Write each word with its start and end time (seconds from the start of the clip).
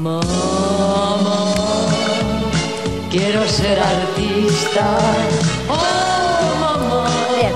Mamá, 0.00 1.42
quiero 3.10 3.46
ser 3.46 3.78
artista. 3.78 4.96
Oh, 5.68 6.56
mamá. 6.58 7.10
Bien. 7.38 7.52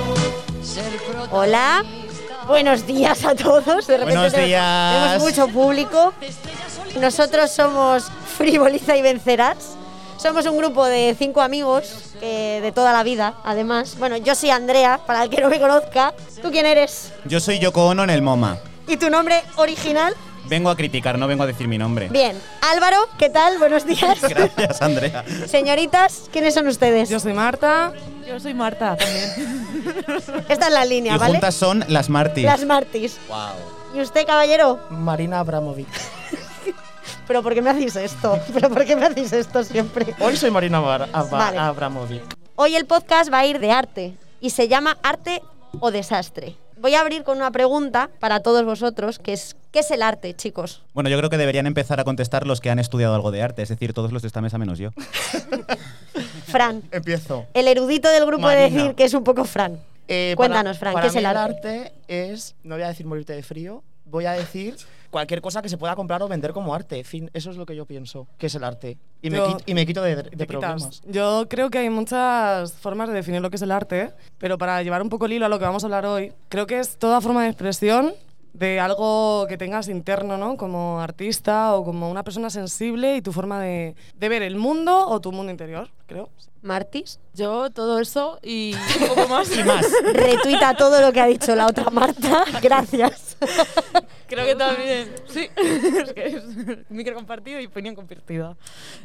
Ser 0.62 0.84
Hola. 1.30 1.82
Buenos 2.46 2.86
días 2.86 3.24
a 3.24 3.34
todos. 3.34 3.86
De 3.86 3.96
repente 3.96 4.14
Buenos 4.14 4.32
tenemos- 4.34 4.46
días. 4.46 4.94
Tenemos 4.94 5.22
mucho 5.22 5.48
público. 5.48 6.12
Nosotros 7.00 7.50
somos 7.50 8.04
Frivoliza 8.36 8.94
y 8.94 9.00
Vencerás. 9.00 9.76
Somos 10.18 10.44
un 10.44 10.58
grupo 10.58 10.84
de 10.84 11.16
cinco 11.18 11.40
amigos 11.40 12.10
que 12.20 12.60
de 12.60 12.72
toda 12.72 12.92
la 12.92 13.02
vida, 13.04 13.36
además. 13.44 13.96
Bueno, 13.98 14.18
yo 14.18 14.34
soy 14.34 14.50
Andrea, 14.50 15.00
para 15.06 15.22
el 15.22 15.30
que 15.30 15.40
no 15.40 15.48
me 15.48 15.58
conozca. 15.58 16.12
¿Tú 16.42 16.50
quién 16.50 16.66
eres? 16.66 17.10
Yo 17.24 17.40
soy 17.40 17.58
Yoko 17.58 17.86
Ono 17.86 18.04
en 18.04 18.10
el 18.10 18.20
MoMA. 18.20 18.58
¿Y 18.86 18.98
tu 18.98 19.08
nombre 19.08 19.42
original? 19.56 20.14
Vengo 20.46 20.68
a 20.70 20.76
criticar, 20.76 21.18
no 21.18 21.26
vengo 21.26 21.42
a 21.42 21.46
decir 21.46 21.68
mi 21.68 21.78
nombre. 21.78 22.08
Bien. 22.10 22.38
Álvaro, 22.60 22.98
¿qué 23.18 23.30
tal? 23.30 23.58
Buenos 23.58 23.86
días. 23.86 24.20
Gracias, 24.28 24.82
Andrea. 24.82 25.24
Señoritas, 25.46 26.28
¿quiénes 26.32 26.52
son 26.54 26.66
ustedes? 26.68 27.08
Yo 27.08 27.18
soy 27.18 27.32
Marta. 27.32 27.92
Yo 28.26 28.38
soy 28.40 28.52
Marta 28.54 28.96
también. 28.96 29.30
Esta 30.48 30.66
es 30.66 30.72
la 30.72 30.84
línea, 30.84 31.14
Y 31.14 31.18
¿vale? 31.18 31.32
juntas 31.34 31.54
son 31.54 31.84
las 31.88 32.08
Martis. 32.10 32.44
Las 32.44 32.64
Martis. 32.64 33.18
Wow. 33.28 33.38
¿Y 33.94 34.00
usted, 34.02 34.26
caballero? 34.26 34.80
Marina 34.90 35.40
Abramovic. 35.40 35.88
¿Pero 37.26 37.42
por 37.42 37.54
qué 37.54 37.62
me 37.62 37.70
hacéis 37.70 37.96
esto? 37.96 38.38
¿Pero 38.52 38.68
por 38.68 38.84
qué 38.84 38.96
me 38.96 39.06
hacéis 39.06 39.32
esto 39.32 39.64
siempre? 39.64 40.14
Hoy 40.20 40.36
soy 40.36 40.50
Marina 40.50 40.78
Abra- 40.78 41.06
Vale. 41.30 41.58
Abramovic. 41.58 42.22
Hoy 42.56 42.76
el 42.76 42.84
podcast 42.86 43.32
va 43.32 43.38
a 43.40 43.46
ir 43.46 43.58
de 43.60 43.70
arte 43.70 44.16
y 44.40 44.50
se 44.50 44.68
llama 44.68 44.98
Arte 45.02 45.42
o 45.80 45.90
Desastre. 45.90 46.56
Voy 46.84 46.94
a 46.96 47.00
abrir 47.00 47.24
con 47.24 47.38
una 47.38 47.50
pregunta 47.50 48.10
para 48.20 48.40
todos 48.40 48.62
vosotros, 48.66 49.18
que 49.18 49.32
es 49.32 49.56
¿qué 49.72 49.78
es 49.78 49.90
el 49.90 50.02
arte, 50.02 50.34
chicos? 50.34 50.82
Bueno, 50.92 51.08
yo 51.08 51.16
creo 51.16 51.30
que 51.30 51.38
deberían 51.38 51.66
empezar 51.66 51.98
a 51.98 52.04
contestar 52.04 52.46
los 52.46 52.60
que 52.60 52.68
han 52.68 52.78
estudiado 52.78 53.14
algo 53.14 53.30
de 53.30 53.40
arte, 53.40 53.62
es 53.62 53.70
decir, 53.70 53.94
todos 53.94 54.12
los 54.12 54.20
de 54.20 54.28
esta 54.28 54.42
mesa 54.42 54.58
menos 54.58 54.78
yo. 54.78 54.90
Fran, 56.46 56.82
Empiezo. 56.90 57.46
el 57.54 57.68
erudito 57.68 58.10
del 58.10 58.26
grupo 58.26 58.48
de 58.50 58.56
decir 58.68 58.94
que 58.96 59.04
es 59.04 59.14
un 59.14 59.24
poco 59.24 59.46
Fran. 59.46 59.78
Eh, 60.08 60.34
Cuéntanos, 60.36 60.76
para- 60.76 60.92
Fran, 60.92 60.92
para 60.92 61.02
¿qué 61.04 61.08
es 61.08 61.16
el 61.16 61.22
mí 61.22 61.26
arte? 61.38 61.92
es, 62.06 62.54
no 62.64 62.74
voy 62.74 62.84
a 62.84 62.88
decir 62.88 63.06
morirte 63.06 63.32
de 63.32 63.42
frío, 63.42 63.82
voy 64.04 64.26
a 64.26 64.32
decir 64.32 64.76
cualquier 65.14 65.40
cosa 65.40 65.62
que 65.62 65.68
se 65.68 65.78
pueda 65.78 65.94
comprar 65.94 66.20
o 66.22 66.28
vender 66.28 66.52
como 66.52 66.74
arte. 66.74 67.04
Fin, 67.04 67.30
eso 67.32 67.50
es 67.52 67.56
lo 67.56 67.64
que 67.66 67.76
yo 67.76 67.86
pienso, 67.86 68.26
que 68.36 68.46
es 68.48 68.54
el 68.56 68.64
arte. 68.64 68.98
Y, 69.22 69.30
me, 69.30 69.36
Yo- 69.38 69.46
quit- 69.46 69.62
y 69.66 69.74
me 69.74 69.86
quito 69.86 70.02
de, 70.02 70.16
de 70.16 70.46
problemas. 70.46 71.00
Yo 71.06 71.46
creo 71.48 71.70
que 71.70 71.78
hay 71.78 71.88
muchas 71.88 72.72
formas 72.72 73.08
de 73.08 73.14
definir 73.14 73.40
lo 73.40 73.48
que 73.48 73.56
es 73.56 73.62
el 73.62 73.70
arte, 73.70 74.12
pero 74.38 74.58
para 74.58 74.82
llevar 74.82 75.00
un 75.02 75.08
poco 75.08 75.26
el 75.26 75.32
hilo 75.34 75.46
a 75.46 75.48
lo 75.48 75.58
que 75.60 75.64
vamos 75.64 75.84
a 75.84 75.86
hablar 75.86 76.04
hoy, 76.04 76.32
creo 76.48 76.66
que 76.66 76.80
es 76.80 76.96
toda 76.98 77.20
forma 77.20 77.44
de 77.44 77.50
expresión 77.50 78.12
de 78.54 78.78
algo 78.78 79.46
que 79.48 79.56
tengas 79.56 79.88
interno, 79.88 80.36
¿no? 80.36 80.56
Como 80.56 81.00
artista 81.00 81.74
o 81.74 81.84
como 81.84 82.08
una 82.10 82.22
persona 82.22 82.50
sensible 82.50 83.16
y 83.16 83.22
tu 83.22 83.32
forma 83.32 83.60
de, 83.60 83.96
de 84.16 84.28
ver 84.28 84.42
el 84.42 84.56
mundo 84.56 85.08
o 85.08 85.20
tu 85.20 85.32
mundo 85.32 85.50
interior, 85.50 85.90
creo. 86.06 86.28
Martis, 86.62 87.18
Yo 87.34 87.68
todo 87.70 87.98
eso 87.98 88.38
y 88.42 88.74
un 89.02 89.08
poco 89.08 89.28
más. 89.28 89.54
Y 89.54 89.62
más. 89.64 89.84
retuita 90.12 90.74
todo 90.74 91.00
lo 91.00 91.12
que 91.12 91.20
ha 91.20 91.26
dicho 91.26 91.54
la 91.54 91.66
otra 91.66 91.90
Marta. 91.90 92.44
Gracias. 92.62 93.36
Creo 94.34 94.46
que 94.46 94.54
también. 94.56 95.12
Sí, 95.26 95.48
es 95.56 96.12
que 96.12 96.26
es 96.26 96.44
micro 96.90 97.14
compartido 97.14 97.60
y 97.60 97.66
opinión 97.66 97.94
compartida. 97.94 98.56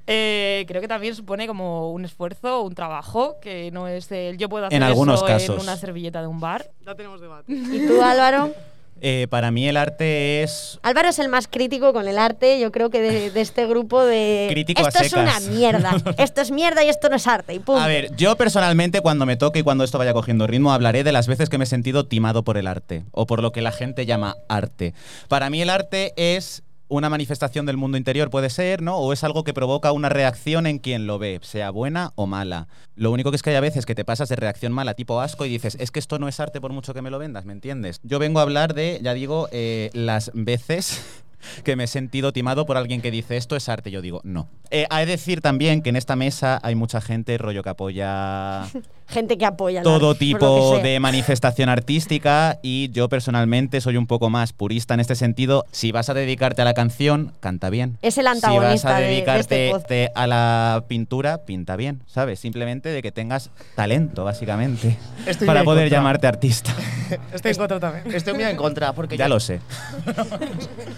Eh, 0.08 0.66
creo 0.67 0.81
que 0.81 0.88
también 0.88 1.16
supone 1.16 1.47
como 1.47 1.91
un 1.91 2.05
esfuerzo, 2.05 2.61
un 2.61 2.75
trabajo, 2.75 3.38
que 3.41 3.72
no 3.72 3.88
es 3.88 4.11
el 4.11 4.38
yo 4.38 4.50
puedo 4.50 4.66
hacer 4.66 4.77
En 4.77 4.83
algunos 4.83 5.19
eso 5.19 5.25
casos. 5.25 5.55
en 5.57 5.61
una 5.61 5.77
servilleta 5.77 6.22
de 6.22 6.27
un 6.27 6.39
bar. 6.39 6.72
Ya 6.85 6.95
tenemos 6.95 7.22
debate. 7.22 7.52
¿Y 7.52 7.88
tú, 7.88 8.02
Álvaro? 8.02 8.52
Eh, 9.02 9.28
para 9.30 9.52
mí 9.52 9.67
el 9.67 9.78
arte 9.78 10.44
es... 10.44 10.80
Álvaro 10.83 11.09
es 11.09 11.19
el 11.19 11.30
más 11.30 11.47
crítico 11.47 11.94
con 11.94 12.08
el 12.08 12.17
arte, 12.17 12.59
yo 12.59 12.72
creo 12.72 12.89
que 12.89 13.02
de, 13.02 13.31
de 13.31 13.41
este 13.41 13.66
grupo 13.66 14.03
de... 14.03 14.47
Crítico 14.50 14.86
a 14.86 14.89
esto 14.89 15.03
es 15.03 15.14
una 15.14 15.39
secas". 15.39 15.47
mierda, 15.56 15.95
esto 16.17 16.41
es 16.41 16.52
mierda 16.52 16.83
y 16.83 16.89
esto 16.89 17.09
no 17.09 17.16
es 17.16 17.28
arte, 17.28 17.53
y 17.53 17.59
punto. 17.59 17.81
A 17.81 17.88
ver, 17.88 18.16
yo 18.16 18.36
personalmente 18.36 19.02
cuando 19.02 19.25
me 19.25 19.38
toque 19.38 19.59
y 19.59 19.64
cuando 19.64 19.83
esto 19.83 19.97
vaya 19.97 20.14
cogiendo 20.14 20.47
ritmo 20.47 20.73
hablaré 20.73 21.03
de 21.03 21.11
las 21.11 21.28
veces 21.28 21.50
que 21.50 21.57
me 21.57 21.63
he 21.63 21.68
sentido 21.68 22.06
timado 22.07 22.44
por 22.44 22.57
el 22.57 22.68
arte 22.68 23.06
o 23.12 23.25
por 23.25 23.41
lo 23.41 23.51
que 23.51 23.62
la 23.62 23.72
gente 23.72 24.06
llama 24.06 24.35
arte. 24.47 24.94
Para 25.28 25.50
mí 25.50 25.62
el 25.62 25.69
arte 25.69 26.13
es 26.16 26.63
una 26.89 27.09
manifestación 27.09 27.66
del 27.66 27.77
mundo 27.77 27.97
interior, 27.97 28.29
puede 28.29 28.50
ser, 28.50 28.81
¿no? 28.81 28.97
O 28.97 29.13
es 29.13 29.23
algo 29.23 29.44
que 29.44 29.53
provoca 29.53 29.91
una 29.91 30.09
reacción 30.09 30.67
en 30.67 30.79
quien 30.79 31.07
lo 31.07 31.19
ve, 31.19 31.39
sea 31.41 31.69
buena 31.69 32.11
o 32.16 32.27
mala. 32.27 32.67
Lo 32.95 33.11
único 33.11 33.31
que 33.31 33.38
es 33.38 33.44
que 33.44 33.51
hay 33.51 33.55
a 33.55 33.61
veces 33.61 33.85
que 33.85 33.95
te 33.95 34.03
pasas 34.03 34.27
de 34.29 34.35
reacción 34.35 34.73
mala 34.73 34.95
tipo 34.95 35.22
asco 35.22 35.45
y 35.45 35.49
dices, 35.49 35.78
es 35.79 35.91
que 35.91 35.99
esto 35.99 36.19
no 36.19 36.28
es 36.28 36.39
arte 36.39 36.59
por 36.59 36.73
mucho 36.73 36.94
que 36.94 37.01
me 37.01 37.11
lo 37.11 37.19
vendas, 37.19 37.45
¿me 37.45 37.53
entiendes? 37.53 37.99
Yo 38.03 38.19
vengo 38.19 38.39
a 38.39 38.44
hablar 38.44 38.73
de, 38.73 38.99
ya 39.01 39.13
digo, 39.13 39.47
eh, 39.51 39.91
las 39.94 40.31
veces 40.33 41.23
que 41.63 41.75
me 41.75 41.85
he 41.85 41.88
sentido 41.88 42.33
timado 42.33 42.66
por 42.66 42.78
alguien 42.78 43.01
que 43.01 43.11
dice 43.11 43.38
esto 43.38 43.55
es 43.55 43.69
arte. 43.69 43.91
Yo 43.91 44.01
digo, 44.01 44.22
no. 44.23 44.49
Eh, 44.72 44.85
hay 44.89 45.05
que 45.05 45.11
decir 45.11 45.41
también 45.41 45.81
que 45.81 45.89
en 45.89 45.95
esta 45.95 46.16
mesa 46.16 46.59
hay 46.63 46.75
mucha 46.75 47.01
gente, 47.01 47.38
rollo 47.38 47.63
que 47.63 47.69
apoya 47.69 48.66
Gente 49.09 49.38
que 49.38 49.46
apoya 49.46 49.81
todo 49.81 50.14
tipo 50.16 50.78
de 50.84 51.00
manifestación 51.00 51.68
artística 51.70 52.59
y 52.62 52.90
yo 52.92 53.09
personalmente 53.09 53.81
soy 53.81 53.97
un 53.97 54.06
poco 54.08 54.30
más 54.30 54.53
purista 54.53 54.94
en 54.94 55.00
este 55.00 55.16
sentido. 55.16 55.66
Si 55.72 55.92
vas 55.92 56.09
a 56.09 56.14
dedicarte 56.14 56.62
a 56.62 56.66
la 56.66 56.74
canción, 56.75 57.34
canta 57.40 57.70
bien. 57.72 57.97
Es 58.02 58.18
el 58.18 58.25
Si 58.25 58.28
vas 58.28 58.44
antagonista 58.44 58.96
a 58.96 59.00
de- 59.00 59.06
de 59.06 59.12
dedicarte 59.12 59.70
este 59.72 60.12
a 60.14 60.28
la 60.28 60.84
pintura, 60.88 61.40
pinta 61.46 61.75
bien, 61.75 62.02
¿sabes? 62.06 62.40
Simplemente 62.40 62.90
de 62.90 63.02
que 63.02 63.12
tengas 63.12 63.50
talento, 63.75 64.24
básicamente, 64.24 64.97
Estoy 65.26 65.47
para 65.47 65.64
poder 65.64 65.86
contra. 65.86 65.97
llamarte 65.97 66.28
artista. 66.28 66.72
Estoy 67.34 67.52
en 67.52 67.58
contra 67.58 67.80
también. 67.80 68.16
Estoy 68.16 68.34
muy 68.36 68.44
en 68.44 68.56
contra 68.58 68.94
porque 68.94 69.18
ya 69.18 69.28
lo 69.28 69.40
sé. 69.40 69.59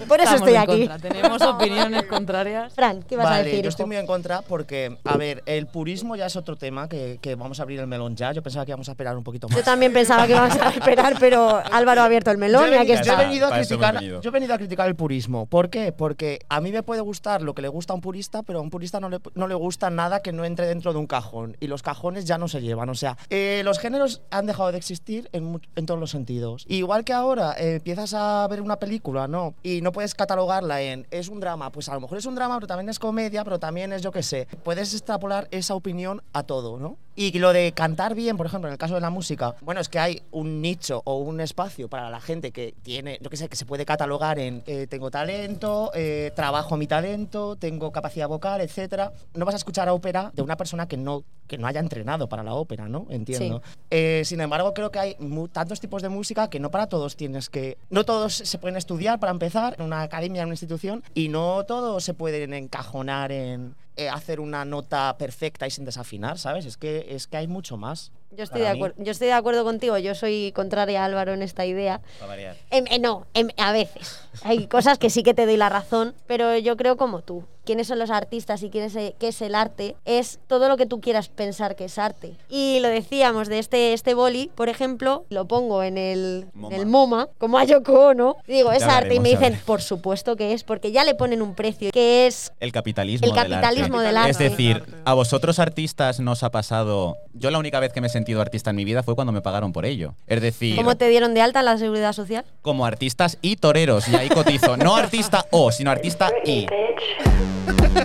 Por 0.08 0.20
eso 0.20 0.36
Estamos 0.36 0.36
estoy 0.36 0.54
en 0.56 0.60
aquí. 0.60 0.88
contra, 0.88 1.00
Tenemos 1.10 1.42
opiniones 1.44 2.04
contrarias. 2.04 2.74
Fran, 2.74 3.04
¿qué 3.04 3.16
vas 3.16 3.26
vale, 3.26 3.40
a 3.40 3.44
decir? 3.44 3.64
yo 3.64 3.70
estoy 3.70 3.86
muy 3.86 3.96
en 3.96 4.06
contra 4.06 4.42
porque, 4.42 4.98
a 5.06 5.16
ver, 5.16 5.44
el 5.46 5.68
purismo 5.68 6.18
ya 6.18 6.26
es 6.26 6.36
otro 6.36 6.58
tema 6.58 6.90
que, 6.90 7.18
que 7.22 7.36
vamos 7.36 7.60
a 7.60 7.64
abrir 7.64 7.80
el 7.80 7.88
melón 7.88 8.01
ya. 8.10 8.32
Yo 8.32 8.42
pensaba 8.42 8.66
que 8.66 8.72
íbamos 8.72 8.88
a 8.90 8.92
esperar 8.92 9.18
un 9.18 9.24
poquito 9.24 9.48
más. 9.48 9.58
Yo 9.58 9.64
también 9.64 9.94
pensaba 9.94 10.26
que 10.26 10.34
íbamos 10.34 10.58
a 10.58 10.70
esperar, 10.76 11.16
pero 11.20 11.62
Álvaro 11.72 12.02
ha 12.02 12.06
abierto 12.06 12.32
el 12.32 12.38
melón 12.38 12.68
yo, 12.68 12.74
y 12.74 12.76
he 12.76 12.80
aquí 12.80 12.92
venido, 12.92 13.04
yo 13.04 13.12
he 13.12 13.12
está. 13.12 13.24
venido 13.24 13.48
a 13.48 13.52
criticar, 13.52 14.02
yo 14.02 14.22
he 14.24 14.32
venido 14.32 14.54
a 14.54 14.58
criticar 14.58 14.88
el 14.88 14.96
purismo. 14.96 15.46
¿Por 15.46 15.70
qué? 15.70 15.92
Porque 15.92 16.40
a 16.50 16.62
mí 16.62 16.72
me 16.72 16.84
puede 16.84 17.02
gustar 17.02 17.42
lo 17.42 17.54
que 17.54 17.62
le 17.62 17.68
gusta 17.68 17.94
a 17.94 17.96
un 17.96 18.02
purista, 18.02 18.44
pero 18.44 18.60
a 18.60 18.62
un 18.62 18.70
purista 18.70 19.00
no 19.00 19.10
le, 19.10 19.20
no 19.36 19.48
le 19.48 19.56
gusta 19.56 19.90
nada 19.90 20.22
que 20.22 20.32
no 20.32 20.46
entre 20.46 20.68
dentro 20.68 20.94
de 20.94 21.00
un 21.00 21.08
cajón. 21.08 21.58
Y 21.60 21.68
los 21.68 21.82
cajones 21.84 22.26
ya 22.26 22.38
no 22.38 22.48
se 22.48 22.62
llevan. 22.62 22.90
O 22.90 22.96
sea, 22.96 23.18
eh, 23.30 23.62
los 23.64 23.80
géneros 23.80 24.22
han 24.32 24.46
dejado 24.46 24.72
de 24.72 24.78
existir 24.78 25.30
en, 25.32 25.62
en 25.76 25.86
todos 25.86 26.00
los 26.00 26.12
sentidos. 26.12 26.66
Igual 26.68 27.04
que 27.04 27.14
ahora 27.14 27.54
eh, 27.58 27.76
empiezas 27.76 28.14
a 28.14 28.48
ver 28.48 28.62
una 28.62 28.78
película, 28.78 29.28
¿no? 29.28 29.54
Y 29.64 29.82
no 29.82 29.92
puedes 29.92 30.16
catalogarla 30.16 30.82
en 30.82 31.08
es 31.12 31.30
un 31.30 31.40
drama. 31.40 31.72
Pues 31.72 31.90
a 31.90 31.94
lo 31.94 32.02
mejor 32.02 32.18
es 32.18 32.26
un 32.26 32.36
drama, 32.36 32.56
pero 32.56 32.68
también 32.68 32.90
es 32.90 33.00
comedia, 33.00 33.44
pero 33.44 33.60
también 33.60 33.94
es 33.94 34.02
yo 34.02 34.12
qué 34.12 34.24
sé. 34.24 34.48
Puedes 34.64 34.94
extrapolar 34.94 35.48
esa 35.52 35.76
opinión 35.76 36.22
a 36.34 36.44
todo, 36.44 36.80
¿no? 36.80 36.98
Y 37.16 37.38
lo 37.40 37.52
de 37.52 37.74
cantar 37.74 38.16
bien, 38.16 38.38
por 38.38 38.46
ejemplo, 38.46 38.70
en 38.70 38.74
el 38.74 38.78
caso 38.78 38.96
de 38.96 39.02
la 39.02 39.10
música, 39.10 39.56
bueno, 39.62 39.82
es 39.82 39.90
que 39.90 40.00
hay 40.00 40.22
un 40.32 40.62
nicho 40.62 41.02
o 41.06 41.18
un 41.18 41.42
espacio 41.42 41.90
para 41.90 42.10
la 42.10 42.22
gente 42.22 42.52
que 42.52 42.74
tiene, 42.84 43.20
yo 43.22 43.30
qué 43.30 43.38
sé, 43.38 43.50
que 43.50 43.58
se 43.58 43.66
puede 43.66 43.86
catalogar 43.86 44.40
en 44.40 44.64
eh, 44.66 44.88
tengo 44.90 45.12
talento, 45.12 45.92
eh, 45.94 46.32
trabajo 46.36 46.78
mi 46.78 46.88
talento, 46.88 47.58
tengo 47.58 47.92
capacidad 47.92 48.28
vocal, 48.28 48.62
etcétera. 48.62 49.12
No 49.34 49.46
vas 49.46 49.56
a 49.56 49.58
escuchar 49.58 49.90
ópera 49.90 50.32
de 50.34 50.42
una 50.42 50.56
persona 50.56 50.88
que 50.88 50.96
no, 50.96 51.24
que 51.48 51.58
no 51.58 51.68
haya 51.68 51.82
entrenado 51.82 52.30
para 52.30 52.44
la 52.44 52.54
ópera, 52.54 52.88
¿no? 52.88 53.08
Entiendo. 53.10 53.62
Eh, 53.90 54.22
sin 54.24 54.40
embargo, 54.40 54.74
creo 54.74 54.90
que 54.92 55.00
hay 55.00 55.18
tantos 55.52 55.82
tipos 55.82 56.02
de 56.02 56.10
música 56.10 56.50
que 56.50 56.60
no 56.60 56.72
para 56.72 56.88
todos 56.88 57.18
tienes 57.18 57.50
que. 57.50 57.78
No 57.90 58.06
todos 58.06 58.34
se 58.34 58.58
pueden 58.58 58.78
estudiar 58.78 59.20
para 59.20 59.32
empezar 59.32 59.76
en 59.78 59.86
una 59.86 60.02
academia, 60.02 60.44
en 60.44 60.48
una 60.48 60.54
institución, 60.54 61.04
y 61.14 61.28
no 61.28 61.66
todos 61.66 62.04
se 62.06 62.14
pueden 62.14 62.54
encajonar 62.54 63.34
en 63.34 63.76
eh, 63.96 64.10
hacer 64.10 64.40
una 64.40 64.66
nota 64.66 65.18
perfecta 65.18 65.68
y 65.68 65.72
sin 65.72 65.86
desafinar, 65.86 66.38
¿sabes? 66.38 66.66
Es 66.66 66.78
que, 66.78 67.08
es 67.10 67.28
que 67.28 67.38
hay 67.38 67.48
mucho 67.48 67.78
más. 67.78 68.12
Yo 68.36 68.44
estoy, 68.44 68.62
de 68.62 68.68
acuerdo, 68.70 68.96
yo 69.04 69.12
estoy 69.12 69.28
de 69.28 69.34
acuerdo 69.34 69.64
contigo, 69.64 69.98
yo 69.98 70.16
soy 70.16 70.52
contraria 70.56 71.02
a 71.02 71.06
Álvaro 71.06 71.34
en 71.34 71.42
esta 71.42 71.66
idea. 71.66 72.02
Para 72.20 72.28
variar. 72.30 72.56
Em, 72.70 72.86
eh, 72.90 73.00
no, 73.00 73.26
em, 73.34 73.50
a 73.58 73.72
veces. 73.72 74.22
Hay 74.44 74.68
cosas 74.68 74.98
que 74.98 75.10
sí 75.10 75.24
que 75.24 75.34
te 75.34 75.46
doy 75.46 75.58
la 75.58 75.70
razón, 75.70 76.14
pero 76.28 76.58
yo 76.58 76.78
creo 76.78 76.96
como 76.98 77.22
tú. 77.22 77.44
Quiénes 77.64 77.88
son 77.88 78.00
los 78.00 78.10
artistas 78.10 78.64
y 78.64 78.72
quién 78.72 78.86
es 78.86 78.94
qué 79.20 79.28
es 79.28 79.42
el 79.44 79.54
arte 79.54 79.96
es 80.04 80.40
todo 80.48 80.68
lo 80.68 80.78
que 80.78 80.88
tú 80.88 81.00
quieras 81.00 81.30
pensar 81.30 81.76
que 81.76 81.86
es 81.86 82.00
arte. 82.00 82.34
Y 82.50 82.80
lo 82.80 82.88
decíamos 82.88 83.50
de 83.50 83.60
este, 83.60 83.94
este 83.94 84.16
boli, 84.16 84.50
por 84.56 84.68
ejemplo, 84.68 85.26
lo 85.30 85.46
pongo 85.48 85.84
en 85.84 86.00
el 86.00 86.48
en 86.56 86.60
MoMA. 86.60 86.76
el 86.76 86.86
MoMA, 86.88 87.30
como 87.38 87.60
a 87.60 87.64
Yoko 87.64 88.08
Ono, 88.08 88.38
digo, 88.48 88.72
es 88.72 88.82
arte. 88.82 89.14
Y 89.14 89.20
me 89.20 89.30
dicen, 89.30 89.60
por 89.64 89.82
supuesto 89.84 90.36
que 90.36 90.54
es, 90.54 90.64
porque 90.64 90.92
ya 90.92 91.04
le 91.04 91.14
ponen 91.14 91.44
un 91.44 91.54
precio, 91.54 91.92
que 91.92 92.26
es 92.26 92.52
El 92.60 92.72
capitalismo, 92.72 93.28
El 93.28 93.34
capitalismo 93.36 94.00
del 94.00 94.08
del 94.08 94.18
arte. 94.18 94.30
arte. 94.32 94.46
Es 94.46 94.52
decir, 94.52 94.84
a 95.06 95.14
vosotros 95.14 95.60
artistas 95.60 96.20
nos 96.20 96.42
ha 96.42 96.50
pasado. 96.50 97.18
Yo 97.34 97.52
la 97.52 97.60
única 97.60 97.80
vez 97.80 97.94
que 97.94 98.02
me 98.02 98.08
he 98.08 98.10
sentido 98.22 98.40
artista 98.42 98.70
en 98.70 98.76
mi 98.76 98.86
vida 98.86 99.02
fue 99.04 99.16
cuando 99.16 99.34
me 99.34 99.42
pagaron 99.42 99.74
por 99.74 99.86
ello. 99.86 100.14
Es 100.28 100.42
decir, 100.42 100.76
¿Cómo 100.76 100.96
te 100.96 101.10
dieron 101.10 101.34
de 101.34 101.42
alta 101.42 101.60
en 101.60 101.66
la 101.66 101.78
seguridad 101.78 102.14
social? 102.14 102.46
como 102.62 102.86
artistas 102.86 103.38
y 103.42 103.56
toreros, 103.56 104.08
y 104.08 104.16
ahí 104.16 104.30
cotizo. 104.30 104.78
No 104.78 104.96
artista 104.96 105.46
O, 105.52 105.72
sino 105.72 105.90
artista 105.90 106.30
I. 106.46 106.68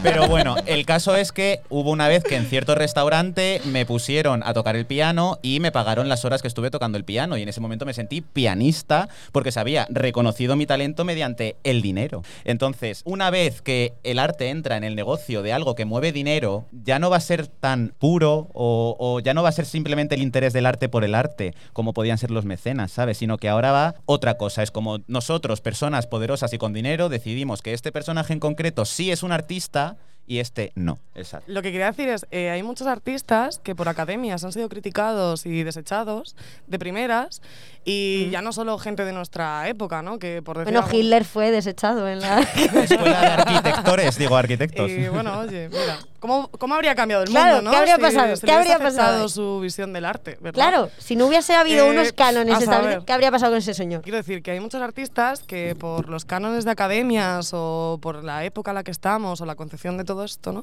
Pero 0.03 0.29
bueno, 0.29 0.57
el 0.67 0.85
caso 0.85 1.15
es 1.17 1.33
que 1.33 1.61
hubo 1.69 1.91
una 1.91 2.09
vez 2.09 2.23
que 2.25 2.37
en 2.37 2.47
cierto 2.47 2.75
restaurante 2.75 3.61
me 3.65 3.87
pusieron 3.87 4.43
a 4.45 4.53
tocar 4.53 4.77
el 4.77 4.87
piano 4.87 5.39
y 5.43 5.61
me 5.61 5.73
pagaron 5.73 6.09
las 6.09 6.25
horas 6.25 6.43
que 6.43 6.49
estuve 6.49 6.71
tocando 6.71 6.99
el 6.99 7.05
piano. 7.05 7.37
Y 7.37 7.43
en 7.43 7.49
ese 7.49 7.61
momento 7.61 7.87
me 7.87 7.95
sentí 7.95 8.21
pianista 8.21 9.09
porque 9.33 9.53
se 9.53 9.61
había 9.61 9.87
reconocido 9.91 10.57
mi 10.57 10.67
talento 10.67 11.05
mediante 11.05 11.57
el 11.65 11.83
dinero. 11.83 12.23
Entonces, 12.45 13.03
una 13.05 13.31
vez 13.31 13.63
que 13.63 13.95
el 14.03 14.19
arte 14.19 14.51
entra 14.51 14.77
en 14.77 14.85
el 14.85 14.97
negocio 14.97 15.43
de 15.43 15.53
algo 15.53 15.75
que 15.75 15.85
mueve 15.85 16.13
dinero, 16.13 16.67
ya 16.73 16.99
no 16.99 17.11
va 17.11 17.17
a 17.17 17.21
ser 17.21 17.47
tan 17.47 17.95
puro 17.99 18.49
o, 18.53 19.21
ya 19.21 19.35
no 19.35 19.43
va 19.43 19.49
a 19.49 19.53
ser 19.53 19.67
simplemente 19.67 20.15
el 20.15 20.23
interés 20.23 20.53
del 20.53 20.67
arte 20.67 20.89
por 20.89 21.05
el 21.05 21.15
arte, 21.15 21.55
como 21.73 21.93
podían 21.93 22.19
ser 22.19 22.31
los 22.31 22.45
mecenas, 22.45 22.93
¿sabes? 22.93 23.19
Sino 23.19 23.39
que 23.39 23.49
ahora 23.49 23.73
va 23.73 23.95
otra 24.05 24.37
cosa. 24.37 24.63
Es 24.63 24.71
como 24.71 24.99
nosotros, 25.07 25.61
personas 25.61 26.07
poderosas 26.07 26.53
y 26.53 26.59
con 26.59 26.73
dinero, 26.73 27.09
decidimos 27.09 27.63
que 27.63 27.73
este 27.73 27.93
personaje 27.93 28.33
en 28.33 28.41
concreto 28.41 28.85
sí 28.85 29.11
es 29.11 29.23
un 29.23 29.33
artista 29.33 29.46
artista 29.47 29.97
y 30.27 30.39
este 30.41 30.73
no. 30.75 30.99
Exacto. 31.15 31.51
Lo 31.51 31.63
que 31.63 31.73
quería 31.73 31.87
decir 31.87 32.09
es, 32.09 32.27
eh, 32.31 32.51
hay 32.51 32.63
muchos 32.63 32.87
artistas 32.87 33.59
que 33.59 33.75
por 33.75 33.89
academias 33.89 34.45
han 34.45 34.53
sido 34.53 34.69
criticados 34.69 35.47
y 35.47 35.63
desechados 35.63 36.37
de 36.67 36.79
primeras 36.79 37.41
y 37.85 38.29
ya 38.31 38.43
no 38.43 38.53
solo 38.53 38.77
gente 38.79 39.05
de 39.05 39.13
nuestra 39.13 39.69
época, 39.69 40.03
¿no? 40.03 40.19
Que 40.19 40.43
por 40.43 40.59
decir 40.59 40.73
Bueno, 40.73 40.87
algo- 40.87 40.99
Hitler 40.99 41.25
fue 41.25 41.51
desechado 41.53 42.09
en 42.09 42.21
la... 42.21 42.41
Escuela 42.75 43.21
de 43.21 43.27
arquitectores, 43.29 44.19
digo 44.19 44.37
arquitectos. 44.37 44.91
Y 44.91 45.09
bueno, 45.09 45.39
oye, 45.39 45.69
mira, 45.71 45.99
¿cómo, 46.19 46.49
cómo 46.49 46.75
habría 46.75 46.95
cambiado 46.95 47.23
el 47.23 47.31
Claro, 47.31 47.57
mundo, 47.57 47.63
no? 47.63 47.71
¿qué 47.71 47.77
habría 47.77 47.97
Si 47.97 48.03
pasado? 48.03 48.37
se 48.37 48.47
¿Qué 48.47 48.53
habría 48.53 48.79
pasado? 48.79 49.29
su 49.29 49.61
visión 49.61 49.93
del 49.93 50.05
arte, 50.05 50.37
¿verdad? 50.41 50.55
Claro, 50.69 50.91
si 50.99 51.15
no 51.17 51.27
hubiese 51.27 51.55
habido 51.55 51.87
Eh, 51.87 51.91
unos 51.91 52.13
cánones 52.13 52.61
establecidos. 52.61 53.05
¿qué 53.05 53.13
habría 53.13 53.31
pasado 53.31 53.53
con 53.53 53.59
ese 53.59 53.73
señor? 53.75 54.03
Quiero 54.03 54.19
decir 54.19 54.43
que 54.43 54.51
hay 54.51 54.61
muchos 54.61 54.83
artistas 54.83 55.41
que 55.41 55.75
por 55.77 56.09
los 56.09 56.25
cánones 56.25 56.65
de 56.65 56.73
academias 56.73 57.51
o 57.55 57.99
por 58.03 58.23
la 58.25 58.45
época 58.45 58.73
en 58.73 58.75
la 58.77 58.83
que 58.85 58.91
estamos 58.91 59.41
o 59.41 59.47
la 59.47 59.55
concepción 59.55 59.97
de 59.97 60.05
todo 60.05 60.16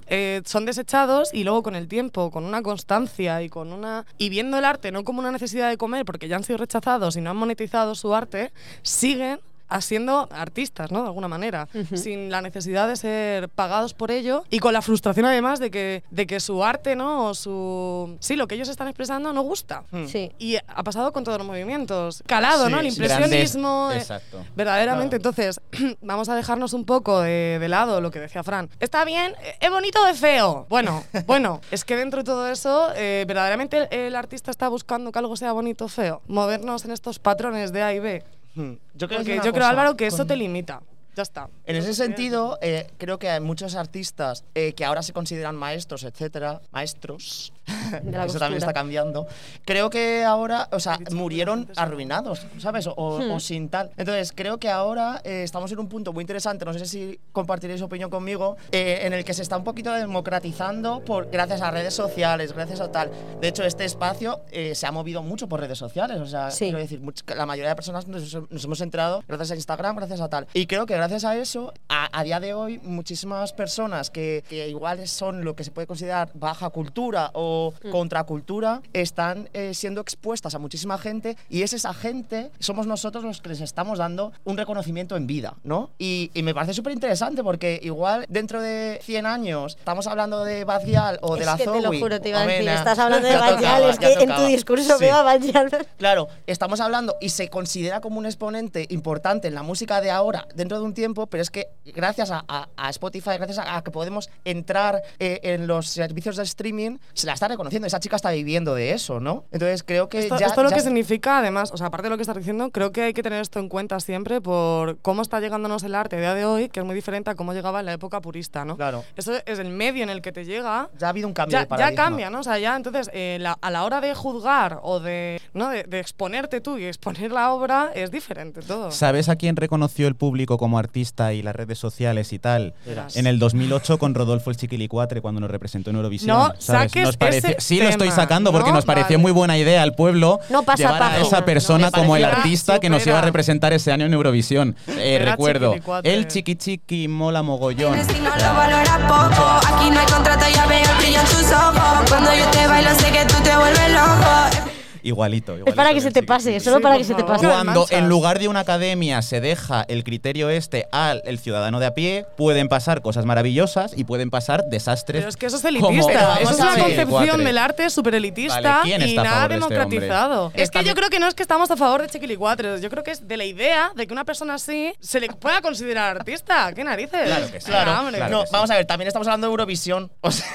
Eh, 0.07 0.41
son 0.45 0.65
desechados 0.65 1.33
y 1.33 1.43
luego 1.43 1.63
con 1.63 1.75
el 1.75 1.87
tiempo, 1.87 2.31
con 2.31 2.43
una 2.43 2.61
constancia 2.61 3.41
y 3.41 3.49
con 3.49 3.71
una 3.71 4.05
y 4.17 4.29
viendo 4.29 4.57
el 4.57 4.65
arte 4.65 4.91
no 4.91 5.03
como 5.03 5.19
una 5.19 5.31
necesidad 5.31 5.69
de 5.69 5.77
comer 5.77 6.05
porque 6.05 6.27
ya 6.27 6.35
han 6.35 6.43
sido 6.43 6.57
rechazados 6.57 7.15
y 7.15 7.21
no 7.21 7.29
han 7.29 7.37
monetizado 7.37 7.95
su 7.95 8.13
arte, 8.13 8.51
siguen 8.81 9.39
siendo 9.81 10.27
artistas, 10.31 10.91
¿no? 10.91 11.01
De 11.01 11.07
alguna 11.07 11.27
manera, 11.27 11.67
sin 11.95 12.29
la 12.29 12.41
necesidad 12.41 12.87
de 12.87 12.95
ser 12.95 13.49
pagados 13.49 13.93
por 13.93 14.11
ello 14.11 14.43
y 14.49 14.59
con 14.59 14.73
la 14.73 14.81
frustración 14.81 15.25
además 15.25 15.59
de 15.59 15.71
que, 15.71 16.03
de 16.11 16.27
que 16.27 16.39
su 16.39 16.63
arte, 16.63 16.95
¿no? 16.95 17.27
O 17.29 17.33
su... 17.33 18.17
Sí, 18.19 18.35
lo 18.35 18.47
que 18.47 18.55
ellos 18.55 18.69
están 18.69 18.87
expresando 18.87 19.33
no 19.33 19.41
gusta. 19.41 19.83
Sí. 20.07 20.31
Y 20.39 20.55
ha 20.55 20.83
pasado 20.83 21.11
con 21.13 21.23
todos 21.23 21.37
los 21.37 21.47
movimientos. 21.47 22.23
Calado, 22.27 22.65
Sí, 22.65 22.71
¿no? 22.71 22.79
El 22.79 22.87
impresionismo. 22.87 23.89
Eh, 23.91 23.97
exacto. 23.97 24.43
Verdaderamente. 24.55 25.15
Entonces, 25.17 25.59
vamos 26.01 26.29
a 26.29 26.35
dejarnos 26.35 26.73
un 26.73 26.85
poco 26.85 27.21
de, 27.21 27.57
de 27.59 27.67
lado 27.69 28.01
lo 28.01 28.11
que 28.11 28.19
decía 28.19 28.43
Fran. 28.43 28.69
Está 28.79 29.05
bien, 29.05 29.33
eh, 29.43 29.55
es 29.59 29.69
bonito 29.69 30.01
o 30.03 30.07
es 30.07 30.19
feo. 30.19 30.65
Bueno, 30.69 31.03
bueno, 31.25 31.61
es 31.71 31.85
que 31.85 31.95
dentro 31.95 32.19
de 32.19 32.25
todo 32.25 32.47
eso, 32.49 32.89
eh, 32.95 33.25
verdaderamente 33.27 33.77
el, 33.77 33.87
el 33.91 34.15
artista 34.15 34.51
está 34.51 34.67
buscando 34.69 35.11
que 35.11 35.19
algo 35.19 35.35
sea 35.35 35.51
bonito 35.51 35.85
o 35.85 35.87
feo. 35.89 36.21
Movernos 36.27 36.85
en 36.85 36.91
estos 36.91 37.19
patrones 37.19 37.71
de 37.73 37.83
A 37.83 37.93
y 37.93 37.99
B. 37.99 38.23
Hmm. 38.55 38.73
Yo 38.93 39.07
creo, 39.07 39.19
Porque 39.19 39.39
que 39.39 39.45
yo 39.45 39.53
creo, 39.53 39.65
Álvaro, 39.67 39.95
que 39.97 40.07
eso 40.07 40.17
con- 40.17 40.27
te 40.27 40.35
limita. 40.35 40.81
Ya 41.15 41.21
está. 41.23 41.47
En 41.65 41.75
ese 41.75 41.93
sentido, 41.93 42.57
eh, 42.61 42.87
creo 42.97 43.19
que 43.19 43.29
hay 43.29 43.39
muchos 43.39 43.75
artistas 43.75 44.45
eh, 44.55 44.73
que 44.73 44.83
ahora 44.83 45.03
se 45.03 45.13
consideran 45.13 45.55
maestros, 45.55 46.03
etcétera, 46.03 46.59
maestros, 46.71 47.52
eso 48.25 48.39
también 48.39 48.57
está 48.59 48.73
cambiando. 48.73 49.27
Creo 49.65 49.89
que 49.89 50.23
ahora, 50.23 50.67
o 50.71 50.79
sea, 50.79 50.99
murieron 51.11 51.69
arruinados, 51.75 52.45
¿sabes? 52.59 52.87
O, 52.87 52.93
o 52.95 53.39
sin 53.39 53.69
tal. 53.69 53.91
Entonces, 53.97 54.31
creo 54.35 54.57
que 54.59 54.69
ahora 54.69 55.21
eh, 55.23 55.43
estamos 55.43 55.71
en 55.71 55.79
un 55.79 55.87
punto 55.87 56.13
muy 56.13 56.21
interesante, 56.23 56.65
no 56.65 56.73
sé 56.73 56.85
si 56.85 57.19
compartiréis 57.31 57.81
opinión 57.81 58.09
conmigo, 58.09 58.57
eh, 58.71 59.01
en 59.03 59.13
el 59.13 59.23
que 59.23 59.33
se 59.33 59.41
está 59.41 59.57
un 59.57 59.63
poquito 59.63 59.91
democratizando 59.93 61.01
por, 61.05 61.29
gracias 61.29 61.61
a 61.61 61.71
redes 61.71 61.93
sociales, 61.93 62.53
gracias 62.53 62.79
a 62.81 62.91
tal. 62.91 63.11
De 63.41 63.47
hecho, 63.47 63.63
este 63.63 63.85
espacio 63.85 64.41
eh, 64.51 64.75
se 64.75 64.87
ha 64.87 64.91
movido 64.91 65.21
mucho 65.23 65.47
por 65.47 65.59
redes 65.59 65.77
sociales, 65.77 66.19
o 66.19 66.25
sea, 66.25 66.51
Sí. 66.51 66.65
quiero 66.65 66.79
decir, 66.79 67.01
much- 67.01 67.23
la 67.35 67.45
mayoría 67.45 67.69
de 67.69 67.75
personas 67.75 68.07
nos, 68.07 68.33
nos 68.49 68.63
hemos 68.65 68.81
enterado 68.81 69.23
gracias 69.27 69.51
a 69.51 69.55
Instagram, 69.55 69.95
gracias 69.95 70.21
a 70.21 70.29
tal. 70.29 70.47
Y 70.53 70.65
creo 70.65 70.85
que 70.85 70.95
gracias 70.95 71.23
a 71.25 71.35
eso, 71.37 71.73
a, 71.89 72.07
a 72.17 72.23
día 72.23 72.39
de 72.39 72.53
hoy, 72.53 72.79
muchísimas 72.83 73.53
personas 73.53 74.09
que, 74.09 74.43
que 74.49 74.67
igual 74.69 75.07
son 75.07 75.43
lo 75.43 75.55
que 75.55 75.63
se 75.63 75.71
puede 75.71 75.87
considerar 75.87 76.29
baja 76.33 76.69
cultura 76.69 77.29
o 77.33 77.52
contracultura, 77.91 78.81
están 78.93 79.49
eh, 79.53 79.73
siendo 79.73 80.01
expuestas 80.01 80.53
a 80.55 80.59
muchísima 80.59 80.97
gente 80.97 81.37
y 81.49 81.63
es 81.63 81.73
esa 81.73 81.93
gente, 81.93 82.51
somos 82.59 82.85
nosotros 82.87 83.23
los 83.23 83.41
que 83.41 83.49
les 83.49 83.61
estamos 83.61 83.97
dando 83.99 84.31
un 84.43 84.57
reconocimiento 84.57 85.15
en 85.17 85.27
vida, 85.27 85.55
¿no? 85.63 85.89
Y, 85.97 86.31
y 86.33 86.43
me 86.43 86.53
parece 86.53 86.73
súper 86.73 86.93
interesante 86.93 87.43
porque 87.43 87.79
igual 87.81 88.25
dentro 88.29 88.61
de 88.61 88.99
100 89.03 89.25
años 89.25 89.75
estamos 89.79 90.07
hablando 90.07 90.43
de 90.43 90.63
Bad 90.65 90.85
Gyal 90.85 91.19
o 91.21 91.35
de 91.35 91.41
es 91.41 91.45
la 91.45 91.57
que 91.57 91.63
te 91.65 91.81
lo 91.81 91.91
juro, 91.97 92.19
te 92.21 92.29
iba 92.29 92.41
a 92.41 92.45
decir, 92.45 92.67
estás 92.69 92.99
hablando 93.03 93.27
de 93.27 93.33
Gyal, 93.59 93.89
es 93.89 93.99
que 93.99 94.13
en 94.13 94.35
tu 94.35 94.45
discurso 94.45 94.97
Sí. 94.97 95.05
veo 95.05 95.15
a 95.15 95.23
Bad 95.23 95.41
Gyal. 95.41 95.87
Claro, 95.97 96.27
estamos 96.47 96.79
hablando 96.79 97.15
y 97.21 97.29
se 97.29 97.49
considera 97.49 98.01
como 98.01 98.19
un 98.19 98.25
exponente 98.25 98.85
importante 98.89 99.47
en 99.47 99.55
la 99.55 99.63
música 99.63 100.01
de 100.01 100.11
ahora, 100.11 100.47
dentro 100.55 100.77
de 100.77 100.83
un 100.83 100.93
tiempo, 100.93 101.27
pero 101.27 101.41
es 101.41 101.49
que 101.49 101.67
gracias 101.85 102.31
a, 102.31 102.43
a- 102.47 102.67
a 102.77 102.89
Spotify, 102.89 103.31
gracias 103.37 103.57
a, 103.59 103.77
a 103.77 103.83
que 103.83 103.91
podemos 103.91 104.29
entrar 104.45 105.01
eh, 105.19 105.39
en 105.43 105.67
los 105.67 105.87
servicios 105.87 106.35
de 106.37 106.43
streaming, 106.43 106.97
se 107.13 107.27
la 107.27 107.33
está 107.33 107.42
reconociendo. 107.47 107.87
Esa 107.87 107.99
chica 107.99 108.15
está 108.15 108.31
viviendo 108.31 108.75
de 108.75 108.91
eso, 108.91 109.19
¿no? 109.19 109.45
Entonces 109.51 109.83
creo 109.83 110.09
que 110.09 110.19
Esto, 110.19 110.37
ya. 110.37 110.47
esto 110.47 110.63
lo 110.63 110.69
ya- 110.69 110.75
que 110.75 110.81
significa, 110.81 111.39
además, 111.39 111.71
o 111.73 111.77
sea, 111.77 111.87
aparte 111.87 112.05
de 112.05 112.09
lo 112.11 112.17
que 112.17 112.23
estás 112.23 112.37
diciendo, 112.37 112.69
creo 112.71 112.91
que 112.91 113.03
hay 113.03 113.13
que 113.13 113.23
tener 113.23 113.41
esto 113.41 113.59
en 113.59 113.69
cuenta 113.69 113.99
siempre 113.99 114.41
por 114.41 114.97
cómo 114.99 115.21
está 115.21 115.39
llegándonos 115.39 115.83
el 115.83 115.95
arte 115.95 116.15
a 116.17 116.19
día 116.19 116.33
de 116.33 116.45
hoy, 116.45 116.69
que 116.69 116.79
es 116.79 116.85
muy 116.85 116.95
diferente 116.95 117.29
a 117.29 117.35
cómo 117.35 117.53
llegaba 117.53 117.79
en 117.79 117.85
la 117.87 117.93
época 117.93 118.21
purista, 118.21 118.65
¿no? 118.65 118.75
Claro. 118.77 119.03
Eso 119.15 119.33
es 119.45 119.59
el 119.59 119.69
medio 119.69 120.03
en 120.03 120.09
el 120.09 120.21
que 120.21 120.31
te 120.31 120.45
llega. 120.45 120.89
Ya 120.97 121.07
ha 121.07 121.09
habido 121.09 121.27
un 121.27 121.33
cambio 121.33 121.53
Ya, 121.53 121.59
de 121.59 121.65
ya 121.65 121.69
paradigma. 121.69 122.03
cambia, 122.03 122.29
¿no? 122.29 122.39
O 122.39 122.43
sea, 122.43 122.57
ya 122.59 122.75
entonces 122.75 123.09
eh, 123.13 123.37
la- 123.39 123.57
a 123.61 123.71
la 123.71 123.83
hora 123.85 124.01
de 124.01 124.13
juzgar 124.15 124.79
o 124.83 124.99
de, 124.99 125.41
¿no? 125.53 125.69
de, 125.69 125.83
de 125.83 125.99
exponerte 125.99 126.61
tú 126.61 126.77
y 126.77 126.85
exponer 126.85 127.31
la 127.31 127.53
obra 127.53 127.91
es 127.95 128.11
diferente 128.11 128.61
todo. 128.61 128.91
¿Sabes 128.91 129.29
a 129.29 129.35
quién 129.35 129.55
reconoció 129.55 130.07
el 130.07 130.15
público 130.15 130.57
como 130.57 130.77
artista 130.79 131.33
y 131.33 131.41
las 131.41 131.55
redes 131.55 131.79
sociales 131.79 132.33
y 132.33 132.39
tal? 132.39 132.73
Verás. 132.85 133.15
En 133.15 133.27
el 133.27 133.39
2008 133.39 133.97
con 133.97 134.15
Rodolfo 134.15 134.49
el 134.49 134.57
Chiquilicuatre 134.57 135.21
cuando 135.21 135.41
nos 135.41 135.49
representó 135.51 135.89
en 135.89 135.97
Eurovisión. 135.97 136.37
No 136.37 136.45
¿sabes? 136.59 136.91
saques 136.91 137.03
Nos 137.05 137.17
pareció- 137.41 137.55
sí, 137.59 137.79
lo 137.81 137.89
estoy 137.89 138.09
tema, 138.09 138.15
sacando 138.21 138.51
porque 138.51 138.69
¿no? 138.69 138.75
nos 138.75 138.85
pareció 138.85 139.15
Vale. 139.17 139.21
muy 139.21 139.31
buena 139.31 139.57
idea 139.57 139.81
al 139.81 139.93
pueblo 139.93 140.39
No 140.49 140.63
pasa 140.63 140.83
llevar 140.83 141.03
a 141.03 141.17
esa 141.19 141.45
persona 141.45 141.87
No, 141.87 141.91
como 141.91 142.15
el 142.15 142.25
artista 142.25 142.79
que 142.79 142.89
nos 142.89 142.99
supera. 143.01 143.11
iba 143.13 143.19
a 143.19 143.25
representar 143.25 143.73
ese 143.73 143.91
año 143.91 144.05
en 144.05 144.13
Eurovisión. 144.13 144.75
Eh, 144.87 145.19
recuerdo, 145.23 145.75
el 146.03 146.27
Chiqui 146.27 146.55
Chiqui 146.55 147.07
mola 147.07 147.43
mogollón. 147.43 147.97
Si 148.07 148.19
no 148.19 148.29
lo 148.29 148.53
valoras 148.53 148.99
poco, 149.07 149.75
aquí 149.75 149.89
no 149.89 149.99
hay 149.99 150.05
contrato, 150.05 150.45
ya 150.53 150.65
veo 150.67 150.79
el 150.81 150.97
brillo 150.97 151.19
en 151.19 151.25
tus 151.25 151.51
ojos. 151.51 152.09
Cuando 152.09 152.33
yo 152.35 152.45
te 152.51 152.67
bailo, 152.67 152.89
sé 152.95 153.11
que 153.11 153.25
tú 153.25 153.35
te 153.43 153.55
vuelves 153.55 153.91
loco. 153.91 154.72
Igualito, 155.03 155.51
igualito. 155.53 155.69
Es 155.69 155.75
para 155.75 155.93
que 155.93 156.01
se 156.01 156.11
te 156.11 156.21
Chiqui 156.21 156.27
pase, 156.27 156.59
solo 156.59 156.77
Sí, 156.77 156.83
para 156.83 156.97
que 156.97 157.03
se 157.03 157.13
te 157.13 157.23
pase. 157.23 157.45
Cuando 157.47 157.85
en 157.89 158.09
lugar 158.09 158.39
de 158.39 158.47
una 158.47 158.61
academia 158.61 159.21
se 159.21 159.41
deja 159.41 159.85
el 159.87 160.03
criterio 160.03 160.49
este 160.49 160.87
al 160.91 161.21
el 161.25 161.39
ciudadano 161.39 161.79
de 161.79 161.85
a 161.87 161.93
pie, 161.93 162.25
pueden 162.37 162.67
pasar 162.69 163.01
cosas 163.01 163.25
maravillosas 163.25 163.93
y 163.95 164.05
pueden 164.05 164.29
pasar 164.29 164.63
desastres. 164.69 165.21
Pero 165.21 165.29
es 165.29 165.37
que 165.37 165.45
eso 165.45 165.57
es 165.57 165.61
como 165.61 165.89
elitista. 165.89 166.37
Eso 166.41 166.51
es 166.51 166.59
una 166.59 166.77
concepción 166.77 167.43
del 167.43 167.57
arte 167.57 167.89
súper 167.89 168.15
elitista 168.15 168.61
Vale, 168.61 168.81
¿quién 168.83 169.01
y 169.09 169.15
nada 169.15 169.29
favor 169.29 169.49
de 169.49 169.55
este 169.55 169.69
democratizado. 169.73 170.51
es 170.55 170.71
que 170.71 170.83
yo 170.83 170.95
creo 170.95 171.09
que 171.09 171.19
no 171.19 171.27
es 171.27 171.33
que 171.35 171.43
estamos 171.43 171.69
a 171.71 171.75
favor 171.77 172.01
de 172.01 172.07
Chiquilicuatres. 172.09 172.81
Yo 172.81 172.89
creo 172.89 173.03
que 173.03 173.11
es 173.11 173.27
de 173.27 173.37
la 173.37 173.45
idea 173.45 173.91
de 173.95 174.07
que 174.07 174.13
una 174.13 174.23
persona 174.25 174.55
así 174.55 174.93
se 174.99 175.19
le 175.19 175.27
pueda 175.27 175.61
considerar 175.61 176.17
artista. 176.17 176.71
¿Qué 176.73 176.83
narices? 176.83 177.25
Claro 177.25 177.51
que 177.51 177.59
sí. 177.61 177.67
Venga, 177.71 177.83
Claro, 177.83 177.99
hombre. 178.01 178.17
claro. 178.17 178.31
no, 178.31 178.41
que 178.41 178.47
sí. 178.47 178.53
vamos 178.53 178.69
a 178.71 178.75
ver, 178.75 178.85
también 178.85 179.07
estamos 179.07 179.27
hablando 179.27 179.47
de 179.47 179.51
Eurovisión. 179.51 180.11
O 180.21 180.31
sea, 180.31 180.45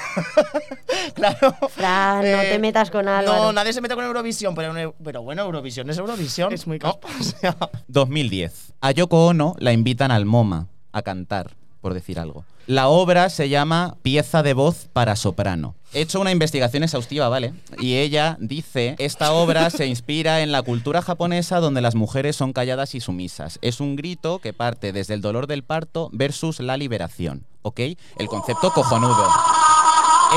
claro. 1.13 1.55
Fran, 1.69 2.31
no 2.31 2.41
te 2.41 2.59
metas 2.59 2.89
con 2.91 3.07
Álvaro. 3.07 3.37
No, 3.43 3.53
nadie 3.53 3.73
se 3.73 3.81
mete 3.81 3.95
con 3.95 4.03
Eurovisión, 4.05 4.38
pero, 4.55 4.95
pero 5.03 5.21
bueno, 5.21 5.43
Eurovisión 5.43 5.89
es 5.89 5.97
Eurovisión. 5.97 6.53
Es 6.53 6.67
muy 6.67 6.79
¿no? 6.79 6.99
O 7.19 7.23
sea, 7.23 7.55
2010. 7.87 8.73
A 8.81 8.91
Yoko 8.91 9.27
Ono 9.27 9.55
la 9.59 9.73
invitan 9.73 10.11
al 10.11 10.25
MoMA 10.25 10.67
a 10.91 11.01
cantar, 11.01 11.55
por 11.81 11.93
decir 11.93 12.19
algo. 12.19 12.45
La 12.69 12.87
obra 12.87 13.29
se 13.31 13.49
llama 13.49 13.97
Pieza 14.03 14.43
de 14.43 14.53
voz 14.53 14.89
para 14.93 15.15
soprano. 15.15 15.73
He 15.91 16.01
hecho 16.01 16.21
una 16.21 16.31
investigación 16.31 16.83
exhaustiva, 16.83 17.27
¿vale? 17.27 17.53
Y 17.79 17.95
ella 17.95 18.37
dice, 18.39 18.95
esta 18.99 19.31
obra 19.31 19.71
se 19.71 19.87
inspira 19.87 20.41
en 20.41 20.51
la 20.51 20.61
cultura 20.61 21.01
japonesa 21.01 21.61
donde 21.61 21.81
las 21.81 21.95
mujeres 21.95 22.35
son 22.35 22.53
calladas 22.53 22.93
y 22.93 22.99
sumisas. 22.99 23.57
Es 23.63 23.79
un 23.79 23.95
grito 23.95 24.37
que 24.37 24.53
parte 24.53 24.93
desde 24.93 25.15
el 25.15 25.21
dolor 25.21 25.47
del 25.47 25.63
parto 25.63 26.09
versus 26.13 26.59
la 26.59 26.77
liberación, 26.77 27.43
¿ok? 27.63 27.79
El 28.19 28.27
concepto 28.27 28.71
cojonudo. 28.71 29.27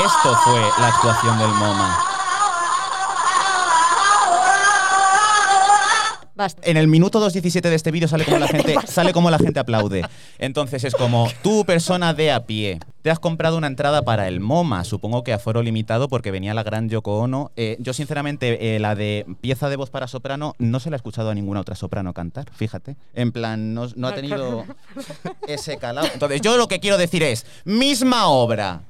Esto 0.03 0.35
fue 0.43 0.59
la 0.79 0.87
actuación 0.87 1.37
del 1.37 1.49
MoMA. 1.49 2.12
Basta. 6.35 6.61
En 6.65 6.77
el 6.77 6.87
minuto 6.87 7.19
2.17 7.25 7.61
de 7.61 7.75
este 7.75 7.91
vídeo 7.91 8.07
sale 8.07 8.25
como 8.25 8.39
la 8.39 8.47
gente 8.49 8.75
sale 8.85 9.13
como 9.13 9.29
la 9.29 9.39
gente 9.39 9.59
aplaude. 9.59 10.03
Entonces 10.39 10.83
es 10.83 10.95
como 10.95 11.29
tú 11.41 11.65
persona 11.65 12.13
de 12.13 12.31
a 12.31 12.45
pie 12.45 12.79
te 13.03 13.11
has 13.11 13.19
comprado 13.19 13.57
una 13.57 13.67
entrada 13.67 14.01
para 14.01 14.29
el 14.29 14.39
MoMA, 14.39 14.85
supongo 14.85 15.23
que 15.25 15.33
a 15.33 15.39
foro 15.39 15.61
limitado 15.61 16.07
porque 16.07 16.31
venía 16.31 16.53
la 16.53 16.63
gran 16.63 16.87
Yoko 16.87 17.19
Ono. 17.19 17.51
Eh, 17.57 17.75
yo 17.79 17.93
sinceramente 17.93 18.75
eh, 18.75 18.79
la 18.79 18.95
de 18.95 19.25
pieza 19.41 19.67
de 19.67 19.75
voz 19.75 19.89
para 19.89 20.07
soprano 20.07 20.55
no 20.57 20.79
se 20.79 20.89
la 20.89 20.95
he 20.95 20.97
escuchado 20.97 21.29
a 21.29 21.35
ninguna 21.35 21.59
otra 21.59 21.75
soprano 21.75 22.13
cantar, 22.13 22.49
fíjate. 22.55 22.95
En 23.13 23.33
plan, 23.33 23.73
no, 23.73 23.89
no 23.97 24.07
ha 24.07 24.15
tenido 24.15 24.63
ese 25.49 25.77
calado. 25.77 26.07
Entonces 26.13 26.39
yo 26.39 26.55
lo 26.55 26.69
que 26.69 26.79
quiero 26.79 26.97
decir 26.97 27.23
es, 27.23 27.45
misma 27.65 28.27
obra, 28.27 28.83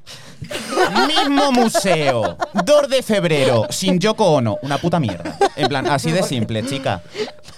mismo 1.07 1.51
museo, 1.51 2.37
2 2.53 2.89
de 2.89 3.01
febrero, 3.01 3.65
sin 3.71 3.99
Yoko 3.99 4.25
Ono, 4.25 4.59
una 4.61 4.77
puta 4.77 4.99
mierda. 4.99 5.35
En 5.55 5.67
plan, 5.67 5.87
así 5.87 6.11
de 6.11 6.21
simple, 6.21 6.63
chica. 6.67 7.01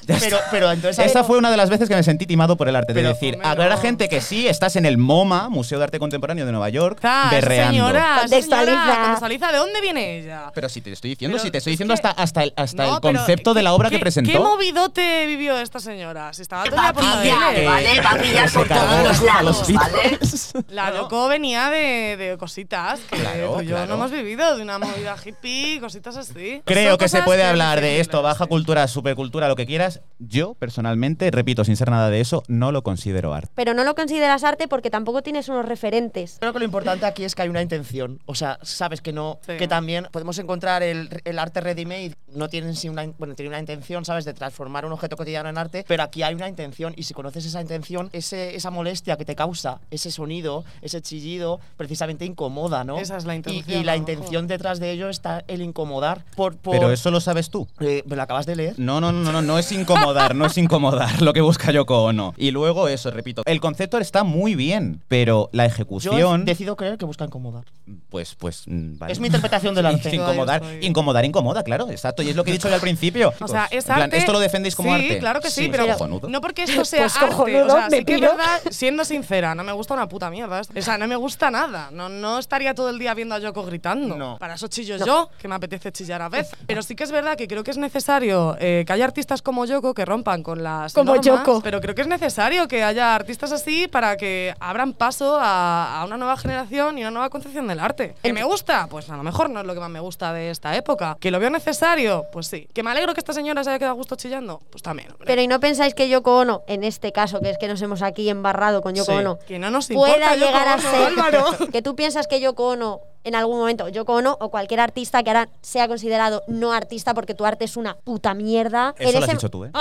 Ya 0.08 0.18
Pero, 0.20 0.38
está. 0.38 0.50
pero 0.52 0.72
entonces. 0.72 1.06
Esa 1.06 1.24
fue 1.24 1.38
una 1.38 1.50
de 1.52 1.58
las 1.58 1.70
veces 1.70 1.90
que 1.90 1.96
me 1.96 2.04
sentí 2.04 2.26
timado 2.26 2.58
por 2.58 2.68
el 2.70 2.76
arte. 2.76 2.94
Pero, 2.94 3.08
de 3.10 3.14
decir, 3.14 3.38
habrá 3.44 3.70
no. 3.76 3.78
gente 3.82 4.08
que 4.10 4.22
sí, 4.22 4.48
estás 4.48 4.76
en 4.76 4.86
el 4.86 4.98
MoMA, 4.98 5.50
Museo 5.50 5.78
de 5.80 5.86
Arte 5.86 6.00
Contemporáneo 6.00 6.46
de 6.46 6.52
Nueva 6.52 6.70
York, 6.70 7.00
Ah, 7.04 7.30
berreando. 7.32 7.72
señora, 7.74 8.18
Contextualiza. 8.22 8.96
contextualiza. 9.02 9.52
¿De 9.52 9.58
dónde 9.58 9.82
viene 9.82 10.20
ella? 10.20 10.52
Pero 10.54 10.70
si 10.70 10.82
te 10.82 10.92
estoy 10.92 11.12
diciendo, 11.12 11.36
Pero 11.38 11.44
si 11.46 11.52
te 11.52 11.58
estoy 11.58 11.74
es 11.74 11.80
diciendo 11.80 11.94
que- 11.94 12.08
hasta, 12.08 12.22
hasta 12.22 12.44
el, 12.44 12.54
hasta 12.56 12.84
No, 12.86 12.96
el 12.96 13.02
pero 13.02 13.18
concepto 13.20 13.54
de 13.54 13.60
¿qué- 13.60 13.64
la 13.64 13.74
obra 13.74 13.90
que 13.90 14.00
presentó. 14.00 14.32
¿Qué 14.32 14.40
movidote 14.40 15.26
vivió 15.28 15.58
esta 15.60 15.80
señora? 15.80 16.34
Si 16.34 16.42
estaba 16.42 16.64
toda 16.66 16.94
la 16.94 17.24
él. 17.56 17.66
¿vale? 17.66 18.02
Va 18.02 18.10
a 18.12 18.18
pillar 18.18 18.52
por 18.52 18.68
todos 18.68 19.04
los 19.04 19.22
a 19.30 19.44
los 19.44 19.70
lados. 19.70 20.54
La 20.70 20.94
Yoko 20.94 21.28
venía 21.28 21.70
de, 21.70 22.16
de 22.18 22.38
cositas 22.38 23.00
que 23.10 23.18
Claro, 23.18 23.54
tú 23.56 23.62
y 23.62 23.66
yo 23.66 23.72
claro. 23.76 23.88
no 23.88 23.94
hemos 23.96 24.12
vivido, 24.12 24.56
de 24.56 24.64
una 24.64 24.80
movida 24.80 25.16
hippie, 25.24 25.80
cositas 25.80 26.16
así. 26.18 26.62
Creo 26.66 26.92
Son 26.92 26.98
que 27.00 27.10
se 27.10 27.22
puede 27.24 27.42
que 27.42 27.48
hablar 27.48 27.82
de 27.82 28.00
esto, 28.00 28.22
baja 28.22 28.46
cultura, 28.46 28.88
supercultura, 28.88 29.48
lo 29.48 29.56
que 29.56 29.66
quieras. 29.66 29.95
Yo, 30.20 30.54
personalmente, 30.54 31.30
repito, 31.30 31.66
sin 31.66 31.76
ser 31.76 31.90
nada 31.92 32.10
de 32.10 32.22
eso, 32.22 32.44
no 32.48 32.72
lo 32.72 32.84
considero 32.84 33.34
arte. 33.34 33.52
Pero 33.56 33.74
no 33.74 33.84
lo 33.84 33.96
consideras 33.96 34.44
arte 34.46 34.68
porque 34.70 34.90
tampoco 34.90 35.22
tienes 35.22 35.50
unos 35.50 35.66
referentes. 35.66 36.38
Creo 36.40 36.54
que 36.54 36.60
lo 36.60 36.66
importante 36.66 37.06
aquí 37.06 37.24
es 37.26 37.36
que 37.36 37.42
hay 37.42 37.50
una 37.50 37.62
intención. 37.62 38.22
O 38.26 38.34
sea, 38.36 38.58
sabes 38.62 39.02
que 39.02 39.12
no. 39.12 39.40
Sí. 39.46 39.58
Que 39.58 39.68
también 39.68 40.08
podemos 40.12 40.38
encontrar 40.40 40.84
el, 40.84 41.10
el 41.26 41.38
arte 41.40 41.60
ready-made. 41.60 42.16
No 42.34 42.48
tienen 42.48 42.76
sí 42.76 42.88
una, 42.90 43.06
bueno, 43.18 43.36
tiene 43.36 43.50
una 43.50 43.60
intención, 43.60 44.06
¿sabes? 44.06 44.24
De 44.26 44.34
transformar 44.34 44.86
un 44.86 44.94
objeto 44.94 45.18
cotidiano 45.18 45.50
en 45.50 45.58
arte. 45.58 45.84
Pero 45.88 46.04
aquí 46.04 46.24
hay 46.24 46.34
una 46.34 46.48
intención. 46.48 46.94
Y 46.96 47.04
si 47.04 47.14
conoces 47.14 47.46
esa 47.46 47.60
intención, 47.62 48.10
ese, 48.14 48.56
esa 48.56 48.72
molestia 48.72 49.18
que 49.18 49.26
te 49.26 49.36
causa, 49.36 49.82
ese 49.92 50.12
sonido, 50.12 50.64
ese 50.82 51.02
chillido, 51.02 51.60
precisamente 51.78 52.24
incomoda, 52.26 52.84
¿no? 52.84 52.98
Esa 53.00 53.18
es 53.18 53.26
la 53.26 53.36
intención, 53.36 53.82
Y, 53.82 53.84
la 53.84 53.98
intención 53.98 54.48
detrás 54.48 54.80
de 54.80 54.92
ello 54.92 55.10
está 55.10 55.44
el 55.48 55.62
incomodar. 55.62 56.24
Por, 56.36 56.56
por- 56.58 56.74
Pero 56.74 56.92
eso 56.92 57.12
lo 57.12 57.20
sabes 57.20 57.50
tú. 57.50 57.68
Eh, 57.80 58.04
¿Me 58.06 58.16
lo 58.16 58.22
acabas 58.22 58.46
de 58.46 58.56
leer? 58.56 58.76
No, 58.80 59.02
no, 59.02 59.12
no, 59.12 59.22
no, 59.24 59.32
no, 59.32 59.42
no 59.42 59.60
es 59.60 59.72
incomodar, 59.72 59.85
no 60.34 60.46
es 60.46 60.58
incomodar 60.58 61.22
lo 61.22 61.34
que 61.34 61.42
busca 61.42 61.72
Yoko 61.72 62.04
Ono. 62.04 62.34
Y 62.38 62.52
luego 62.52 62.88
eso, 62.88 63.12
repito, 63.12 63.44
el 63.46 63.60
concepto 63.60 63.98
está 63.98 64.24
muy 64.24 64.56
bien, 64.56 65.02
pero 65.08 65.50
la 65.52 65.66
Yo 65.68 65.74
ejecución, 65.74 66.46
decido 66.46 66.76
creer 66.76 66.98
que 66.98 67.06
busca 67.06 67.26
incomodar. 67.26 67.64
pues, 68.10 68.36
pues, 68.36 68.64
mm, 68.68 68.98
vale. 68.98 69.14
Es 69.14 69.20
mi 69.20 69.28
interpretación 69.28 69.76
del 69.76 69.86
arte. 69.88 70.16
incomodar, 70.16 70.62
Yo 70.62 70.70
estoy- 70.70 70.86
incomodar, 70.88 71.26
incomoda, 71.26 71.64
claro, 71.64 71.90
exacto. 71.90 72.24
Y 72.24 72.30
es 72.30 72.36
lo 72.36 72.44
que 72.44 72.52
he 72.52 72.54
dicho 72.54 72.68
yo 72.70 72.76
al 72.76 72.82
principio. 72.82 73.34
O 73.42 73.48
sea, 73.48 73.66
es 73.72 73.86
En 73.86 73.94
plan, 73.96 74.02
arte. 74.04 74.18
¿Esto 74.18 74.32
lo 74.34 74.40
defendéis 74.40 74.76
como 74.76 74.90
sí, 74.90 74.96
arte? 75.06 75.20
claro 75.20 75.42
que 75.42 75.50
sí, 75.50 75.64
Sí, 75.66 75.70
pero 75.72 75.88
cojonudo. 75.88 76.30
no 76.30 76.42
porque 76.42 76.64
esto 76.64 76.84
sea 76.86 77.02
Pues 77.02 77.16
arte. 77.18 77.28
cojonudo, 77.30 77.66
o 77.68 77.70
sea, 77.70 77.90
me 77.90 77.98
sí 78.00 78.06
que 78.06 78.16
es 78.16 78.22
verdad, 78.22 78.62
siendo 78.72 79.06
sincera, 79.06 79.56
no 79.56 79.64
me 79.64 79.72
gusta 79.72 79.94
una 79.94 80.08
puta 80.08 80.30
mierda. 80.30 80.60
esto. 80.62 80.74
O 80.78 80.82
sea, 80.82 80.98
no 80.98 81.08
me 81.08 81.16
gusta 81.16 81.52
nada. 81.52 81.90
No, 81.92 82.10
no 82.10 82.40
estaría 82.40 82.74
todo 82.74 82.90
el 82.90 83.00
día 83.00 83.14
viendo 83.14 83.36
a 83.36 83.40
Yoko 83.40 83.64
gritando. 83.64 84.16
No. 84.16 84.38
Para 84.40 84.56
eso 84.56 84.68
chillo 84.68 84.98
yo, 84.98 85.30
que 85.40 85.48
me 85.48 85.56
apetece 85.56 85.92
chillar 85.92 86.22
a 86.22 86.30
veces. 86.30 86.54
Pero 86.68 86.82
sí 86.82 86.96
que 86.96 87.04
es 87.04 87.12
verdad 87.12 87.38
que 87.38 87.48
creo 87.48 87.64
que 87.64 87.72
es 87.72 87.78
necesario 87.78 88.56
eh, 88.60 88.84
que 88.88 88.94
haya 88.94 89.06
artistas 89.06 89.42
como 89.42 89.66
Que 89.94 90.06
rompan 90.06 90.44
con 90.44 90.64
las 90.64 90.94
Como 90.94 91.16
normas, 91.16 91.26
Yoko. 91.26 91.62
Pero 91.62 91.82
creo 91.82 91.96
que 91.96 92.02
es 92.02 92.08
necesario 92.08 92.68
que 92.68 92.84
haya 92.84 93.16
artistas 93.16 93.52
así 93.52 93.88
para 93.88 94.18
que 94.18 94.54
abran 94.60 94.94
paso 94.94 95.38
a, 95.40 96.02
a 96.02 96.06
una 96.06 96.18
nueva 96.18 96.38
generación 96.38 96.98
y 96.98 97.02
una 97.02 97.12
nueva 97.12 97.30
concepción 97.30 97.68
del 97.68 97.80
arte. 97.80 98.16
¿Que 98.24 98.34
me 98.34 98.44
gusta? 98.44 98.88
Pues 98.90 99.10
a 99.10 99.18
lo 99.18 99.24
mejor 99.24 99.50
no 99.50 99.62
es 99.62 99.66
lo 99.66 99.74
que 99.74 99.80
más 99.80 99.90
me 99.90 100.00
gusta 100.00 100.34
de 100.34 100.50
esta 100.50 100.76
época. 100.76 101.18
¿Que 101.20 101.32
lo 101.32 101.40
veo 101.40 101.50
necesario? 101.50 102.26
Pues 102.32 102.48
sí. 102.48 102.68
¿Que 102.74 102.84
me 102.84 102.92
alegro 102.92 103.14
que 103.14 103.20
esta 103.20 103.34
señora 103.34 103.64
se 103.64 103.70
haya 103.70 103.80
quedado 103.80 103.94
a 103.94 103.96
gusto 103.98 104.16
chillando? 104.16 104.62
Pues 104.70 104.82
también, 104.82 105.12
hombre. 105.12 105.26
Pero 105.26 105.42
¿y 105.42 105.48
no 105.48 105.60
pensáis 105.60 105.94
que 105.94 106.10
Yoko 106.10 106.38
Ono, 106.38 106.64
en 106.68 106.84
este 106.84 107.12
caso, 107.12 107.40
que 107.42 107.50
es 107.50 107.58
que 107.58 107.68
nos 107.68 107.82
hemos 107.82 108.02
aquí 108.02 108.30
embarrado 108.30 108.82
con 108.82 108.96
Yoko 108.96 109.12
Sí. 109.12 109.18
Ono, 109.18 109.38
Que 109.48 109.60
no 109.60 109.70
nos 109.70 109.90
importa 109.90 110.14
pueda 110.14 110.36
Yoko 110.36 110.46
llegar 110.48 110.68
a 110.68 110.78
ser 110.80 111.06
Álvaro. 111.08 111.46
que 111.72 111.82
tú 111.82 111.96
piensas 111.96 112.28
que 112.28 112.40
Yoko 112.40 112.70
Ono 112.70 113.00
en 113.26 113.36
algún 113.36 113.58
momento 113.60 113.90
Yoko 113.90 114.14
Ono 114.14 114.38
o 114.40 114.50
cualquier 114.50 114.80
artista 114.80 115.22
que 115.24 115.30
ahora 115.32 115.50
sea 115.62 115.88
considerado 115.90 116.44
no 116.48 116.72
artista 116.72 117.14
porque 117.14 117.34
tu 117.34 117.46
arte 117.46 117.66
es 117.66 117.76
una 117.76 117.96
puta 117.98 118.34
mierda 118.34 118.96
Eso 118.98 119.10
en 119.10 119.20
lo 119.20 119.26
has 119.26 119.32
dicho 119.32 119.50
tú, 119.50 119.66
¿eh? 119.66 119.72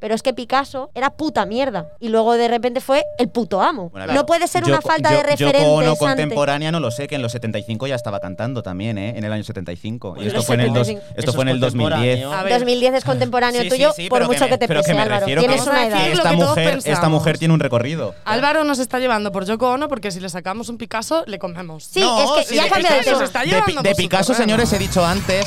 pero 0.00 0.14
es 0.14 0.22
que 0.22 0.34
Picasso 0.34 0.90
era 0.94 1.10
puta 1.10 1.46
mierda 1.46 1.86
y 2.00 2.08
luego 2.08 2.34
de 2.34 2.48
repente 2.48 2.80
fue 2.80 3.04
el 3.18 3.28
puto 3.28 3.62
amo 3.62 3.90
Bueno, 3.90 4.12
no 4.12 4.26
puede 4.26 4.48
ser 4.48 4.64
una 4.64 4.78
Yoko- 4.80 4.88
falta 4.88 5.10
Yo- 5.10 5.16
de 5.18 5.22
referentes 5.22 5.60
Yoko 5.62 5.74
Ono 5.74 5.96
contemporánea 5.96 6.72
no 6.72 6.80
lo 6.80 6.90
sé, 6.90 7.06
que 7.06 7.14
en 7.14 7.22
los 7.22 7.32
75 7.32 7.86
ya 7.86 7.94
estaba 7.94 8.20
cantando 8.20 8.62
también, 8.62 8.98
¿eh? 8.98 9.14
En 9.16 9.24
el 9.24 9.32
año 9.32 9.44
75. 9.44 10.08
Y 10.08 10.10
Bueno, 10.14 10.28
esto 10.28 10.42
fue 10.42 10.54
en 10.56 10.60
el, 10.62 10.72
dos- 10.72 10.86
75. 10.86 11.14
esto 11.20 11.32
fue 11.32 11.42
en 11.42 11.48
el 11.48 11.60
2010. 11.60 11.90
contemporáneo. 12.24 12.32
A 12.32 12.42
ver. 12.42 12.52
2010 12.54 12.94
es 12.94 13.04
contemporáneo 13.04 13.62
Sí, 13.62 13.68
tuyo 13.68 13.92
sí, 13.92 14.02
sí, 14.04 14.08
por 14.08 14.18
pero 14.18 14.28
que 14.30 14.34
mucho 14.36 14.44
me- 14.46 14.50
que 14.50 14.58
te 14.58 14.68
pero 14.68 14.80
que 14.80 14.84
pese 14.84 14.94
me 14.94 15.02
Álvaro 15.02 15.20
refiero 15.20 15.40
tienes 15.42 15.62
que- 15.62 15.70
una 15.70 15.86
edad 15.86 15.98
Que 16.04 16.12
esta 16.12 16.30
que 16.30 16.36
todos 16.36 16.48
mujer, 16.48 16.78
esta 16.84 17.08
mujer 17.08 17.38
tiene 17.38 17.54
un 17.54 17.60
recorrido. 17.60 18.14
Álvaro 18.24 18.64
nos 18.64 18.78
está 18.78 18.98
llevando 18.98 19.30
por 19.32 19.44
Yoko 19.44 19.68
Ono 19.70 19.88
porque 19.88 20.10
si 20.10 20.20
le 20.20 20.28
sacamos 20.28 20.68
un 20.68 20.78
Picasso, 20.78 21.24
le 21.26 21.38
comemos. 21.38 21.84
sí 21.84 22.00
No, 22.00 22.40
es 22.40 22.46
que 22.48 22.54
ya 22.56 22.64
de 22.64 22.68
Picasso- 22.98 23.10
tema 23.12 23.24
está 23.24 23.40
de, 23.40 23.62
Pi- 23.62 23.76
de 23.82 23.94
Picasso, 23.94 24.34
señores, 24.34 24.72
he 24.72 24.78
dicho 24.78 25.04
antes. 25.04 25.46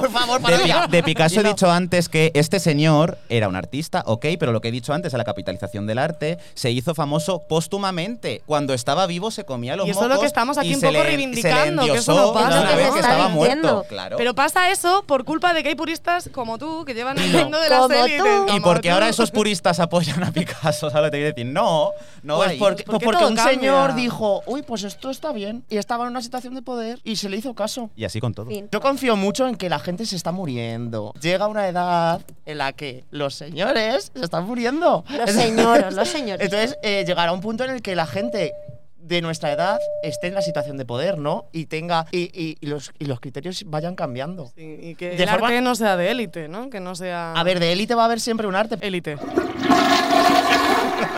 Por 0.00 0.10
favor, 0.10 0.40
De, 0.42 0.58
Pi- 0.58 0.90
de 0.90 1.02
Picasso 1.02 1.40
he 1.40 1.44
dicho 1.44 1.70
antes 1.70 2.08
que 2.08 2.30
este 2.34 2.58
señor 2.60 3.18
era 3.28 3.48
un 3.48 3.56
artista, 3.56 4.02
ok, 4.06 4.26
pero 4.38 4.52
lo 4.52 4.60
que 4.60 4.68
he 4.68 4.72
dicho 4.72 4.92
antes, 4.92 5.14
a 5.14 5.18
la 5.18 5.24
capitalización 5.24 5.86
del 5.86 5.98
arte, 5.98 6.38
se 6.54 6.70
hizo 6.70 6.94
famoso 6.94 7.42
póstumamente. 7.48 8.42
Cuando 8.46 8.74
estaba 8.74 9.06
vivo 9.06 9.30
se 9.30 9.44
comía 9.44 9.76
los 9.76 9.86
Y 9.86 9.90
eso 9.90 10.02
es 10.02 10.08
lo 10.08 10.20
que 10.20 10.26
estamos 10.26 10.58
aquí 10.58 10.74
un 10.74 10.80
poco 10.80 10.92
le- 10.92 11.02
reivindicando, 11.04 11.84
que 11.84 11.92
eso 11.92 12.14
no 12.14 12.32
pasa, 12.32 12.60
una 12.62 12.74
vez 12.76 12.90
que 12.90 13.00
estaba 13.00 13.28
muerto. 13.28 13.84
Claro. 13.88 14.16
Pero 14.16 14.34
pasa 14.34 14.70
eso 14.70 15.04
por 15.06 15.24
culpa 15.24 15.54
de 15.54 15.62
que 15.62 15.70
hay 15.70 15.74
puristas 15.74 16.28
como 16.32 16.58
tú 16.58 16.84
que 16.84 16.94
llevan 16.94 17.18
el 17.18 17.30
mundo 17.32 17.58
de 17.60 17.66
élites. 17.66 18.18
tú. 18.22 18.56
y 18.56 18.60
porque 18.60 18.88
tú. 18.88 18.94
ahora 18.94 19.08
esos 19.08 19.30
puristas 19.30 19.80
apoyan 19.80 20.22
a 20.24 20.32
Picasso, 20.32 20.90
¿sabes 20.90 20.94
lo 20.94 21.02
que 21.04 21.10
te 21.10 21.16
quiero 21.18 21.34
decir? 21.34 21.46
No, 21.46 21.90
no 22.22 22.36
Pues 22.36 22.50
hay. 22.50 22.58
porque, 22.58 22.84
¿Por 22.84 22.98
qué 22.98 23.04
porque 23.04 23.18
todo 23.18 23.28
un 23.28 23.36
cambia? 23.36 23.54
señor 23.54 23.94
dijo, 23.94 24.42
uy, 24.46 24.62
pues 24.62 24.84
esto 24.84 25.10
está 25.10 25.32
bien. 25.32 25.64
Y 25.68 25.76
estaba 25.76 26.04
en 26.04 26.10
una 26.10 26.22
situación 26.22 26.54
de 26.54 26.62
poder 26.62 26.98
y 27.04 27.16
se 27.16 27.28
le 27.28 27.36
hizo 27.36 27.54
caso. 27.54 27.90
Y 27.96 28.04
así 28.04 28.20
con 28.20 28.34
todo. 28.34 28.46
Fin. 28.46 28.68
Yo 28.72 28.80
confío 28.80 29.16
mucho 29.16 29.46
en 29.46 29.56
que 29.56 29.68
la 29.68 29.78
gente 29.78 29.89
se 29.98 30.16
está 30.16 30.32
muriendo. 30.32 31.12
Llega 31.20 31.46
una 31.46 31.68
edad 31.68 32.20
en 32.46 32.58
la 32.58 32.72
que 32.72 33.04
los 33.10 33.34
señores 33.34 34.10
se 34.14 34.24
están 34.24 34.46
muriendo. 34.46 35.04
los 35.08 35.30
señores 35.30 35.94
los 35.94 36.08
señores 36.16 36.44
Entonces 36.44 36.76
eh, 36.82 37.04
llegará 37.06 37.32
un 37.32 37.40
punto 37.40 37.64
en 37.64 37.70
el 37.70 37.82
que 37.82 37.94
la 37.96 38.06
gente 38.06 38.52
de 38.98 39.22
nuestra 39.22 39.50
edad 39.50 39.78
esté 40.04 40.28
en 40.28 40.34
la 40.34 40.42
situación 40.42 40.76
de 40.76 40.84
poder, 40.84 41.18
¿no? 41.18 41.46
Y 41.52 41.66
tenga 41.66 42.06
y, 42.12 42.30
y- 42.38 42.56
y 42.60 42.66
los, 42.66 42.92
y 42.98 43.06
los 43.06 43.18
criterios 43.18 43.64
vayan 43.66 43.96
cambiando. 43.96 44.52
Sí, 44.54 44.78
y 44.80 44.94
que 44.94 45.10
De 45.16 45.22
el 45.24 45.28
forma- 45.28 45.48
arte 45.48 45.60
no 45.62 45.74
sea 45.74 45.96
de 45.96 46.10
élite, 46.10 46.46
¿no? 46.48 46.70
Que 46.70 46.78
no 46.80 46.94
sea. 46.94 47.32
A 47.32 47.42
ver, 47.42 47.58
de 47.58 47.72
élite 47.72 47.94
va 47.96 48.02
a 48.02 48.04
haber 48.04 48.20
siempre 48.20 48.46
un 48.46 48.54
arte. 48.54 48.76
Élite. 48.80 49.16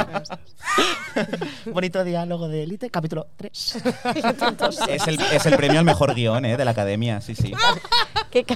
Bonito 1.66 2.04
diálogo 2.04 2.48
de 2.48 2.62
élite, 2.62 2.90
capítulo 2.90 3.28
3. 3.36 3.52
Es 4.88 5.06
el, 5.06 5.20
es 5.20 5.46
el 5.46 5.56
premio 5.56 5.78
al 5.78 5.84
mejor 5.84 6.14
guion 6.14 6.44
¿eh? 6.44 6.56
de 6.56 6.64
la 6.64 6.70
academia, 6.72 7.20
sí, 7.20 7.34
sí. 7.34 7.52
Qué 8.30 8.46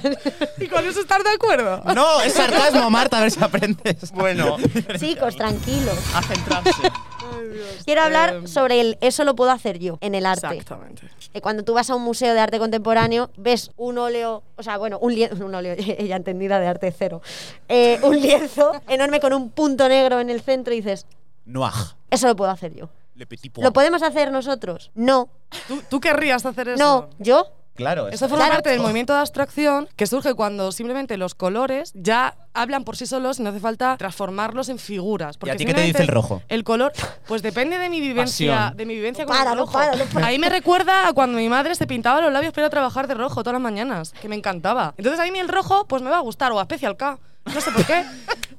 ¿Y 0.59 0.67
con 0.67 0.85
eso 0.85 0.99
estar 1.01 1.21
de 1.23 1.29
acuerdo? 1.29 1.83
No, 1.93 2.21
es 2.21 2.33
sarcasmo, 2.33 2.89
Marta, 2.89 3.19
a 3.19 3.21
ver 3.21 3.31
si 3.31 3.43
aprendes. 3.43 4.11
bueno, 4.11 4.57
chicos 4.97 5.35
tranquilos 5.35 5.97
a 6.15 6.23
centrarse. 6.23 6.81
quiero 7.85 8.01
hablar 8.01 8.27
Em, 8.37 8.47
sobre 8.47 8.81
el 8.81 8.97
eso 9.01 9.23
lo 9.23 9.35
puedo 9.35 9.51
hacer 9.51 9.77
yo 9.79 9.97
en 10.01 10.15
el 10.15 10.25
arte 10.25 10.47
Exactamente. 10.47 11.03
Eh, 11.33 11.41
cuando 11.41 11.63
tú 11.63 11.73
vas 11.73 11.89
a 11.89 11.95
un 11.95 12.01
museo 12.01 12.33
de 12.33 12.39
arte 12.39 12.57
contemporáneo, 12.57 13.29
ves 13.37 13.71
un 13.77 13.97
óleo, 13.97 14.43
o 14.55 14.63
sea, 14.63 14.77
bueno, 14.77 14.97
un 14.99 15.13
lienzo, 15.13 15.45
un 15.45 15.53
óleo, 15.53 15.75
ella 15.77 16.15
entendida 16.15 16.59
de 16.59 16.67
arte 16.67 16.93
cero, 16.97 17.21
Eh, 17.69 17.99
un 18.01 18.19
lienzo 18.19 18.71
enorme 18.87 19.19
con 19.19 19.33
un 19.33 19.49
punto 19.51 19.87
negro 19.89 20.19
en 20.19 20.29
el 20.29 20.41
centro 20.41 20.73
y 20.73 20.77
dices, 20.77 21.05
Noir. 21.47 21.73
eso 22.11 22.27
lo 22.27 22.35
puedo 22.35 22.51
hacer 22.51 22.75
yo. 22.75 22.89
Le 23.15 23.25
petit 23.25 23.51
pois. 23.51 23.63
¿Lo 23.65 23.73
podemos 23.73 24.03
hacer 24.03 24.31
nosotros? 24.31 24.91
No. 24.93 25.29
¿Tú, 25.67 25.81
tú 25.89 25.99
querrías 25.99 26.45
hacer 26.45 26.67
eso? 26.69 26.77
No. 26.83 27.09
¿Yo? 27.17 27.47
Claro. 27.73 28.07
Eso 28.09 28.27
forma 28.27 28.45
Claro. 28.45 28.53
parte 28.55 28.69
del 28.71 28.79
movimiento 28.79 29.13
de 29.13 29.19
abstracción 29.19 29.87
que 29.95 30.07
surge 30.07 30.33
cuando 30.33 30.71
simplemente 30.71 31.15
los 31.15 31.35
colores 31.35 31.91
ya 31.95 32.35
hablan 32.55 32.83
por 32.83 32.97
sí 32.97 33.05
solos 33.05 33.39
y 33.39 33.43
no 33.43 33.51
hace 33.51 33.59
falta 33.59 33.95
transformarlos 33.97 34.69
en 34.69 34.79
figuras. 34.79 35.37
Porque 35.37 35.51
a 35.51 35.55
ti 35.57 35.65
qué 35.65 35.75
te 35.75 35.81
dice 35.81 36.01
el 36.01 36.07
rojo? 36.07 36.41
El 36.47 36.63
color, 36.63 36.91
pues 37.27 37.43
depende 37.43 37.77
de 37.77 37.89
mi 37.89 38.01
vivencia, 38.01 38.55
Pasión. 38.55 38.77
de 38.77 38.85
mi 38.87 38.95
vivencia 38.95 39.25
con 39.27 39.37
Para, 39.37 39.51
el 39.51 39.59
rojo. 39.59 39.73
para, 39.73 40.05
para. 40.05 40.25
Ahí 40.25 40.39
me 40.39 40.49
recuerda 40.49 41.07
a 41.07 41.13
cuando 41.13 41.37
mi 41.37 41.49
madre 41.49 41.75
se 41.75 41.85
pintaba 41.85 42.19
los 42.21 42.33
labios 42.33 42.51
para 42.51 42.63
ir 42.63 42.67
a 42.67 42.71
trabajar 42.71 43.07
de 43.07 43.13
rojo 43.13 43.41
todas 43.43 43.53
las 43.53 43.61
mañanas, 43.61 44.11
que 44.19 44.27
me 44.27 44.35
encantaba. 44.35 44.95
Entonces 44.97 45.19
a 45.19 45.31
mí 45.31 45.37
el 45.37 45.47
rojo 45.47 45.85
pues 45.87 46.01
me 46.01 46.09
va 46.09 46.17
a 46.17 46.21
gustar 46.21 46.51
o 46.53 46.59
a 46.59 46.63
Special 46.63 46.97
K. 46.97 47.19
No 47.53 47.61
sé 47.61 47.71
por 47.71 47.85
qué. 47.85 48.03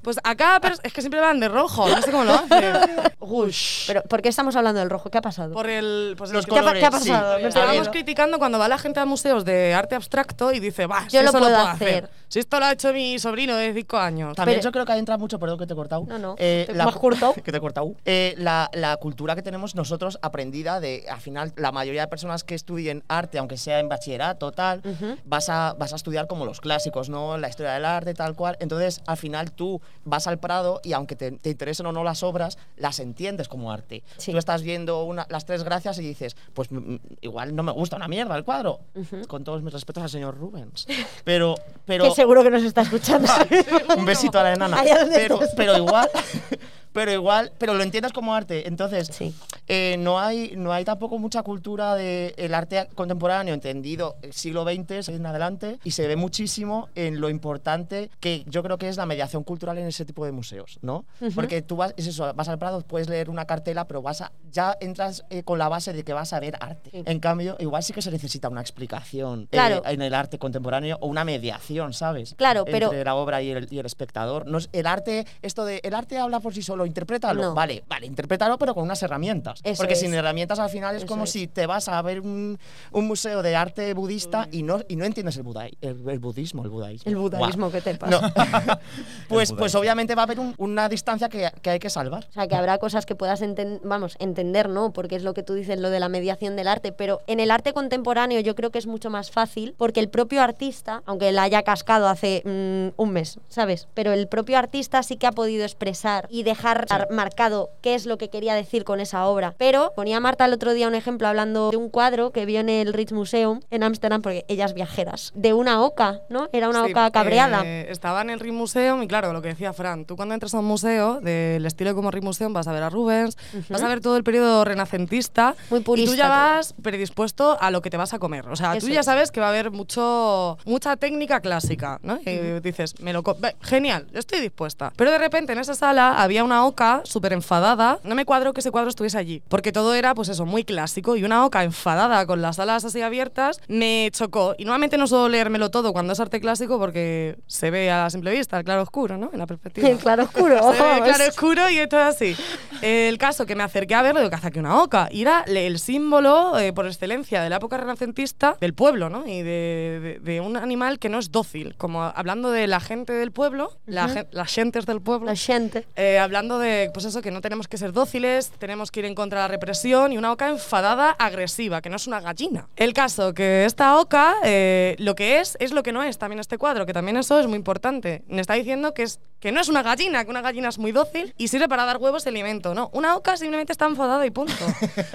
Pues 0.03 0.17
acá, 0.25 0.59
pero 0.63 0.75
es 0.83 0.93
que 0.93 1.01
siempre 1.03 1.21
van 1.21 1.39
de 1.41 1.49
rojo, 1.49 1.87
no 1.89 2.01
sé 2.01 2.11
cómo 2.11 2.25
lo 2.25 2.33
hacen. 2.35 2.75
Ush. 3.21 3.87
Pero, 3.89 4.03
¿por 4.05 4.23
qué 4.23 4.29
estamos 4.31 4.57
hablando 4.57 4.81
del 4.81 4.89
rojo? 4.89 5.11
¿Qué 5.11 5.19
ha 5.19 5.23
pasado? 5.23 5.53
Por 5.53 5.69
el. 5.69 6.15
Pues 6.17 6.31
Los 6.31 6.45
el- 6.47 6.51
¿Qué 6.53 6.59
ha, 6.59 6.63
colores, 6.63 6.81
qué 6.81 6.87
ha 6.87 6.91
sí. 7.01 7.11
pasado? 7.11 7.37
Estábamos 7.39 7.89
criticando 7.91 8.39
cuando 8.39 8.59
va 8.59 8.69
la 8.69 8.79
gente 8.79 9.01
a 9.01 9.05
museos 9.05 9.45
de 9.45 9.75
arte 9.75 9.95
abstracto 9.97 10.53
y 10.53 10.61
dice, 10.61 10.87
va, 10.87 11.03
si 11.09 11.17
Yo 11.17 11.23
lo 11.23 11.29
eso 11.31 11.39
puedo 11.39 11.53
puedo 11.55 11.67
hacer". 11.69 12.11
Si 12.29 12.39
esto 12.39 12.59
lo 12.59 12.67
ha 12.67 12.73
hecho 12.73 12.93
mi 12.93 13.19
sobrino 13.19 13.57
de 13.57 13.73
5 13.73 13.97
años. 13.99 14.37
También 14.37 14.59
Pero- 14.59 14.69
yo 14.69 14.73
creo 14.73 14.85
que 14.87 14.93
ahí 14.93 14.99
entra 14.99 15.17
mucho, 15.17 15.39
perdón 15.39 15.59
que 15.59 15.67
te 15.67 15.73
he 15.73 15.77
cortado. 15.77 16.05
No, 16.07 16.19
no, 16.19 16.35
Eh, 16.39 16.65
te- 16.67 16.75
me 16.75 16.83
has 16.83 16.95
cortado. 16.97 17.33
que 17.35 17.43
te 17.51 17.57
he 17.57 17.61
cortado. 17.61 17.95
Eh, 18.05 18.35
la, 18.39 18.69
la 18.75 18.97
cultura 18.99 19.35
que 19.35 19.43
tenemos 19.43 19.75
nosotros 19.75 20.19
aprendida 20.23 20.79
de, 20.81 21.07
al 21.11 21.21
final, 21.21 21.53
la 21.57 21.73
mayoría 21.73 22.03
de 22.03 22.09
personas 22.09 22.45
que 22.45 22.55
estudien 22.55 23.03
arte, 23.09 23.39
aunque 23.39 23.57
sea 23.57 23.79
en 23.81 23.89
bachillerato, 23.89 24.53
tal, 24.53 24.83
vas, 25.25 25.49
a, 25.49 25.75
vas 25.79 25.93
a 25.95 25.97
estudiar 25.97 26.27
como 26.27 26.45
los 26.45 26.61
clásicos, 26.61 27.09
¿no? 27.09 27.37
La 27.39 27.49
historia 27.49 27.73
del 27.73 27.85
arte, 27.87 28.13
tal 28.15 28.35
cual. 28.37 28.57
Entonces, 28.61 28.78
al 29.07 29.17
final 29.17 29.53
tú 29.53 29.81
vas 30.05 30.27
al 30.27 30.39
Prado 30.39 30.81
y 30.85 30.93
aunque 30.93 31.17
te, 31.17 31.33
te 31.33 31.51
interesen 31.51 31.87
o 31.87 31.93
no 31.93 32.05
las 32.05 32.23
obras, 32.23 32.59
las 32.77 33.01
entiendes 33.01 33.49
como 33.49 33.73
arte. 33.73 34.03
Sí. 34.17 34.33
Tú 34.33 34.39
estás 34.39 34.63
viendo 34.63 35.05
una- 35.05 35.27
las 35.29 35.45
tres 35.45 35.65
gracias 35.65 35.99
y 35.99 36.03
dices, 36.03 36.37
pues 36.55 36.71
mm, 36.71 36.97
igual 37.21 37.55
no 37.55 37.63
me 37.63 37.73
gusta 37.73 37.97
una 37.97 38.09
mierda 38.09 38.37
el 38.37 38.45
cuadro. 38.45 38.81
Con 39.27 39.45
todos 39.45 39.63
mis 39.63 39.73
respetos 39.73 40.03
al 40.03 40.11
señor 40.11 40.37
Rubens. 40.39 40.87
Pero, 41.25 41.55
pero 41.85 42.05
Que 42.05 42.11
seguro 42.13 42.43
que 42.43 42.51
nos 42.51 42.63
está 42.63 42.83
escuchando. 42.83 43.29
un 43.97 44.05
besito 44.05 44.39
a 44.39 44.43
la 44.45 44.53
enana. 44.55 44.83
Pero, 45.13 45.39
pero 45.57 45.77
igual, 45.77 46.09
pero 46.99 47.13
igual, 47.13 47.53
pero 47.59 47.75
lo 47.75 47.83
entiendes 47.83 48.13
como 48.13 48.35
arte. 48.35 48.67
Entonces, 48.67 49.09
Sí. 49.13 49.35
eh, 49.69 49.97
no, 49.99 50.19
hay, 50.19 50.55
no 50.57 50.73
hay 50.73 50.85
tampoco 50.85 51.19
mucha 51.19 51.43
cultura 51.43 51.95
del 51.95 52.53
arte 52.55 52.89
contemporáneo, 52.95 53.55
entendido 53.55 54.17
el 54.23 54.33
siglo 54.33 54.65
XX 54.65 55.09
en 55.11 55.25
adelante, 55.27 55.79
y 55.85 55.93
se 55.93 56.07
ve 56.09 56.17
muchísimo 56.17 56.89
en 56.95 57.21
lo 57.21 57.29
importante 57.31 58.11
que 58.21 58.45
yo 58.47 58.63
creo 58.63 58.79
que 58.79 58.89
es 58.89 58.97
la 58.97 59.07
mediación 59.07 59.45
cultural 59.45 59.79
en 59.79 59.87
ese 59.87 60.05
tipo 60.05 60.25
de 60.25 60.33
museos, 60.33 60.79
¿no? 60.83 61.05
Porque 61.35 61.63
tú 61.63 61.77
vas, 61.77 61.95
es 61.97 62.07
eso, 62.09 62.33
vas 62.35 62.49
al 62.49 62.59
Prado, 62.59 62.81
puedes 62.83 63.09
leer 63.09 63.31
una 63.31 63.45
cartela, 63.45 63.87
pero 63.87 64.03
vas 64.03 64.21
a, 64.21 64.33
ya 64.51 64.77
entras 64.81 65.25
eh, 65.31 65.43
con 65.45 65.59
la 65.59 65.69
base 65.69 65.93
de 65.93 66.03
que 66.03 66.13
vas 66.13 66.33
a 66.33 66.41
ver 66.41 66.57
arte. 66.61 66.91
Sí. 66.91 67.03
En 67.07 67.21
cambio, 67.21 67.57
igual 67.61 67.83
sí 67.83 67.93
que 67.93 68.03
se 68.03 68.11
necesita 68.11 68.49
una 68.49 68.61
explicación 68.61 69.43
eh, 69.45 69.49
Claro. 69.51 69.83
en 69.87 70.03
el 70.03 70.15
arte 70.15 70.39
contemporáneo 70.39 70.99
o 71.01 71.07
una 71.07 71.25
mediación, 71.25 71.93
¿sabes? 71.93 72.35
Claro, 72.37 72.65
pero- 72.65 72.87
Entre 72.87 73.05
la 73.05 73.15
obra 73.15 73.41
y 73.43 73.51
el, 73.51 73.69
y 73.71 73.79
el 73.79 73.87
espectador. 73.87 74.47
No 74.47 74.59
el 74.73 74.87
arte, 74.87 75.27
esto 75.43 75.65
de 75.65 75.81
el 75.85 75.95
arte 75.95 76.19
habla 76.19 76.41
por 76.41 76.55
sí 76.55 76.63
solo, 76.63 76.85
interprétalo. 76.89 77.43
No. 77.43 77.55
Vale, 77.55 77.85
vale, 77.89 78.07
interprétalo, 78.07 78.59
pero 78.59 78.75
con 78.75 78.83
unas 78.85 79.03
herramientas. 79.03 79.61
Eso 79.63 79.77
Porque 79.83 79.93
es. 79.95 80.01
sin 80.01 80.13
herramientas 80.15 80.59
al 80.59 80.71
final 80.71 80.97
es 80.97 81.03
Eso 81.05 81.07
como 81.09 81.25
es. 81.25 81.31
si 81.31 81.47
te 81.47 81.67
vas 81.67 81.89
a 81.89 82.03
ver 82.03 82.21
un, 82.21 82.59
un 82.93 83.07
museo 83.07 83.43
de 83.43 83.55
arte 83.57 83.95
budista 83.95 84.49
y 84.51 84.63
no, 84.63 84.81
y 84.89 84.97
no 84.97 85.05
entiendes 85.05 85.37
el, 85.37 85.45
budai- 85.45 85.77
el, 85.81 86.09
el 86.09 86.19
budismo, 86.19 86.65
el 86.65 86.71
budaísmo. 86.71 87.09
El 87.11 87.17
budaísmo, 87.17 87.71
Guau. 87.71 87.73
¿qué 87.73 87.81
te 87.81 87.95
pasa? 87.95 88.21
No. 88.21 88.33
pues, 89.29 89.53
pues 89.53 89.75
obviamente 89.75 90.15
va 90.15 90.23
a 90.23 90.25
haber 90.25 90.41
un- 90.41 90.55
una 90.59 90.89
distancia 90.89 91.29
que, 91.29 91.51
que 91.63 91.71
hay 91.71 91.79
que 91.79 91.91
salvar. 91.91 92.27
O 92.29 92.33
sea, 92.33 92.47
que 92.49 92.55
habrá 92.57 92.79
cosas 92.79 93.07
que 93.07 93.15
puedas 93.15 93.41
enten- 93.43 93.81
vamos, 93.85 94.17
entender, 94.19 94.69
¿no? 94.69 94.93
Porque 94.93 95.17
es 95.17 95.23
lo 95.23 95.35
que 95.35 95.43
tú 95.43 95.55
dices, 95.55 95.79
lo 95.79 95.91
de 95.91 96.01
la 96.01 96.09
mediación 96.09 96.57
del 96.57 96.69
arte. 96.69 96.93
Pero 96.93 97.21
en 97.27 97.41
el 97.41 97.51
arte 97.51 97.73
contemporáneo 97.73 98.41
yo 98.41 98.55
creo 98.55 98.71
que 98.71 98.79
es 98.79 98.87
mucho 98.87 99.11
más 99.11 99.31
fácil 99.31 99.75
porque 99.77 100.01
el 100.01 100.09
propio 100.09 100.43
artista, 100.43 101.03
aunque 101.07 101.33
la 101.33 101.43
haya 101.45 101.63
cascado 101.63 102.09
hace 102.09 102.43
mm, 102.45 103.01
un 103.01 103.11
mes, 103.11 103.39
¿sabes? 103.49 103.89
Pero 103.95 104.13
el 104.13 104.29
propio 104.29 104.59
artista 104.59 105.03
sí 105.03 105.17
que 105.17 105.27
ha 105.27 105.33
podido 105.33 105.65
expresar 105.65 106.27
y 106.31 106.43
dejar 106.43 106.68
ar- 106.71 107.09
marcado 107.11 107.71
qué 107.83 107.95
es 107.95 108.07
lo 108.07 108.19
que 108.19 108.29
quería 108.31 108.55
decir 108.55 108.85
con 108.85 109.01
esa 109.01 109.27
obra. 109.27 109.55
Pero 109.59 109.93
ponía 109.97 110.21
Marta 110.21 110.45
el 110.45 110.53
otro 110.53 110.73
día 110.75 110.89
un 110.89 110.95
ejemplo 110.95 111.29
hablando 111.29 111.71
de 111.71 111.77
un 111.77 111.89
cuadro 111.89 112.31
que 112.33 112.45
vio 112.47 112.61
en 112.61 112.69
el 112.69 112.93
Rijksmuseum 112.93 113.61
en 113.71 113.83
Ámsterdam, 113.83 114.23
porque 114.23 114.45
ellas 114.49 114.75
viajeras, 114.75 115.33
de 115.35 115.53
una 115.53 115.83
oca, 115.83 116.21
¿no? 116.29 116.49
Era 116.53 116.69
una 116.69 116.85
Sí, 116.85 116.93
oca 116.93 117.11
cabreada. 117.11 117.63
eh, 117.65 117.87
estaba 117.91 118.21
en 118.23 118.31
el 118.31 118.41
Rijksmuseum 118.41 119.03
y 119.03 119.09
claro, 119.09 119.33
lo 119.33 119.43
que 119.43 119.49
decía 119.49 119.73
Fran, 119.73 120.05
tú 120.05 120.17
cuando 120.17 120.35
entras 120.35 120.55
a 120.55 120.59
un 120.61 120.65
museo 120.67 121.21
del 121.21 121.65
estilo 121.67 121.95
como 121.95 122.11
Rijksmuseum 122.11 122.53
vas 122.53 122.69
a 122.69 122.73
ver 122.73 122.83
a 122.83 122.91
Rubens, 122.91 123.37
vas 123.69 123.83
a 123.83 123.89
ver 123.89 124.01
todo 124.01 124.17
el 124.17 124.25
periodo 124.25 124.65
renacentista 124.65 125.55
Muy 125.71 125.81
y 125.81 125.83
purista 125.83 126.11
tú 126.13 126.17
ya 126.17 126.29
vas 126.29 126.75
predispuesto 126.83 127.57
a 127.61 127.71
lo 127.71 127.83
que 127.83 127.91
te 127.91 127.97
vas 127.97 128.15
a 128.15 128.19
comer. 128.19 128.49
O 128.49 128.57
sea, 128.57 128.75
Eso 128.77 128.87
tú 128.87 128.93
ya 128.93 129.01
es. 129.01 129.07
sabes 129.07 129.31
que 129.31 129.41
va 129.41 129.47
a 129.47 129.51
haber 129.51 129.71
mucho 129.71 130.59
mucha 130.65 130.97
técnica 130.97 131.41
clásica, 131.41 131.99
¿no? 132.03 132.19
Y 132.25 132.61
dices, 132.61 133.01
me 133.01 133.13
lo 133.13 133.23
genial, 133.61 134.07
estoy 134.13 134.41
dispuesta. 134.41 134.93
Pero 134.97 135.11
de 135.11 135.19
repente 135.19 135.53
en 135.53 135.59
esa 135.59 135.75
sala 135.75 136.23
había 136.23 136.45
una 136.45 136.58
oca 136.65 137.01
súper 137.05 137.33
enfadada. 137.33 137.99
No 138.05 138.15
me 138.15 138.25
cuadro 138.25 138.53
que 138.53 138.61
ese 138.61 138.71
cuadro 138.71 138.89
estuviese 138.91 139.19
allí, 139.19 139.43
porque 139.49 139.73
todo 139.73 139.95
era 139.95 140.15
pues 140.15 140.29
eso, 140.29 140.47
muy 140.47 140.65
clásico 140.65 141.17
y 141.17 141.25
una 141.25 141.45
oca 141.45 141.65
enfadada 141.65 142.25
con 142.27 142.43
las 142.43 142.59
alas 142.59 142.85
así 142.85 143.01
abiertas 143.03 143.61
me 143.69 144.09
chocó. 144.13 144.55
Y 144.59 144.65
normalmente 144.65 144.99
no 144.99 145.07
suelo 145.07 145.29
leérmelo 145.29 145.71
todo 145.71 145.93
cuando 145.93 146.13
es 146.13 146.21
arte 146.21 146.41
clásico 146.41 146.79
porque 146.79 147.37
se 147.47 147.71
ve 147.71 147.91
a 147.91 148.09
simple 148.11 148.31
vista 148.33 148.59
el 148.59 148.65
claro 148.65 148.83
oscuro, 148.83 149.17
¿no? 149.19 149.31
En 149.33 149.39
la 149.39 149.47
perspectiva. 149.47 149.89
El 149.89 149.99
claro 149.99 150.25
oscuro. 150.25 150.59
Se 150.73 150.83
ve 150.83 150.93
el 150.99 151.03
claro 151.05 151.25
oscuro 151.29 151.71
y 151.71 151.79
esto 151.79 151.97
es 151.99 152.05
así. 152.07 152.37
El 152.83 153.19
caso 153.19 153.45
que 153.47 153.55
me 153.55 153.63
acerqué 153.63 153.95
a 153.95 154.03
verlo, 154.03 154.21
digo, 154.21 154.31
que 154.31 154.37
hace 154.37 154.49
aquí 154.49 154.59
una 154.59 154.81
oca. 154.83 155.09
Y 155.11 155.23
era 155.23 155.43
el 155.47 155.79
símbolo 155.79 156.59
eh, 156.59 156.73
por 156.73 156.87
excelencia 156.87 157.43
de 157.43 157.51
la 157.51 157.57
época 157.57 157.77
renacentista 157.77 158.57
del 158.61 158.75
pueblo, 158.75 159.11
¿no? 159.11 159.27
Y 159.27 159.43
de, 159.43 160.01
de- 160.01 160.19
de 160.23 160.41
un 160.41 160.57
animal 160.57 160.99
que 160.99 161.09
no 161.09 161.19
es 161.19 161.31
dócil. 161.33 161.75
Como 161.77 162.03
hablando 162.05 162.51
de 162.51 162.67
la 162.67 162.81
gente 162.81 163.13
del 163.13 163.33
pueblo, 163.33 163.73
la 163.87 164.09
gen- 164.09 164.29
las 164.31 164.53
gentes 164.53 164.87
del 164.87 165.01
pueblo. 165.01 165.27
La 165.27 165.37
gente. 165.37 165.87
Eh, 165.97 166.19
hablando 166.19 166.48
de, 166.57 166.91
pues 166.95 167.05
eso, 167.05 167.21
que 167.21 167.31
no 167.31 167.43
tenemos 167.43 167.69
que 167.69 167.77
ser 167.77 167.93
dóciles, 167.93 168.51
tenemos 168.59 168.91
que 168.91 169.01
ir 169.01 169.07
en 169.07 169.15
contra 169.15 169.41
de 169.41 169.45
la 169.45 169.49
represión 169.49 170.15
y 170.15 170.17
una 170.17 170.33
oca 170.33 170.49
enfadada, 170.49 171.11
agresiva, 171.19 171.83
que 171.83 171.91
no 171.91 171.97
es 171.97 172.07
una 172.07 172.21
gallina. 172.21 172.69
El 172.77 172.95
caso, 172.95 173.35
que 173.35 173.67
esta 173.67 173.99
oca, 173.99 174.37
eh, 174.45 174.97
lo 174.99 175.15
que 175.15 175.41
es, 175.41 175.59
es 175.61 175.73
lo 175.73 175.83
que 175.83 175.93
no 175.93 176.03
es 176.03 176.17
también 176.17 176.41
este 176.41 176.57
cuadro, 176.57 176.87
que 176.87 176.95
también 176.95 177.19
eso 177.19 177.39
es 177.39 177.47
muy 177.47 177.57
importante. 177.57 178.23
Me 178.29 178.41
está 178.41 178.55
diciendo 178.55 178.95
que, 178.95 179.03
es, 179.03 179.21
que 179.41 179.53
no 179.53 179.61
es 179.61 179.69
una 179.69 179.83
gallina, 179.83 180.25
que 180.25 180.31
una 180.31 180.41
gallina 180.41 180.71
es 180.71 180.79
muy 180.79 180.93
dócil 180.93 181.35
y 181.37 181.49
sirve 181.49 181.69
para 181.69 181.85
dar 181.85 181.99
huevos 181.99 182.25
de 182.25 182.31
alimento, 182.31 182.73
¿no? 182.73 182.89
Una 182.95 183.17
oca 183.17 183.37
simplemente 183.37 183.73
está 183.73 183.85
enfadada 183.85 184.25
y 184.25 184.31
punto. 184.31 184.55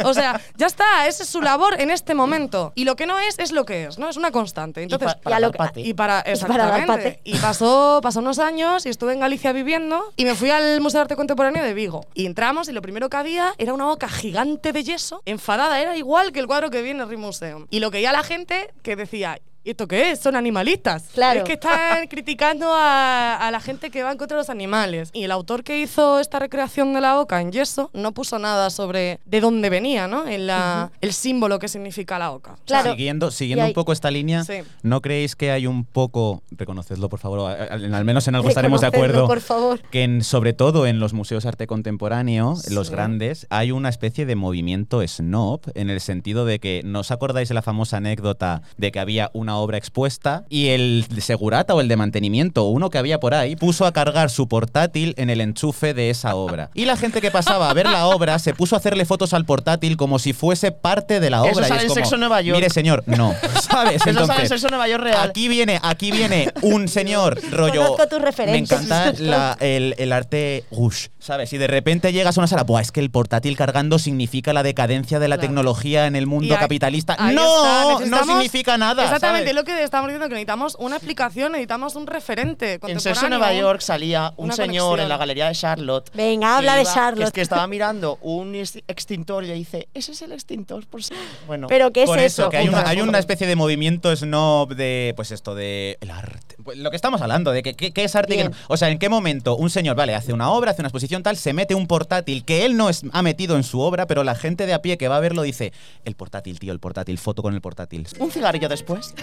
O 0.03 0.13
sea, 0.13 0.39
ya 0.57 0.67
está, 0.67 1.07
esa 1.07 1.23
es 1.23 1.29
su 1.29 1.41
labor 1.41 1.79
en 1.79 1.89
este 1.89 2.13
momento. 2.13 2.73
Y 2.75 2.83
lo 2.83 2.95
que 2.95 3.05
no 3.05 3.17
es, 3.17 3.39
es 3.39 3.51
lo 3.53 3.65
que 3.65 3.85
es, 3.85 3.97
¿no? 3.97 4.09
Es 4.09 4.17
una 4.17 4.31
constante. 4.31 4.83
Entonces, 4.83 5.11
y 5.11 5.15
pa- 5.15 5.21
para 5.21 5.39
lo 5.39 5.47
dar 5.51 5.57
pate. 5.57 5.81
y 5.81 5.93
para, 5.93 6.19
Y 6.19 6.37
para 6.39 6.57
dar 6.67 6.79
exactamente. 6.79 6.87
pate. 6.87 7.19
Y 7.23 7.37
pasó, 7.37 7.99
pasó 8.03 8.19
unos 8.19 8.39
años 8.39 8.85
y 8.85 8.89
estuve 8.89 9.13
en 9.13 9.19
Galicia 9.21 9.51
viviendo 9.53 10.03
y 10.15 10.25
me 10.25 10.35
fui 10.35 10.49
al 10.49 10.81
Museo 10.81 10.99
de 10.99 11.01
Arte 11.03 11.15
Contemporáneo 11.23 11.63
de 11.63 11.73
Vigo. 11.73 12.05
Y 12.13 12.25
entramos 12.25 12.67
y 12.67 12.73
lo 12.73 12.81
primero 12.81 13.09
que 13.09 13.15
había 13.15 13.53
era 13.57 13.73
una 13.73 13.85
boca 13.85 14.09
gigante 14.09 14.73
de 14.73 14.83
yeso, 14.83 15.21
enfadada, 15.23 15.79
era 15.79 15.95
igual 15.95 16.33
que 16.33 16.41
el 16.41 16.47
cuadro 16.47 16.69
que 16.69 16.81
vi 16.81 16.89
en 16.89 16.99
el 16.99 17.07
Rijksmuseum. 17.07 17.67
Y 17.69 17.79
lo 17.79 17.91
que 17.91 18.01
ya 18.01 18.11
la 18.11 18.23
gente 18.23 18.73
que 18.81 18.97
decía, 18.97 19.37
¿y 19.37 19.52
esto 19.71 19.87
qué 19.87 20.11
es? 20.11 20.19
Son 20.19 20.35
animalistas. 20.35 21.05
Claro. 21.13 21.39
Es 21.39 21.45
que 21.45 21.53
están 21.53 22.07
criticando 22.09 22.73
a, 22.73 23.35
a 23.35 23.51
la 23.51 23.59
gente 23.59 23.89
que 23.89 24.03
va 24.03 24.11
en 24.11 24.17
contra 24.17 24.37
de 24.37 24.41
los 24.41 24.49
animales. 24.49 25.09
Y 25.13 25.23
el 25.23 25.31
autor 25.31 25.63
que 25.63 25.79
hizo 25.79 26.19
esta 26.19 26.39
recreación 26.39 26.93
de 26.93 27.01
la 27.01 27.19
oca 27.19 27.41
en 27.41 27.51
yeso 27.51 27.89
no 27.93 28.11
puso 28.13 28.39
nada 28.39 28.69
sobre 28.69 29.19
de 29.25 29.41
dónde 29.41 29.69
venía, 29.69 30.07
¿no? 30.07 30.27
En 30.27 30.47
la, 30.47 30.91
El 31.01 31.13
símbolo 31.13 31.59
que 31.59 31.67
significa 31.67 32.19
la 32.19 32.31
oca. 32.31 32.55
Claro. 32.65 32.91
Siguiendo, 32.91 33.31
siguiendo 33.31 33.63
Y 33.63 33.65
hay- 33.65 33.69
un 33.71 33.73
poco 33.75 33.93
esta 33.93 34.11
línea, 34.11 34.43
Sí. 34.43 34.55
¿no 34.81 35.01
creéis 35.01 35.35
que 35.35 35.51
hay 35.51 35.67
un 35.67 35.85
poco, 35.85 36.43
reconocedlo 36.51 37.09
por 37.09 37.19
favor, 37.19 37.51
al 37.51 38.05
menos 38.05 38.27
en 38.27 38.35
algo 38.35 38.49
estaremos 38.49 38.81
de 38.81 38.87
acuerdo, 38.87 39.27
por 39.27 39.41
favor. 39.41 39.79
que 39.91 40.03
en- 40.03 40.23
sobre 40.23 40.53
todo 40.53 40.85
en 40.87 40.99
los 40.99 41.13
museos 41.13 41.43
de 41.43 41.49
arte 41.49 41.67
contemporáneo, 41.67 42.55
los 42.69 42.87
Sí. 42.87 42.93
grandes, 42.93 43.47
hay 43.49 43.71
una 43.71 43.89
especie 43.89 44.25
de 44.25 44.35
movimiento 44.35 45.05
snob 45.07 45.61
en 45.75 45.89
el 45.89 46.01
sentido 46.01 46.45
de 46.45 46.59
que, 46.59 46.81
¿no 46.83 46.99
os 47.01 47.11
acordáis 47.11 47.47
de 47.49 47.55
la 47.55 47.61
famosa 47.61 47.97
anécdota 47.97 48.61
de 48.77 48.91
que 48.91 48.99
había 48.99 49.29
una 49.33 49.52
obra 49.57 49.77
expuesta 49.77 50.43
y 50.49 50.69
el 50.69 51.05
de 51.09 51.21
segurata 51.21 51.73
o 51.73 51.81
el 51.81 51.87
de 51.87 51.95
mantenimiento 51.97 52.65
o 52.65 52.69
uno 52.69 52.89
que 52.89 52.97
había 52.97 53.19
por 53.19 53.33
ahí 53.33 53.55
puso 53.55 53.85
a 53.85 53.91
cargar 53.93 54.29
su 54.29 54.47
portátil 54.47 55.13
en 55.17 55.29
el 55.29 55.41
enchufe 55.41 55.93
de 55.93 56.09
esa 56.09 56.35
obra? 56.35 56.69
Y 56.73 56.85
la 56.85 56.97
gente 56.97 57.21
que 57.21 57.31
pasaba 57.31 57.69
a 57.69 57.73
ver 57.73 57.87
la 57.89 58.05
obra 58.07 58.39
se 58.39 58.53
puso 58.53 58.75
a 58.75 58.79
hacerle 58.79 59.05
fotos 59.05 59.33
al 59.33 59.45
portátil 59.45 59.97
como 59.97 60.19
si 60.19 60.33
fuese 60.33 60.71
parte 60.71 61.19
de 61.19 61.29
la 61.29 61.41
obra. 61.41 61.51
Eso 61.51 61.61
y 61.61 61.63
sale 61.65 61.75
es 61.77 61.83
en 61.83 61.89
como, 61.89 61.95
Sexo 61.95 62.17
Nueva 62.17 62.41
York. 62.41 62.57
Mire, 62.57 62.69
señor, 62.69 63.03
no. 63.05 63.33
¿Sabes? 63.69 64.05
Eso 64.05 64.25
sale 64.25 64.43
en 64.43 64.49
Sexo 64.49 64.67
Nueva 64.69 64.87
York 64.87 65.03
real. 65.03 65.29
Aquí 65.29 65.47
viene, 65.47 65.79
aquí 65.81 66.11
viene 66.11 66.51
un 66.61 66.87
señor 66.87 67.39
rollo. 67.51 67.81
Conozco 67.83 68.07
tus 68.07 68.21
referencias. 68.21 68.81
Me 68.81 68.85
encanta 68.87 69.21
la- 69.21 69.57
el, 69.59 69.95
el 69.97 70.11
arte 70.13 70.63
rush, 70.71 71.07
¿sabes? 71.19 71.51
Y 71.53 71.57
de 71.57 71.67
repente 71.67 72.11
llegas 72.13 72.37
a 72.37 72.41
una 72.41 72.47
sala, 72.47 72.63
Buah, 72.63 72.81
es 72.81 72.91
que 72.91 72.99
el 72.99 73.09
portátil 73.11 73.55
cargando 73.57 73.99
significa 73.99 74.53
la 74.53 74.63
decadencia 74.63 75.19
de 75.19 75.27
la 75.27 75.35
Claro. 75.37 75.47
tecnología 75.47 76.05
en 76.07 76.15
el 76.15 76.23
Y 76.23 76.27
mundo 76.27 76.53
ahí- 76.53 76.59
capitalista. 76.59 77.15
ahí 77.19 77.35
no, 77.35 77.99
está, 77.99 78.05
no 78.09 78.23
significa 78.25 78.77
nada. 78.77 79.03
Exactamente, 79.03 79.42
¿sabes? 79.42 79.42
Lo 79.51 79.65
que 79.65 79.83
estamos 79.83 80.07
diciendo 80.07 80.27
que 80.29 80.35
necesitamos 80.35 80.77
una 80.79 80.95
explicación, 80.95 81.51
necesitamos 81.51 81.95
un 81.95 82.07
referente 82.07 82.79
En. 82.87 82.99
Sexo 83.01 83.25
en 83.25 83.31
Nueva 83.31 83.53
York 83.53 83.81
salía 83.81 84.33
un 84.37 84.51
señor 84.53 84.67
conexión. 84.85 84.99
en 85.01 85.09
la 85.09 85.17
galería 85.17 85.47
de 85.47 85.55
Charlotte. 85.55 86.09
Venga, 86.13 86.57
habla 86.57 86.71
que 86.73 86.77
de 86.77 86.83
iba- 86.83 86.93
Charlotte. 86.93 87.25
Es 87.27 87.31
que 87.33 87.41
estaba 87.41 87.67
mirando 87.67 88.19
un 88.21 88.55
ex- 88.55 88.77
extintor 88.87 89.43
y 89.43 89.47
le 89.47 89.55
dice, 89.55 89.89
ese 89.93 90.13
es 90.13 90.21
el 90.21 90.31
extintor 90.31 90.85
por 90.87 91.03
si. 91.03 91.13
Bueno, 91.47 91.67
Pero 91.67 91.91
¿qué 91.91 92.03
es 92.03 92.09
eso? 92.09 92.19
eso, 92.43 92.49
que 92.49 92.57
hay 92.57 92.69
una, 92.69 92.87
hay 92.87 93.01
una 93.01 93.19
especie 93.19 93.47
de 93.47 93.55
movimiento 93.55 94.15
snob 94.15 94.75
de, 94.75 95.13
pues 95.15 95.31
esto, 95.31 95.55
de 95.55 95.97
el 95.99 96.11
arte. 96.11 96.52
Pues 96.63 96.77
lo 96.77 96.89
que 96.89 96.95
estamos 96.95 97.21
hablando, 97.21 97.51
de 97.51 97.61
que, 97.63 97.73
que- 97.73 97.91
qué 97.91 98.03
es 98.03 98.15
arte. 98.15 98.33
Bien. 98.35 98.51
no. 98.51 98.57
o 98.67 98.77
sea, 98.77 98.89
¿en 98.89 98.97
qué 98.99 99.09
momento 99.09 99.55
un 99.55 99.69
señor, 99.69 99.95
vale, 99.95 100.15
hace 100.15 100.33
una 100.33 100.49
obra, 100.51 100.71
hace 100.71 100.81
una 100.81 100.87
exposición 100.87 101.23
tal, 101.23 101.37
se 101.37 101.53
mete 101.53 101.75
un 101.75 101.87
portátil 101.87 102.43
que 102.45 102.65
él 102.65 102.77
no 102.77 102.89
es- 102.89 103.03
ha 103.11 103.21
metido 103.21 103.55
en 103.55 103.63
su 103.63 103.79
obra, 103.81 104.07
pero 104.07 104.23
la 104.23 104.35
gente 104.35 104.65
de 104.65 104.73
a 104.73 104.81
pie 104.81 104.97
que 104.97 105.07
va 105.07 105.17
a 105.17 105.19
verlo 105.19 105.41
dice, 105.43 105.73
el 106.05 106.15
portátil, 106.15 106.59
tío, 106.59 106.71
el 106.73 106.79
portátil, 106.79 107.17
foto 107.17 107.41
con 107.41 107.53
el 107.53 107.61
portátil. 107.61 108.07
un 108.19 108.31
cigarrillo 108.31 108.69
después. 108.69 109.13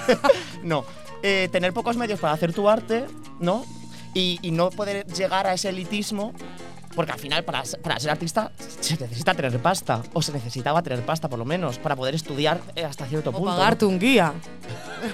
no. 0.62 0.84
Eh, 1.22 1.48
tener 1.50 1.72
pocos 1.72 1.96
medios 1.96 2.20
para 2.20 2.32
hacer 2.34 2.52
tu 2.52 2.68
arte, 2.68 3.04
¿no? 3.40 3.64
y, 4.14 4.38
y 4.42 4.50
no 4.52 4.70
poder 4.70 5.06
llegar 5.06 5.46
a 5.46 5.52
ese 5.54 5.68
elitismo. 5.68 6.32
Porque 6.94 7.12
al 7.12 7.18
final, 7.18 7.44
para, 7.44 7.62
para 7.82 7.98
ser 8.00 8.10
artista, 8.10 8.50
se 8.80 8.96
necesita 8.98 9.34
tener 9.34 9.58
pasta. 9.60 10.02
O 10.12 10.22
se 10.22 10.32
necesitaba 10.32 10.82
tener 10.82 11.04
pasta, 11.04 11.28
por 11.28 11.38
lo 11.38 11.44
menos, 11.44 11.78
para 11.78 11.94
poder 11.96 12.14
estudiar 12.14 12.60
eh, 12.74 12.84
hasta 12.84 13.06
cierto 13.06 13.30
O 13.30 13.32
punto. 13.32 13.50
¿no? 13.50 13.56
pagarte 13.56 13.84
un 13.84 13.98
guía. 13.98 14.32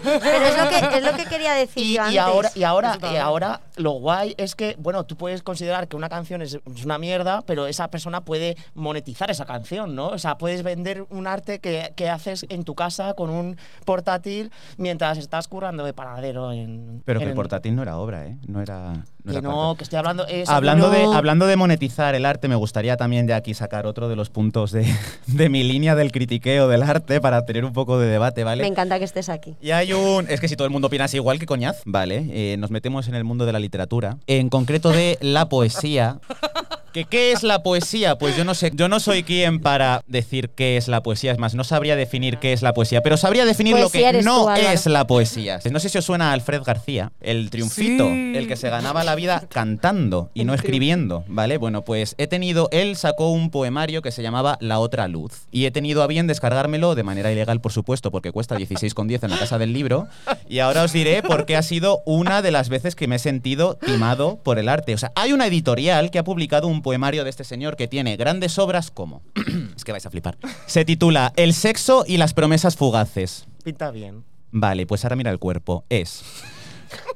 Pero 0.02 0.46
es 0.46 0.58
lo 0.58 0.68
que, 0.68 0.96
es 0.98 1.04
lo 1.04 1.12
que 1.16 1.24
quería 1.26 1.52
decir 1.54 1.84
Y, 1.84 1.94
yo 1.94 2.02
antes. 2.02 2.14
y 2.14 2.18
ahora, 2.18 2.50
y, 2.54 2.62
ahora, 2.62 2.98
y 3.12 3.16
ahora 3.16 3.60
lo 3.76 3.92
guay 3.92 4.34
es 4.38 4.54
que, 4.54 4.76
bueno, 4.78 5.04
tú 5.04 5.16
puedes 5.16 5.42
considerar 5.42 5.88
que 5.88 5.96
una 5.96 6.08
canción 6.08 6.42
es, 6.42 6.54
es 6.54 6.84
una 6.84 6.98
mierda, 6.98 7.42
pero 7.42 7.66
esa 7.66 7.88
persona 7.88 8.24
puede 8.24 8.56
monetizar 8.74 9.30
esa 9.30 9.44
canción, 9.44 9.94
¿no? 9.94 10.08
O 10.08 10.18
sea, 10.18 10.38
puedes 10.38 10.62
vender 10.62 11.04
un 11.10 11.26
arte 11.26 11.58
que, 11.58 11.92
que 11.96 12.08
haces 12.08 12.46
en 12.48 12.64
tu 12.64 12.74
casa 12.74 13.14
con 13.14 13.30
un 13.30 13.56
portátil 13.84 14.50
mientras 14.78 15.18
estás 15.18 15.48
currando 15.48 15.84
de 15.84 15.92
panadero 15.92 16.52
en. 16.52 17.02
Pero 17.04 17.20
que 17.20 17.26
el 17.26 17.34
portátil 17.34 17.74
no 17.76 17.82
era 17.82 17.98
obra, 17.98 18.26
¿eh? 18.26 18.38
No 18.46 18.60
era. 18.62 19.04
No 19.24 19.32
Que 19.32 19.38
era 19.38 19.48
no, 19.48 19.56
parte. 19.56 19.78
que 19.78 19.84
estoy 19.84 19.98
hablando. 19.98 20.26
Es 20.26 20.48
Hablando, 20.50 20.90
de, 20.90 21.02
hablando 21.04 21.46
de 21.46 21.56
monetizar 21.56 22.14
el 22.14 22.26
arte, 22.26 22.46
me 22.46 22.56
gustaría 22.56 22.96
también 22.98 23.26
de 23.26 23.32
aquí 23.32 23.54
sacar 23.54 23.86
otro 23.86 24.08
de 24.10 24.16
los 24.16 24.28
puntos 24.28 24.70
de, 24.70 24.86
de 25.26 25.48
mi 25.48 25.62
línea 25.64 25.94
del 25.94 26.12
critiqueo 26.12 26.68
del 26.68 26.82
arte 26.82 27.20
para 27.22 27.44
tener 27.46 27.64
un 27.64 27.72
poco 27.72 27.98
de 27.98 28.06
debate, 28.06 28.44
¿vale? 28.44 28.62
Me 28.62 28.68
encanta 28.68 28.98
que 28.98 29.04
estés 29.06 29.30
aquí. 29.30 29.56
Y 29.62 29.70
hay 29.70 29.94
un. 29.94 30.26
Es 30.28 30.40
que 30.40 30.48
si 30.48 30.56
todo 30.56 30.66
el 30.66 30.72
mundo 30.72 30.88
opina 30.88 31.04
así 31.04 31.16
igual 31.16 31.38
que 31.38 31.46
coñaz, 31.46 31.80
vale. 31.86 32.26
eh, 32.30 32.56
nos 32.58 32.70
metemos 32.70 33.08
en 33.08 33.14
el 33.14 33.24
mundo 33.24 33.46
de 33.46 33.52
la 33.52 33.58
literatura. 33.60 34.18
En 34.26 34.50
concreto 34.50 34.90
de 34.90 35.16
la 35.20 35.48
poesía. 35.48 36.18
¿Que 36.94 37.06
¿Qué 37.06 37.32
es 37.32 37.42
la 37.42 37.64
poesía? 37.64 38.18
Pues 38.18 38.36
yo 38.36 38.44
no 38.44 38.54
sé. 38.54 38.70
Yo 38.72 38.88
no 38.88 39.00
soy 39.00 39.24
quien 39.24 39.58
para 39.58 40.02
decir 40.06 40.50
qué 40.50 40.76
es 40.76 40.86
la 40.86 41.02
poesía. 41.02 41.32
Es 41.32 41.38
más, 41.38 41.56
no 41.56 41.64
sabría 41.64 41.96
definir 41.96 42.38
qué 42.38 42.52
es 42.52 42.62
la 42.62 42.72
poesía. 42.72 43.02
Pero 43.02 43.16
sabría 43.16 43.44
definir 43.44 43.76
lo 43.76 43.90
que 43.90 44.22
no 44.22 44.44
tú, 44.44 44.50
es 44.52 44.86
la 44.86 45.04
poesía. 45.04 45.58
No 45.72 45.80
sé 45.80 45.88
si 45.88 45.98
os 45.98 46.04
suena 46.04 46.30
a 46.30 46.32
Alfred 46.34 46.62
García, 46.62 47.10
el 47.20 47.50
triunfito, 47.50 48.06
Sí. 48.06 48.34
el 48.36 48.46
que 48.46 48.54
se 48.54 48.70
ganaba 48.70 49.02
la 49.02 49.16
vida 49.16 49.42
cantando 49.50 50.30
y 50.34 50.44
no 50.44 50.54
escribiendo, 50.54 51.24
¿vale? 51.26 51.58
Bueno, 51.58 51.82
pues 51.82 52.14
he 52.16 52.28
tenido. 52.28 52.68
Él 52.70 52.94
sacó 52.94 53.30
un 53.32 53.50
poemario 53.50 54.00
que 54.00 54.12
se 54.12 54.22
llamaba 54.22 54.56
La 54.60 54.78
otra 54.78 55.08
luz. 55.08 55.48
Y 55.50 55.64
he 55.64 55.72
tenido 55.72 56.00
a 56.00 56.06
bien 56.06 56.28
descargármelo 56.28 56.94
de 56.94 57.02
manera 57.02 57.32
ilegal, 57.32 57.60
por 57.60 57.72
supuesto, 57.72 58.12
porque 58.12 58.30
cuesta 58.30 58.56
16,10 58.56 59.24
en 59.24 59.30
la 59.30 59.38
casa 59.40 59.58
del 59.58 59.72
libro. 59.72 60.06
Y 60.48 60.60
ahora 60.60 60.84
os 60.84 60.92
diré 60.92 61.24
por 61.24 61.44
qué 61.44 61.56
ha 61.56 61.62
sido 61.62 62.02
una 62.06 62.40
de 62.40 62.52
las 62.52 62.68
veces 62.68 62.94
que 62.94 63.08
me 63.08 63.16
he 63.16 63.18
sentido 63.18 63.74
timado 63.84 64.38
por 64.44 64.60
el 64.60 64.68
arte. 64.68 64.94
O 64.94 64.98
sea, 64.98 65.10
hay 65.16 65.32
una 65.32 65.48
editorial 65.48 66.12
que 66.12 66.20
ha 66.20 66.24
publicado 66.24 66.68
un 66.68 66.83
poemario 66.84 67.24
de 67.24 67.30
este 67.30 67.42
señor 67.42 67.76
que 67.76 67.88
tiene 67.88 68.16
grandes 68.16 68.56
obras 68.60 68.92
como. 68.92 69.22
es 69.76 69.82
que 69.82 69.90
vais 69.90 70.06
a 70.06 70.10
flipar. 70.10 70.38
Se 70.66 70.84
titula 70.84 71.32
El 71.34 71.52
sexo 71.52 72.04
y 72.06 72.18
las 72.18 72.32
promesas 72.32 72.76
fugaces. 72.76 73.48
Pinta 73.64 73.90
bien. 73.90 74.22
Vale, 74.52 74.86
pues 74.86 75.04
ahora 75.04 75.16
mira 75.16 75.32
el 75.32 75.40
cuerpo. 75.40 75.84
Es. 75.88 76.22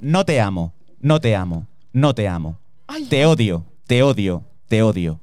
No 0.01 0.25
te 0.25 0.41
amo, 0.41 0.75
no 0.99 1.21
te 1.21 1.37
amo, 1.37 1.69
no 1.93 2.13
te 2.17 2.27
amo. 2.27 2.59
Te 3.09 3.27
odio, 3.27 3.65
te 3.87 4.03
odio, 4.03 4.43
te 4.67 4.83
odio. 4.83 5.21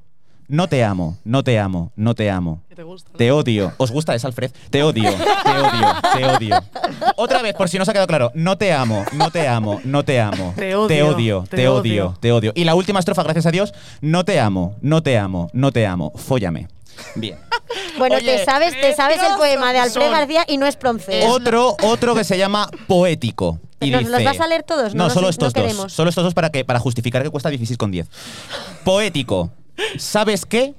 No 0.47 0.67
te 0.67 0.83
amo, 0.83 1.17
no 1.23 1.43
te 1.43 1.57
amo, 1.59 1.91
no 1.95 2.13
te 2.13 2.29
amo. 2.29 2.61
Te 2.75 2.83
gusta. 2.83 3.09
Te 3.17 3.31
odio. 3.31 3.73
¿Os 3.77 3.89
gusta 3.91 4.13
esa, 4.13 4.27
Alfred? 4.27 4.51
Te 4.69 4.83
odio, 4.83 5.09
te 5.11 5.49
odio, 5.59 5.87
te 6.15 6.25
odio. 6.25 6.63
Otra 7.15 7.41
vez, 7.41 7.53
por 7.55 7.67
si 7.69 7.79
no 7.79 7.85
se 7.85 7.91
ha 7.91 7.93
quedado 7.93 8.07
claro. 8.07 8.31
No 8.35 8.57
te 8.57 8.71
amo, 8.73 9.05
no 9.13 9.31
te 9.31 9.47
amo, 9.47 9.79
no 9.83 10.03
te 10.03 10.19
amo. 10.21 10.53
Te 10.55 10.75
odio, 10.75 10.87
te 10.87 11.03
odio, 11.03 11.43
te 11.49 11.57
te 11.57 11.67
odio, 11.67 11.79
odio. 12.09 12.17
te 12.19 12.31
odio. 12.31 12.51
Y 12.55 12.63
la 12.63 12.75
última 12.75 12.99
estrofa, 12.99 13.23
gracias 13.23 13.45
a 13.47 13.51
Dios. 13.51 13.73
No 14.01 14.23
te 14.25 14.39
amo, 14.39 14.75
no 14.81 15.01
te 15.01 15.17
amo, 15.17 15.49
no 15.53 15.71
te 15.71 15.87
amo. 15.87 16.11
Fóllame. 16.15 16.67
Bien. 17.15 17.37
Bueno, 17.97 18.17
Oye, 18.17 18.37
te 18.37 18.45
sabes, 18.45 18.73
te 18.79 18.93
sabes 18.93 19.19
el 19.21 19.35
poema 19.37 19.73
de 19.73 19.79
Alfred 19.79 20.03
son- 20.03 20.11
García 20.11 20.43
y 20.47 20.57
no 20.57 20.65
es 20.65 20.77
francés. 20.77 21.25
Otro, 21.27 21.75
otro 21.83 22.13
que 22.13 22.23
se 22.23 22.37
llama 22.37 22.69
poético. 22.87 23.59
Y 23.81 23.89
¿Nos 23.89 23.99
dice, 24.01 24.11
los 24.11 24.23
vas 24.23 24.39
a 24.39 24.47
leer 24.47 24.63
todos? 24.63 24.93
No 24.93 24.99
No, 24.99 25.03
los- 25.05 25.13
solo 25.13 25.25
no 25.27 25.29
estos 25.29 25.53
dos. 25.53 25.91
Solo 25.93 26.09
estos 26.09 26.23
dos 26.23 26.33
para, 26.33 26.49
que, 26.51 26.63
para 26.63 26.79
justificar 26.79 27.23
que 27.23 27.29
cuesta 27.29 27.49
16,10. 27.49 28.07
Poético. 28.83 29.49
¿Sabes 29.97 30.45
qué? 30.45 30.73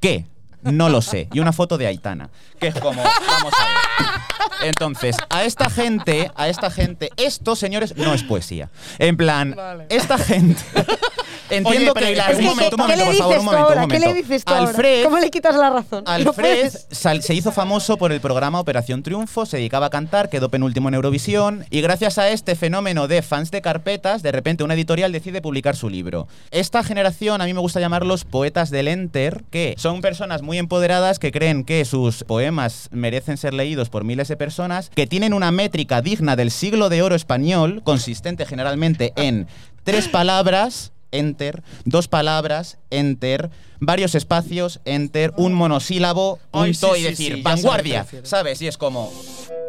¿Qué? 0.00 0.26
No 0.62 0.88
lo 0.88 1.02
sé. 1.02 1.28
Y 1.32 1.40
una 1.40 1.52
foto 1.52 1.76
de 1.76 1.86
Aitana. 1.86 2.30
Que 2.60 2.68
es 2.68 2.74
como, 2.74 3.02
vamos 3.02 3.52
a 3.58 3.66
ver. 3.66 4.68
Entonces, 4.68 5.16
a 5.28 5.42
esta 5.44 5.68
gente, 5.68 6.30
a 6.36 6.48
esta 6.48 6.70
gente, 6.70 7.10
esto, 7.16 7.56
señores, 7.56 7.96
no 7.96 8.14
es 8.14 8.22
poesía. 8.22 8.70
En 8.98 9.16
plan, 9.16 9.54
Vale. 9.56 9.86
esta 9.88 10.18
gente. 10.18 10.62
Entiendo 11.52 11.92
Oye, 11.94 12.06
que. 12.06 12.12
Es 12.12 12.18
un 12.18 12.36
que, 12.36 12.42
momento, 12.42 12.76
un 12.76 12.86
¿qué, 12.86 12.94
¿qué 12.94 12.96
momento, 12.96 12.96
le 12.96 13.04
por 13.04 13.16
favor, 13.16 13.34
dices 13.34 13.40
un 13.40 13.50
tú 13.50 13.56
ahora? 13.56 13.86
¿Qué 13.86 13.98
le 13.98 14.14
dices 14.14 14.44
tú 14.44 14.54
Alfred? 14.54 15.04
¿Cómo 15.04 15.18
le 15.18 15.30
quitas 15.30 15.56
la 15.56 15.70
razón? 15.70 16.04
Alfred 16.06 16.72
se 16.90 17.34
hizo 17.34 17.52
famoso 17.52 17.96
por 17.96 18.12
el 18.12 18.20
programa 18.20 18.60
Operación 18.60 19.02
Triunfo, 19.02 19.46
se 19.46 19.58
dedicaba 19.58 19.86
a 19.86 19.90
cantar, 19.90 20.28
quedó 20.28 20.48
penúltimo 20.48 20.88
en 20.88 20.94
Eurovisión 20.94 21.66
y 21.70 21.80
gracias 21.80 22.18
a 22.18 22.28
este 22.30 22.54
fenómeno 22.54 23.08
de 23.08 23.22
fans 23.22 23.50
de 23.50 23.60
carpetas, 23.60 24.22
de 24.22 24.32
repente 24.32 24.64
una 24.64 24.74
editorial 24.74 25.12
decide 25.12 25.42
publicar 25.42 25.76
su 25.76 25.90
libro. 25.90 26.26
Esta 26.50 26.82
generación 26.82 27.40
a 27.40 27.44
mí 27.44 27.54
me 27.54 27.60
gusta 27.60 27.80
llamarlos 27.80 28.24
poetas 28.24 28.70
del 28.70 28.88
enter, 28.88 29.44
que 29.50 29.74
son 29.76 30.00
personas 30.00 30.42
muy 30.42 30.58
empoderadas 30.58 31.18
que 31.18 31.32
creen 31.32 31.64
que 31.64 31.84
sus 31.84 32.24
poemas 32.24 32.88
merecen 32.90 33.36
ser 33.36 33.54
leídos 33.54 33.90
por 33.90 34.04
miles 34.04 34.28
de 34.28 34.36
personas, 34.36 34.90
que 34.94 35.06
tienen 35.06 35.34
una 35.34 35.50
métrica 35.50 36.00
digna 36.00 36.36
del 36.36 36.50
siglo 36.50 36.88
de 36.88 37.02
oro 37.02 37.14
español, 37.14 37.82
consistente 37.84 38.46
generalmente 38.46 39.12
en 39.16 39.46
tres 39.84 40.08
palabras, 40.08 40.92
enter, 41.12 41.62
dos 41.84 42.08
palabras, 42.08 42.78
enter, 42.90 43.50
varios 43.80 44.14
espacios, 44.14 44.80
enter, 44.84 45.32
un 45.36 45.52
monosílabo, 45.52 46.38
Ay, 46.52 46.72
punto 46.72 46.94
sí, 46.94 47.00
y 47.00 47.02
sí, 47.04 47.08
decir, 47.10 47.34
sí, 47.36 47.42
vanguardia. 47.42 48.06
¿sabes? 48.24 48.60
Y 48.62 48.66
es 48.66 48.76
como... 48.78 49.12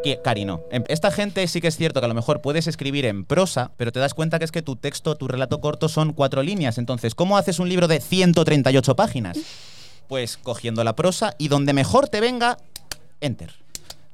que- 0.02 0.20
Cari, 0.22 0.44
no. 0.44 0.62
Em, 0.70 0.82
Esta 0.88 1.10
gente 1.10 1.46
sí 1.48 1.60
que 1.60 1.68
es 1.68 1.76
cierto 1.76 2.00
que 2.00 2.06
a 2.06 2.08
lo 2.08 2.14
mejor 2.14 2.40
puedes 2.40 2.66
escribir 2.66 3.04
en 3.06 3.24
prosa, 3.24 3.70
pero 3.76 3.92
te 3.92 4.00
das 4.00 4.14
cuenta 4.14 4.38
que 4.38 4.44
es 4.44 4.52
que 4.52 4.62
tu 4.62 4.76
texto, 4.76 5.14
tu 5.16 5.28
relato 5.28 5.60
corto 5.60 5.88
son 5.88 6.12
cuatro 6.12 6.42
líneas. 6.42 6.78
Entonces, 6.78 7.14
¿cómo 7.14 7.36
haces 7.38 7.58
un 7.58 7.68
libro 7.68 7.88
de 7.88 8.00
138 8.00 8.96
páginas? 8.96 9.38
Pues 10.08 10.36
cogiendo 10.36 10.84
la 10.84 10.94
prosa 10.96 11.34
y 11.38 11.48
donde 11.48 11.72
mejor 11.72 12.08
te 12.08 12.20
venga, 12.20 12.58
enter. 13.20 13.54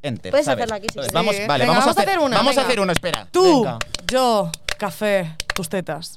Enter. 0.02 0.30
Puedes 0.30 0.46
¿sabes? 0.46 0.62
hacerlo 0.64 0.76
aquí, 0.76 0.86
si 0.86 0.98
Entonces, 0.98 1.12
quieres. 1.12 1.26
vamos, 1.26 1.36
Sí, 1.36 1.42
¿eh? 1.42 1.46
vale, 1.46 1.64
Venga, 1.64 1.72
vamos, 1.72 1.84
vamos 1.84 1.98
a 1.98 2.00
hacer, 2.00 2.08
hacer 2.10 2.24
una, 2.26 2.36
Vamos 2.38 2.56
a 2.58 2.60
hacer 2.62 2.80
uno, 2.80 2.92
espera. 2.92 3.28
Tú, 3.30 3.64
Venga. 3.64 3.78
yo, 4.10 4.50
café, 4.78 5.36
tus 5.60 5.68
tetas. 5.68 6.16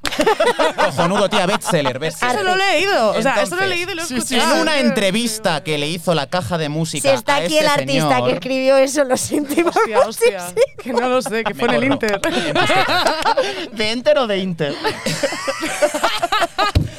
Cojonudo, 0.75 1.29
tía, 1.29 1.45
bestseller, 1.45 1.99
bestseller. 1.99 2.35
Eso 2.35 2.43
lo 2.43 2.53
he 2.53 2.57
leído. 2.57 3.09
O 3.11 3.21
sea, 3.21 3.41
eso 3.43 3.55
lo 3.57 3.63
he 3.63 3.67
leído 3.67 3.91
y 3.91 3.95
lo 3.95 4.01
he 4.03 4.05
sí, 4.05 4.21
sí, 4.21 4.35
escuchado. 4.35 4.55
En 4.55 4.61
una 4.61 4.79
entrevista 4.79 5.63
que 5.63 5.77
le 5.77 5.89
hizo 5.89 6.13
la 6.15 6.27
caja 6.27 6.57
de 6.57 6.65
Si 6.65 6.69
música 6.69 7.13
está 7.13 7.33
a 7.35 7.37
aquí 7.39 7.57
este 7.57 7.59
el 7.59 7.67
artista 7.67 8.09
señor- 8.09 8.27
que 8.27 8.33
escribió 8.35 8.77
eso, 8.77 9.03
lo 9.03 9.17
sentimos 9.17 9.75
Hostia, 9.75 9.99
hostia. 9.99 10.39
muchísimo. 10.49 10.63
Que 10.81 10.93
no 10.93 11.09
lo 11.09 11.21
sé, 11.21 11.43
que 11.43 11.53
fue 11.53 11.67
en 11.67 11.73
el 11.73 11.83
Inter. 11.83 12.21
tus 12.21 12.33
tetas. 12.33 12.69
¿De 13.73 13.91
Enter 13.91 14.17
o 14.17 14.27
de 14.27 14.37
Inter? 14.37 14.73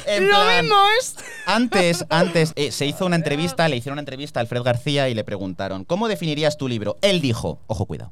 En 0.07 0.25
Lo 0.29 0.35
plan, 0.35 0.61
mismo 0.61 0.75
es. 0.99 1.15
Antes, 1.47 2.05
antes 2.09 2.53
eh, 2.55 2.71
se 2.71 2.85
hizo 2.85 3.07
una 3.07 3.15
entrevista, 3.15 3.67
le 3.67 3.75
hicieron 3.77 3.95
una 3.95 4.01
entrevista 4.01 4.39
a 4.39 4.41
Alfred 4.41 4.61
García 4.61 5.09
y 5.09 5.15
le 5.15 5.23
preguntaron, 5.23 5.83
¿cómo 5.83 6.07
definirías 6.07 6.57
tu 6.57 6.67
libro? 6.67 6.97
Él 7.01 7.21
dijo, 7.21 7.59
ojo, 7.65 7.85
cuidado. 7.85 8.11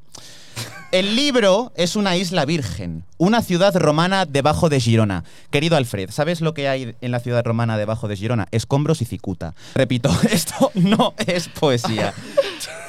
El 0.92 1.16
libro 1.16 1.72
es 1.74 1.96
una 1.96 2.16
isla 2.16 2.44
virgen, 2.44 3.04
una 3.18 3.42
ciudad 3.42 3.74
romana 3.74 4.26
debajo 4.26 4.68
de 4.68 4.78
Girona. 4.78 5.24
Querido 5.50 5.76
Alfred, 5.76 6.10
¿sabes 6.10 6.40
lo 6.40 6.54
que 6.54 6.68
hay 6.68 6.94
en 7.00 7.10
la 7.10 7.18
ciudad 7.18 7.44
romana 7.44 7.76
debajo 7.76 8.06
de 8.06 8.16
Girona? 8.16 8.46
Escombros 8.52 9.02
y 9.02 9.04
cicuta. 9.04 9.54
Repito, 9.74 10.08
esto 10.30 10.70
no 10.74 11.14
es 11.26 11.48
poesía. 11.48 12.14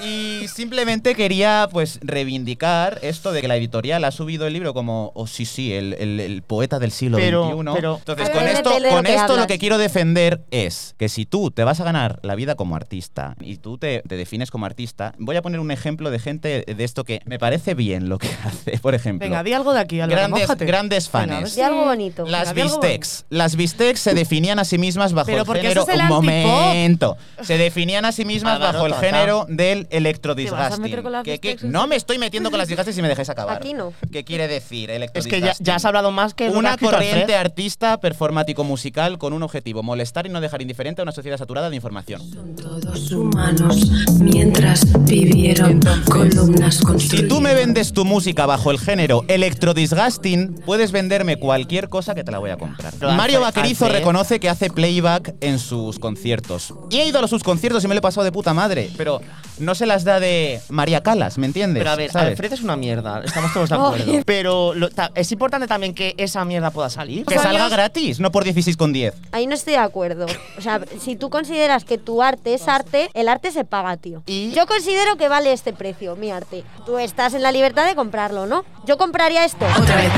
Y 0.06 0.48
simplemente 0.50 1.16
quería 1.16 1.68
pues 1.72 2.00
reivindicar 2.04 3.00
esto 3.02 3.32
de 3.32 3.42
que 3.42 3.48
la 3.48 3.56
editorial 3.56 4.04
ha 4.04 4.12
subido 4.12 4.46
el 4.46 4.54
libro 4.54 4.74
como, 4.76 5.12
oh 5.16 5.26
sí, 5.26 5.46
sí, 5.46 5.74
el, 5.74 5.94
el- 5.94 6.20
el 6.20 6.42
poeta 6.44 6.78
del 6.78 6.92
siglo 6.92 7.18
Pero- 7.18 7.46
XXI. 7.58 7.72
pero- 7.74 7.98
Entonces, 7.98 8.30
con 8.30 8.44
esto, 8.48 8.72
con 8.92 9.04
que 9.04 9.16
esto 9.16 9.36
lo 9.38 9.48
que 9.48 9.58
quiero 9.58 9.78
defender 9.80 10.44
es 10.52 10.94
que 11.00 11.10
si 11.10 11.26
tú 11.26 11.50
te 11.50 11.64
vas 11.64 11.80
a 11.80 11.84
ganar 11.84 12.20
la 12.22 12.36
vida 12.36 12.54
como 12.56 12.76
artista 12.76 13.36
y 13.42 13.58
tú 13.58 13.78
te, 13.80 14.04
te 14.08 14.16
defines 14.16 14.52
como 14.52 14.68
artista, 14.68 15.16
voy 15.18 15.38
a 15.38 15.42
poner 15.42 15.60
un 15.60 15.72
ejemplo 15.72 16.12
de 16.12 16.20
gente 16.20 16.66
de 16.68 16.84
esto 16.84 17.04
que 17.04 17.22
me 17.26 17.40
parece 17.40 17.55
bien 17.76 18.10
lo 18.10 18.18
que 18.18 18.30
hace. 18.44 18.78
Por 18.80 18.96
ejemplo, 18.96 19.26
Venga, 19.28 19.44
di 19.44 19.54
algo 19.54 19.74
de 19.74 19.80
aquí, 19.80 20.00
Álvaro, 20.00 20.20
grandes, 20.22 20.42
mójate. 20.44 20.66
grandes 20.66 21.10
fans. 21.10 21.56
Di 21.56 21.62
algo 21.62 21.86
bonito. 21.86 22.26
Las 22.26 22.50
Venga, 22.50 22.54
di 22.54 22.62
algo 22.62 22.80
bistecs. 22.82 23.26
Las 23.30 23.56
bistecs 23.56 24.00
se 24.00 24.14
definían 24.14 24.60
a 24.60 24.66
sí 24.66 24.78
mismas 24.78 25.14
bajo 25.14 25.28
Pero 25.28 25.40
el 25.42 25.46
porque 25.46 25.62
género. 25.62 25.82
eso 25.84 25.92
es 25.92 25.96
el 26.00 26.06
un 26.06 26.12
antipop. 26.14 26.52
momento. 26.52 27.18
Se 27.42 27.58
definían 27.58 28.06
a 28.06 28.12
sí 28.12 28.26
mismas 28.26 28.56
Álvaro, 28.56 28.74
bajo 28.74 28.86
el 28.88 28.94
género 28.96 29.46
del 29.50 29.56
¿Te 29.56 29.84
vas 29.86 29.94
a 29.94 29.98
electrodisgusting. 29.98 30.82
meter 30.82 31.04
con 31.04 31.12
las 31.12 31.24
¿Qué- 31.24 31.40
qué- 31.40 31.48
bistecs 31.50 31.64
en 31.66 31.72
no 31.72 31.88
me 31.88 31.96
estoy 31.96 32.18
metiendo 32.18 32.50
con 32.52 32.58
las 32.60 32.68
disgusting 32.68 32.94
si 32.94 33.02
me 33.02 33.08
dejáis 33.08 33.30
acabar. 33.30 33.58
Aquí 33.58 33.74
no. 33.74 33.94
¿Qué 34.12 34.24
quiere 34.24 34.48
decir 34.48 34.90
Es 35.14 35.28
que 35.28 35.42
ya, 35.42 35.54
ya 35.60 35.76
has 35.76 35.86
hablado 35.86 36.12
más 36.12 36.34
que 36.34 36.46
lo 36.46 36.52
que 36.52 36.56
ha 36.58 36.60
Una 36.60 36.70
escrito 36.72 36.92
corriente 36.94 37.36
artista 37.36 38.00
performático 38.00 38.64
musical 38.64 39.18
con 39.18 39.34
un 39.34 39.44
objetivo, 39.44 39.84
molestar 39.84 40.26
y 40.26 40.30
no 40.30 40.42
dejar 40.42 40.62
indiferente 40.62 41.02
a 41.02 41.04
una 41.04 41.12
sociedad 41.12 41.38
saturada 41.38 41.70
de 41.70 41.76
información. 41.76 42.22
Todos 42.56 43.12
humanos 43.12 43.90
mientras 44.20 44.82
vivieron 45.06 45.80
columnas, 46.10 46.80
Si 47.00 47.28
tú 47.28 47.42
me 47.46 47.54
vendes 47.54 47.94
tu 47.94 48.06
música 48.06 48.48
bajo 48.48 48.72
el 48.72 48.80
género 48.80 49.24
electro 49.28 49.76
disgusting, 49.76 50.56
puedes 50.66 50.92
venderme 50.92 51.38
cualquier 51.38 51.90
cosa 51.90 52.16
que 52.16 52.24
te 52.24 52.32
la 52.32 52.40
voy 52.40 52.50
a 52.50 52.58
comprar. 52.58 52.92
Mario 53.16 53.40
Vaquerizo 53.42 53.86
Alfred- 53.86 54.00
reconoce 54.00 54.40
que 54.40 54.50
hace 54.50 54.72
playback 54.72 55.36
en 55.42 55.60
sus 55.60 56.00
conciertos. 56.00 56.74
Y 56.90 56.98
he 57.02 57.08
ido 57.08 57.24
a 57.24 57.28
sus 57.28 57.44
conciertos 57.44 57.84
y 57.84 57.88
me 57.88 57.94
lo 57.94 58.00
he 58.00 58.02
pasado 58.02 58.24
de 58.24 58.32
puta 58.32 58.56
madre, 58.56 58.90
pero 58.98 59.22
no 59.60 59.76
se 59.76 59.86
las 59.86 60.04
da 60.04 60.20
de 60.20 60.60
María 60.70 61.04
Calas, 61.04 61.38
¿me 61.38 61.46
entiendes? 61.46 61.82
Pero 61.82 61.92
a 61.92 61.96
ver, 61.96 62.12
¿Sabes? 62.12 62.30
Alfred 62.32 62.54
es 62.54 62.62
una 62.64 62.76
mierda, 62.76 63.22
estamos 63.24 63.54
todos 63.54 63.70
de 63.70 63.76
acuerdo. 63.80 64.12
Pero 64.26 64.74
lo- 64.74 64.90
ta- 64.90 65.12
es 65.14 65.32
importante 65.32 65.68
también 65.68 65.94
que 65.94 66.16
esa 66.18 66.44
mierda 66.46 66.72
pueda 66.72 66.90
salir. 66.90 67.26
Que 67.26 67.38
salga 67.38 67.70
gratis, 67.70 68.20
no 68.20 68.32
por 68.32 68.44
16,10. 68.44 69.14
Ahí 69.32 69.46
no 69.46 69.54
estoy 69.54 69.74
de 69.74 69.80
acuerdo. 69.80 70.26
O 70.58 70.62
sea, 70.62 70.82
si 71.00 71.16
tú 71.16 71.30
consideras 71.30 71.86
que 71.86 72.00
tu 72.00 72.24
arte 72.24 72.56
es 72.56 72.68
arte, 72.68 73.10
el 73.14 73.30
arte 73.30 73.52
se 73.52 73.66
paga, 73.66 73.98
tío. 73.98 74.24
Y- 74.26 74.52
Yo 74.52 74.66
considero 74.66 75.16
que 75.18 75.28
vale 75.28 75.54
este 75.54 75.74
precio, 75.74 76.16
mi 76.16 76.32
arte. 76.32 76.64
Tú 76.88 76.98
estás 76.98 77.35
en 77.36 77.44
la 77.44 77.52
libertad 77.52 77.86
de 77.86 77.96
comprarlo, 77.96 78.46
¿no? 78.46 78.66
Yo 78.86 78.98
compraría 78.98 79.46
esto. 79.46 79.66
Otra 79.80 79.96
vez 79.98 80.12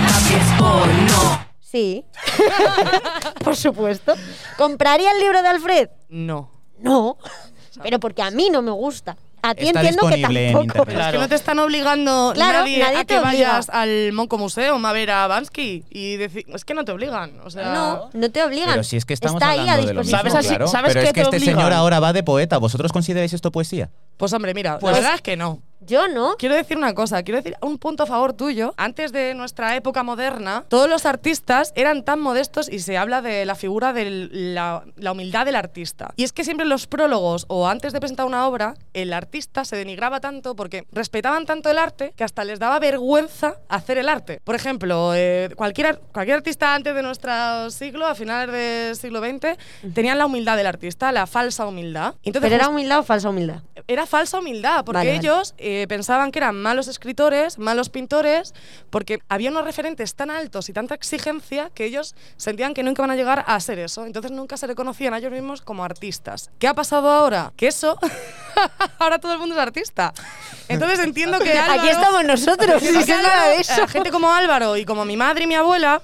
o 0.61 0.85
no. 0.85 1.47
Sí. 1.59 2.05
Por 3.43 3.55
supuesto. 3.55 4.13
¿Compraría 4.57 5.11
el 5.11 5.19
libro 5.19 5.41
de 5.41 5.47
Alfred? 5.49 5.89
No. 6.09 6.49
No. 6.79 7.17
Pero 7.83 7.99
porque 7.99 8.21
a 8.21 8.31
mí 8.31 8.49
no 8.49 8.61
me 8.61 8.71
gusta. 8.71 9.17
A 9.43 9.53
ti 9.53 9.67
Está 9.67 9.81
entiendo 9.81 10.07
que 10.09 10.15
disponible 10.15 10.47
en 10.47 10.53
tampoco. 10.53 10.79
internet. 10.79 11.05
Es 11.05 11.11
que 11.11 11.17
no 11.19 11.29
te 11.29 11.35
están 11.35 11.59
obligando 11.59 12.31
Claro, 12.33 12.59
nadie, 12.59 12.79
nadie 12.79 12.97
a 12.97 12.99
te 13.01 13.05
que 13.05 13.19
obliga. 13.19 13.49
vayas 13.49 13.69
al 13.69 14.11
Monco 14.13 14.37
Museum 14.39 14.83
a 14.83 14.91
ver 14.93 15.11
a 15.11 15.27
Bansky 15.27 15.85
y 15.89 16.15
decir, 16.17 16.45
es 16.53 16.65
que 16.65 16.73
no 16.73 16.83
te 16.85 16.91
obligan, 16.91 17.39
o 17.45 17.49
sea, 17.51 17.71
No, 17.73 18.09
no 18.13 18.31
te 18.31 18.43
obligan. 18.43 18.69
Pero 18.71 18.83
si 18.83 18.97
es 18.97 19.05
que 19.05 19.13
estamos 19.13 19.35
Está 19.41 19.51
ahí 19.51 19.59
a 19.69 19.77
de 19.77 19.93
lo 19.93 20.01
mismo, 20.01 20.01
disposición. 20.01 20.19
¿Sabes 20.19 20.35
así- 20.35 20.47
claro. 20.49 20.67
sabes 20.67 20.89
pero 20.93 21.01
qué 21.01 21.07
es 21.07 21.13
que 21.13 21.21
te 21.21 21.21
este 21.21 21.37
obligan? 21.37 21.55
señor 21.55 21.73
ahora 21.73 21.99
va 21.99 22.13
de 22.13 22.23
poeta. 22.23 22.57
¿Vosotros 22.57 22.91
consideráis 22.91 23.31
esto 23.33 23.51
poesía? 23.51 23.91
Pues 24.17 24.33
hombre, 24.33 24.53
mira, 24.53 24.79
Pues- 24.79 24.91
la 24.93 24.99
verdad 24.99 25.15
es 25.15 25.21
que 25.21 25.37
no. 25.37 25.61
Yo 25.79 26.07
no. 26.07 26.35
Quiero 26.37 26.55
decir 26.55 26.75
una 26.75 26.93
cosa, 26.95 27.21
quiero 27.21 27.37
decir 27.37 27.55
un 27.61 27.77
punto 27.77 28.03
a 28.03 28.05
favor 28.07 28.33
tuyo. 28.33 28.73
Antes 28.77 29.11
de 29.13 29.35
nuestra 29.35 29.75
época 29.75 30.01
moderna, 30.01 30.65
todos 30.67 30.89
los 30.89 31.05
artistas 31.05 31.71
eran 31.75 32.03
tan 32.03 32.19
modestos 32.19 32.67
y 32.67 32.79
se 32.79 32.97
habla 32.97 33.21
de 33.21 33.45
la 33.45 33.53
figura 33.53 33.93
de 33.93 34.27
la, 34.31 34.83
la 34.95 35.11
humildad 35.11 35.45
del 35.45 35.55
artista. 35.55 36.13
Y 36.17 36.23
es 36.23 36.33
que 36.33 36.43
siempre 36.43 36.63
en 36.63 36.69
los 36.71 36.87
prólogos 36.87 37.45
o 37.47 37.67
antes 37.69 37.93
de 37.93 37.99
presentar 37.99 38.25
una 38.25 38.47
obra, 38.47 38.73
el 38.93 39.13
artista 39.13 39.63
se 39.65 39.75
denigraba 39.75 40.19
tanto 40.19 40.55
porque 40.55 40.83
respetaban 40.91 41.45
tanto 41.45 41.69
el 41.69 41.77
arte 41.77 42.11
que 42.17 42.23
hasta 42.23 42.43
les 42.43 42.57
daba 42.57 42.79
vergüenza 42.79 43.57
hacer 43.69 43.99
el 43.99 44.09
arte. 44.09 44.41
Por 44.43 44.55
ejemplo, 44.55 45.13
eh, 45.13 45.51
cualquier, 45.55 45.99
cualquier 46.11 46.37
artista 46.37 46.73
antes 46.73 46.95
de 46.95 47.03
nuestro 47.03 47.69
siglo, 47.69 48.07
a 48.07 48.15
finales 48.15 48.51
del 48.51 48.95
siglo 48.95 49.19
XX, 49.21 49.55
tenían 49.93 50.17
la 50.17 50.25
humildad 50.25 50.57
del 50.57 50.67
artista, 50.67 51.11
la 51.11 51.27
falsa 51.27 51.67
humildad. 51.67 52.15
Entonces, 52.23 52.41
Pero 52.49 52.55
era 52.55 52.67
humildad 52.67 52.99
o 52.99 53.03
falsa 53.03 53.29
humildad. 53.29 53.61
era 53.87 54.06
falsa 54.07 54.39
humildad, 54.39 54.83
porque 54.85 54.97
Vale, 54.99 55.09
vale. 55.11 55.19
ellos 55.19 55.53
eh, 55.57 55.85
pensaban 55.87 56.31
que 56.31 56.39
eran 56.39 56.59
malos 56.61 56.87
escritores, 56.87 57.59
malos 57.59 57.89
pintores, 57.89 58.53
porque 58.89 59.19
había 59.29 59.51
unos 59.51 59.63
referentes 59.65 60.15
tan 60.15 60.31
altos 60.31 60.69
y 60.69 60.73
tanta 60.73 60.95
exigencia 60.95 61.69
que 61.75 61.85
ellos 61.85 62.15
sentían 62.37 62.73
que 62.73 62.81
nunca 62.83 63.01
iban 63.01 63.11
a 63.11 63.15
llegar 63.15 63.43
a 63.47 63.59
ser 63.59 63.79
eso. 63.79 64.05
Entonces 64.05 64.31
nunca 64.31 64.57
se 64.57 64.65
reconocían 64.67 65.13
a 65.13 65.19
ellos 65.19 65.31
mismos 65.31 65.61
como 65.61 65.83
artistas. 65.83 66.49
¿Qué 66.59 66.67
ha 66.67 66.73
pasado 66.73 67.09
ahora? 67.11 67.53
Que 67.55 67.67
eso, 67.67 67.99
ahora 68.99 69.19
todo 69.19 69.33
el 69.33 69.39
mundo 69.39 69.55
es 69.55 69.61
artista. 69.61 70.13
Entonces 70.69 70.99
entiendo 70.99 71.39
que 71.39 71.51
Álvaro, 71.57 71.81
Aquí 71.81 71.89
estamos 71.89 72.23
nosotros. 72.25 72.81
Álvaro, 73.09 73.51
eso. 73.59 73.83
eh, 73.83 73.87
gente 73.87 74.09
como 74.11 74.33
Álvaro 74.33 74.77
y 74.77 74.85
como 74.85 75.05
mi 75.05 75.17
madre 75.17 75.43
y 75.43 75.47
mi 75.47 75.55
abuela, 75.55 76.01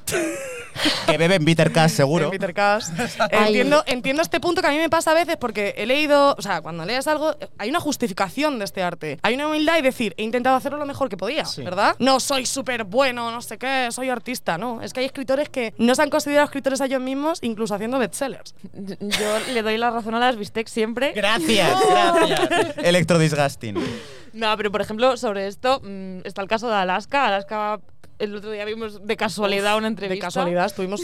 Que 1.07 1.17
beben 1.17 1.45
Bitter 1.45 1.71
Cash, 1.71 1.91
seguro. 1.95 2.31
Ay. 3.31 3.47
entiendo, 3.47 3.83
entiendo 3.87 4.21
este 4.21 4.39
punto 4.39 4.61
que 4.61 4.67
a 4.67 4.71
mí 4.71 4.77
me 4.77 4.89
pasa 4.89 5.11
a 5.11 5.13
veces 5.13 5.37
porque 5.37 5.73
he 5.77 5.85
leído, 5.85 6.35
o 6.37 6.41
sea, 6.41 6.61
cuando 6.61 6.85
lees 6.85 7.07
algo, 7.07 7.35
hay 7.57 7.69
una 7.69 7.79
justificación 7.79 8.59
de 8.59 8.65
este 8.65 8.83
arte. 8.83 9.19
Hay 9.21 9.35
una 9.35 9.47
humildad 9.47 9.77
y 9.77 9.81
decir, 9.81 10.13
he 10.17 10.23
intentado 10.23 10.55
hacerlo 10.55 10.77
lo 10.77 10.85
mejor 10.85 11.09
que 11.09 11.17
podía, 11.17 11.45
Sí. 11.45 11.61
¿verdad? 11.63 11.95
No 11.99 12.19
soy 12.19 12.45
súper 12.45 12.83
bueno, 12.83 13.31
no 13.31 13.41
sé 13.41 13.57
qué, 13.57 13.87
soy 13.91 14.09
artista, 14.09 14.57
no. 14.57 14.81
Es 14.81 14.93
que 14.93 15.01
hay 15.01 15.05
escritores 15.05 15.49
que 15.49 15.73
no 15.77 15.95
se 15.95 16.01
han 16.01 16.09
considerado 16.09 16.45
escritores 16.45 16.81
a 16.81 16.85
ellos 16.85 17.01
mismos, 17.01 17.39
incluso 17.41 17.75
haciendo 17.75 17.99
bestsellers. 17.99 18.55
Yo 18.99 19.39
le 19.53 19.61
doy 19.61 19.77
la 19.77 19.91
razón 19.91 20.15
a 20.15 20.19
las 20.19 20.35
bistecs 20.37 20.71
siempre. 20.71 21.13
Gracias, 21.13 21.77
gracias. 21.89 22.77
Electro 22.77 23.17
disgusting. 23.19 23.75
No, 24.33 24.55
pero 24.57 24.71
por 24.71 24.81
ejemplo, 24.81 25.15
sobre 25.17 25.47
esto 25.47 25.79
mm, 25.83 26.19
está 26.25 26.41
el 26.41 26.47
caso 26.47 26.67
de 26.67 26.75
Alaska. 26.75 27.27
Alaska, 27.27 27.79
el 28.19 28.35
otro 28.35 28.51
día 28.51 28.65
vimos 28.65 29.05
de 29.05 29.17
casualidad 29.17 29.73
una 29.77 29.87
De 29.87 29.91
entrevista. 29.93 30.27
casualidad, 30.27 30.65
estuvimos 30.65 31.01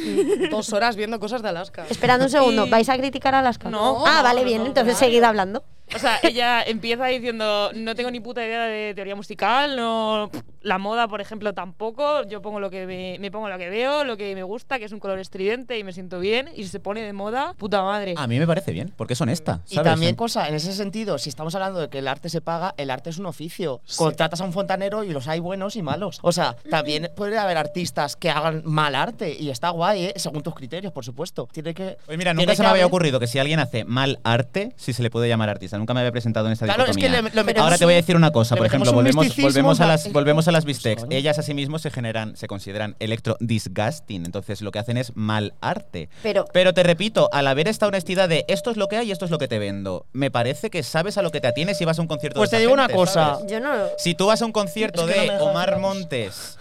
dos 0.51 0.71
horas 0.73 0.95
viendo 0.95 1.19
cosas 1.19 1.41
de 1.41 1.49
Alaska. 1.49 1.85
Esperando 1.89 2.25
un 2.25 2.31
segundo. 2.31 2.65
Y- 2.65 2.69
¿Vais 2.69 2.87
a 2.89 2.97
criticar 2.97 3.35
a 3.35 3.39
Alaska? 3.39 3.69
No, 3.69 4.05
Ah, 4.05 4.17
no, 4.17 4.23
vale, 4.23 4.41
no, 4.41 4.45
bien. 4.47 4.61
no, 4.61 4.67
entonces 4.67 4.93
no. 4.93 4.99
seguid 4.99 5.23
hablando. 5.23 5.63
O 5.95 5.99
sea, 5.99 6.19
ella 6.23 6.63
empieza 6.63 7.05
diciendo, 7.07 7.71
no 7.73 7.95
tengo 7.95 8.11
ni 8.11 8.19
puta 8.19 8.45
idea 8.45 8.63
de 8.63 8.93
teoría 8.93 9.15
musical, 9.15 9.75
no 9.75 10.29
la 10.61 10.77
moda, 10.77 11.07
por 11.07 11.21
ejemplo, 11.21 11.53
tampoco. 11.53 12.23
Yo 12.27 12.41
pongo 12.41 12.59
lo 12.59 12.69
que 12.69 12.85
me, 12.85 13.17
me 13.19 13.31
pongo 13.31 13.49
lo 13.49 13.57
que 13.57 13.69
veo, 13.69 14.03
lo 14.03 14.17
que 14.17 14.35
me 14.35 14.43
gusta, 14.43 14.79
que 14.79 14.85
es 14.85 14.91
un 14.91 14.99
color 14.99 15.19
estridente 15.19 15.77
y 15.77 15.83
me 15.83 15.93
siento 15.93 16.19
bien. 16.19 16.49
Y 16.55 16.63
si 16.63 16.69
se 16.69 16.79
pone 16.79 17.01
de 17.01 17.13
moda, 17.13 17.53
puta 17.57 17.81
madre. 17.83 18.15
A 18.17 18.27
mí 18.27 18.39
me 18.39 18.47
parece 18.47 18.71
bien, 18.71 18.93
porque 18.95 19.13
es 19.13 19.21
honesta. 19.21 19.61
Y 19.69 19.77
también, 19.77 20.15
cosa, 20.15 20.47
en 20.47 20.55
ese 20.55 20.73
sentido, 20.73 21.17
si 21.17 21.29
estamos 21.29 21.55
hablando 21.55 21.79
de 21.79 21.89
que 21.89 21.99
el 21.99 22.07
arte 22.07 22.29
se 22.29 22.41
paga, 22.41 22.73
el 22.77 22.89
arte 22.89 23.09
es 23.09 23.17
un 23.17 23.25
oficio. 23.25 23.81
Contratas 23.97 24.41
a 24.41 24.43
un 24.43 24.53
fontanero 24.53 25.03
y 25.03 25.09
los 25.09 25.27
hay 25.27 25.39
buenos 25.39 25.75
y 25.75 25.81
malos. 25.81 26.19
O 26.21 26.31
sea, 26.31 26.55
también 26.69 27.09
puede 27.15 27.37
haber 27.37 27.57
artistas 27.57 28.15
que 28.15 28.29
hagan 28.29 28.61
mal 28.65 28.95
arte 28.95 29.35
y 29.39 29.49
está 29.49 29.69
guay, 29.69 30.05
¿eh? 30.05 30.13
según 30.17 30.43
tus 30.43 30.55
criterios, 30.55 30.91
por 30.93 31.05
supuesto. 31.05 31.47
Tiene 31.51 31.73
que. 31.73 31.97
Oye, 32.07 32.17
mira, 32.17 32.33
nunca 32.33 32.55
se 32.55 32.63
me 32.63 32.69
había 32.69 32.85
ocurrido 32.85 33.19
que 33.19 33.27
si 33.27 33.39
alguien 33.39 33.59
hace 33.59 33.85
mal 33.85 34.19
arte, 34.23 34.73
si 34.75 34.93
se 34.93 35.03
le 35.03 35.09
puede 35.09 35.27
llamar 35.27 35.49
artista. 35.49 35.78
Nunca 35.79 35.93
me 35.93 36.01
había 36.01 36.11
presentado 36.11 36.45
en 36.47 36.53
esta 36.53 36.65
Claro, 36.65 36.83
es 36.85 36.95
que 36.95 37.03
dicotomía. 37.07 37.21
le- 37.29 37.35
le 37.35 37.43
metemos 37.43 37.63
Ahora 37.65 37.77
te 37.77 37.85
voy 37.85 37.93
a 37.93 37.97
decir 37.97 38.15
una 38.15 38.31
cosa, 38.31 38.55
por 38.55 38.65
ejemplo, 38.67 38.91
volvemos, 38.93 39.35
volvemos, 39.37 39.79
a 39.79 39.87
las, 39.87 40.11
volvemos 40.11 40.47
a 40.47 40.51
las 40.51 40.65
Pues, 40.65 40.77
bistecs. 40.83 41.05
Ellas 41.09 41.39
asimismo 41.39 41.79
se 41.79 41.89
generan, 41.89 42.35
se 42.37 42.47
consideran 42.47 42.95
electro 42.99 43.37
disgusting. 43.39 44.25
Entonces 44.25 44.61
lo 44.61 44.71
que 44.71 44.79
hacen 44.79 44.97
es 44.97 45.15
mal 45.15 45.53
arte. 45.61 46.09
Pero- 46.23 46.45
Pero 46.53 46.73
te 46.73 46.83
repito, 46.83 47.29
al 47.33 47.47
haber 47.47 47.67
esta 47.67 47.87
honestidad 47.87 48.29
de 48.29 48.45
esto 48.47 48.71
es 48.71 48.77
lo 48.77 48.87
que 48.87 48.97
hay 48.97 49.07
y 49.09 49.11
esto 49.11 49.25
es 49.25 49.31
lo 49.31 49.37
que 49.37 49.47
te 49.47 49.59
vendo, 49.59 50.05
me 50.13 50.29
parece 50.31 50.69
que 50.69 50.83
sabes 50.83 51.17
a 51.17 51.21
lo 51.21 51.31
que 51.31 51.41
te 51.41 51.47
atienes 51.47 51.77
si 51.77 51.85
vas 51.85 51.97
a 51.97 52.01
un 52.01 52.07
concierto 52.07 52.39
Pues 52.39 52.51
de 52.51 52.57
te 52.57 52.63
esta 52.63 52.69
digo 52.69 52.73
una 52.73 52.89
cosa. 52.93 53.39
Yo 53.47 53.59
no. 53.59 53.71
Si 53.97 54.13
tú 54.15 54.27
vas 54.27 54.41
a 54.41 54.45
un 54.45 54.51
concierto 54.51 55.07
Es 55.07 55.15
que 55.15 55.27
no 55.27 55.33
de 55.33 55.39
Omar. 55.39 55.79
Montes 55.79 56.57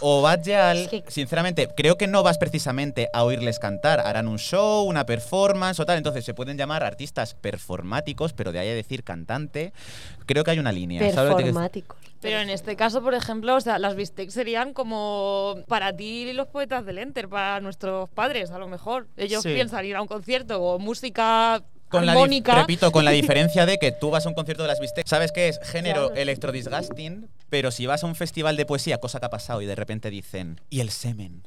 o 0.00 0.22
Bad 0.22 0.42
Gyal, 0.44 0.78
Es 0.78 0.88
que- 0.88 1.04
sinceramente, 1.08 1.68
creo 1.76 1.96
que 1.96 2.06
no 2.06 2.22
vas 2.22 2.38
precisamente 2.38 3.08
a 3.12 3.24
oírles 3.24 3.58
cantar. 3.58 4.00
Harán 4.00 4.28
un 4.28 4.38
show, 4.38 4.84
una 4.84 5.06
performance 5.06 5.80
o 5.80 5.86
tal. 5.86 5.96
Entonces 5.98 6.24
se 6.24 6.34
pueden 6.34 6.56
llamar 6.58 6.82
artistas 6.84 7.34
performáticos, 7.34 8.32
pero 8.32 8.52
de 8.52 8.58
ahí 8.58 8.68
a 8.68 8.74
decir 8.74 9.04
cantante, 9.04 9.72
creo 10.26 10.44
que 10.44 10.50
hay 10.52 10.58
una 10.58 10.72
línea. 10.72 11.00
¿sabes 11.12 11.30
lo 11.30 11.36
que 11.36 11.44
te- 11.44 11.48
Performáticos. 11.48 11.98
Pero 12.20 12.38
en 12.40 12.50
este 12.50 12.76
caso, 12.76 13.00
por 13.02 13.14
ejemplo, 13.14 13.56
o 13.56 13.60
sea, 13.62 13.78
las 13.78 13.94
bistecs 13.96 14.34
serían 14.34 14.74
como 14.74 15.56
para 15.68 15.94
ti 15.96 16.28
y 16.28 16.32
los 16.34 16.48
poetas 16.48 16.84
del 16.84 16.98
Enter, 16.98 17.28
para 17.30 17.60
nuestros 17.60 18.10
padres, 18.10 18.50
a 18.50 18.58
lo 18.58 18.68
mejor. 18.68 19.06
Ellos 19.16 19.42
Sí. 19.42 19.54
piensan 19.54 19.86
ir 19.86 19.96
a 19.96 20.02
un 20.02 20.08
concierto 20.08 20.60
o 20.62 20.78
música 20.78 21.62
Con 21.88 22.04
la 22.04 22.12
armónica. 22.12 22.54
repito, 22.56 22.92
con 22.92 23.06
la 23.06 23.10
diferencia 23.52 23.64
de 23.64 23.78
que 23.78 23.90
tú 23.92 24.10
vas 24.10 24.26
a 24.26 24.28
un 24.28 24.34
concierto 24.34 24.62
de 24.64 24.68
las 24.68 24.80
Bistecs, 24.80 25.08
sabes 25.08 25.32
que 25.32 25.48
es 25.48 25.58
género 25.62 26.08
Claro. 26.08 26.20
electro 26.20 26.52
disgusting, 26.52 27.26
pero 27.50 27.70
si 27.70 27.86
vas 27.86 28.02
a 28.02 28.06
un 28.06 28.14
festival 28.14 28.56
de 28.56 28.64
poesía, 28.64 28.98
cosa 28.98 29.20
que 29.20 29.26
ha 29.26 29.30
pasado 29.30 29.60
y 29.60 29.66
de 29.66 29.74
repente 29.74 30.08
dicen, 30.10 30.60
y 30.70 30.80
el 30.80 30.90
semen 30.90 31.42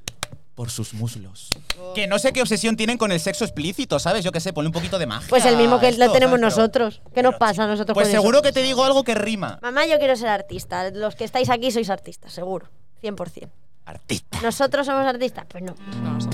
por 0.54 0.70
sus 0.70 0.94
muslos. 0.94 1.50
Que 1.96 2.06
no 2.06 2.20
sé 2.20 2.32
qué 2.32 2.42
obsesión 2.42 2.76
tienen 2.78 3.00
con 3.00 3.12
el 3.12 3.20
sexo 3.20 3.44
explícito, 3.44 3.98
¿sabes? 3.98 4.24
Yo 4.24 4.32
qué 4.32 4.40
sé, 4.40 4.54
ponle 4.54 4.68
un 4.68 4.74
poquito 4.74 5.00
de 5.00 5.08
magia. 5.08 5.28
Pues 5.28 5.46
el 5.46 5.58
mismo 5.58 5.80
que 5.80 5.88
esto, 5.88 6.06
lo 6.06 6.12
tenemos 6.12 6.40
¿sabes? 6.40 6.70
Pero- 6.72 6.86
nosotros. 6.86 7.02
¿Qué 7.16 7.24
nos 7.24 7.36
pasa 7.36 7.64
a 7.64 7.68
nosotros 7.68 7.96
Pues 7.96 8.08
con 8.08 8.14
eso? 8.14 8.22
seguro 8.22 8.42
que 8.44 8.52
te 8.52 8.62
digo 8.62 8.84
algo 8.84 9.04
que 9.04 9.16
rima. 9.16 9.58
Mamá, 9.64 9.88
yo 9.88 9.98
quiero 9.98 10.16
ser 10.16 10.28
artista. 10.28 10.92
Los 10.92 11.16
que 11.16 11.24
estáis 11.24 11.50
aquí 11.50 11.72
sois 11.72 11.90
artistas, 11.90 12.34
seguro. 12.34 12.68
100%. 13.02 13.50
Artista. 13.86 14.40
¿Nosotros 14.42 14.86
somos 14.86 15.06
artistas? 15.08 15.46
Pues 15.50 15.64
no. 15.64 15.74
No, 16.04 16.18
eso. 16.20 16.30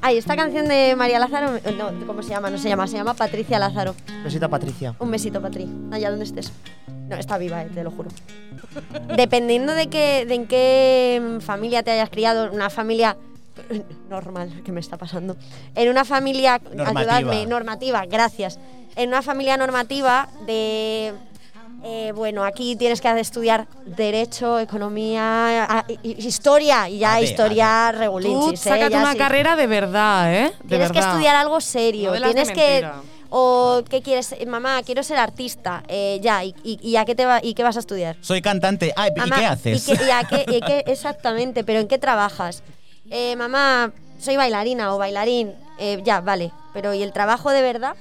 Ay, 0.00 0.18
esta 0.18 0.36
canción 0.36 0.68
de 0.68 0.94
María 0.96 1.18
Lázaro, 1.18 1.58
no, 1.76 2.06
¿cómo 2.06 2.22
se 2.22 2.30
llama? 2.30 2.48
No 2.48 2.58
se 2.58 2.68
llama, 2.68 2.86
se 2.86 2.96
llama 2.96 3.14
Patricia 3.14 3.58
Lázaro. 3.58 3.94
Besita 4.22 4.48
Patricia. 4.48 4.94
Un 5.00 5.10
besito, 5.10 5.42
Patri, 5.42 5.68
allá 5.90 6.10
donde 6.10 6.24
estés. 6.26 6.52
No, 7.08 7.16
está 7.16 7.38
viva, 7.38 7.62
eh, 7.62 7.70
te 7.72 7.84
lo 7.84 7.90
juro. 7.90 8.10
Dependiendo 9.16 9.72
de, 9.74 9.88
qué, 9.88 10.24
de 10.26 10.34
en 10.34 10.46
qué 10.46 11.38
familia 11.40 11.82
te 11.82 11.90
hayas 11.92 12.10
criado, 12.10 12.50
una 12.52 12.70
familia 12.70 13.16
normal, 14.10 14.62
¿qué 14.64 14.72
me 14.72 14.80
está 14.80 14.96
pasando? 14.96 15.36
En 15.74 15.88
una 15.88 16.04
familia, 16.04 16.60
Normativa. 16.72 17.16
ayudadme, 17.16 17.46
normativa, 17.46 18.04
gracias. 18.06 18.58
En 18.96 19.08
una 19.10 19.22
familia 19.22 19.56
normativa 19.56 20.28
de... 20.46 21.12
eh, 21.84 22.12
bueno, 22.14 22.44
aquí 22.44 22.76
tienes 22.76 23.00
que 23.00 23.08
estudiar 23.20 23.66
Derecho, 23.84 24.58
Economía, 24.58 25.64
a- 25.64 25.84
Historia, 26.02 26.88
y 26.88 26.98
ya 26.98 27.14
A 27.14 27.20
Historia 27.20 27.90
Tú 27.92 27.98
regulinchis, 27.98 28.66
¿eh? 28.66 28.68
sácate 28.70 28.90
Ya 28.90 28.98
una 29.00 29.12
sí. 29.12 29.18
carrera 29.18 29.56
de 29.56 29.66
verdad, 29.66 30.34
¿eh? 30.34 30.52
De 30.62 30.68
Tienes 30.68 30.92
que 30.92 30.98
estudiar 30.98 31.36
algo 31.36 31.60
serio. 31.60 32.12
No 32.14 32.22
Tienes 32.22 32.50
que. 32.50 32.80
mentira. 32.82 32.94
O 33.38 33.82
qué 33.90 34.00
quieres, 34.00 34.32
Eh, 34.32 34.46
mamá, 34.46 34.82
quiero 34.82 35.02
ser 35.02 35.18
artista. 35.18 35.82
Eh, 35.88 36.18
ya, 36.22 36.42
y, 36.42 36.54
y- 36.64 36.78
y 36.82 36.96
a 36.96 37.04
qué 37.04 37.14
te 37.14 37.26
va, 37.26 37.40
y 37.42 37.52
qué 37.52 37.62
vas 37.62 37.76
a 37.76 37.80
estudiar? 37.80 38.16
Soy 38.22 38.40
cantante. 38.40 38.94
Ay, 38.96 39.10
¿y 39.14 39.18
Mamá, 39.20 39.36
qué 39.38 39.44
haces? 39.44 39.86
¿Y 39.88 39.94
qué, 39.94 40.04
y 40.06 40.10
a 40.10 40.24
qué- 40.24 40.46
y 40.48 40.60
qué- 40.62 40.84
exactamente, 40.86 41.62
pero 41.62 41.80
¿en 41.80 41.86
qué 41.86 41.98
trabajas? 41.98 42.62
Eh, 43.10 43.36
mamá, 43.36 43.92
soy 44.18 44.36
bailarina 44.36 44.94
o 44.94 44.96
bailarín. 44.98 45.52
Eh, 45.78 46.00
ya, 46.02 46.22
vale. 46.22 46.50
Pero 46.72 46.94
¿y 46.94 47.02
el 47.02 47.12
trabajo 47.12 47.50
de 47.50 47.60
verdad? 47.60 47.94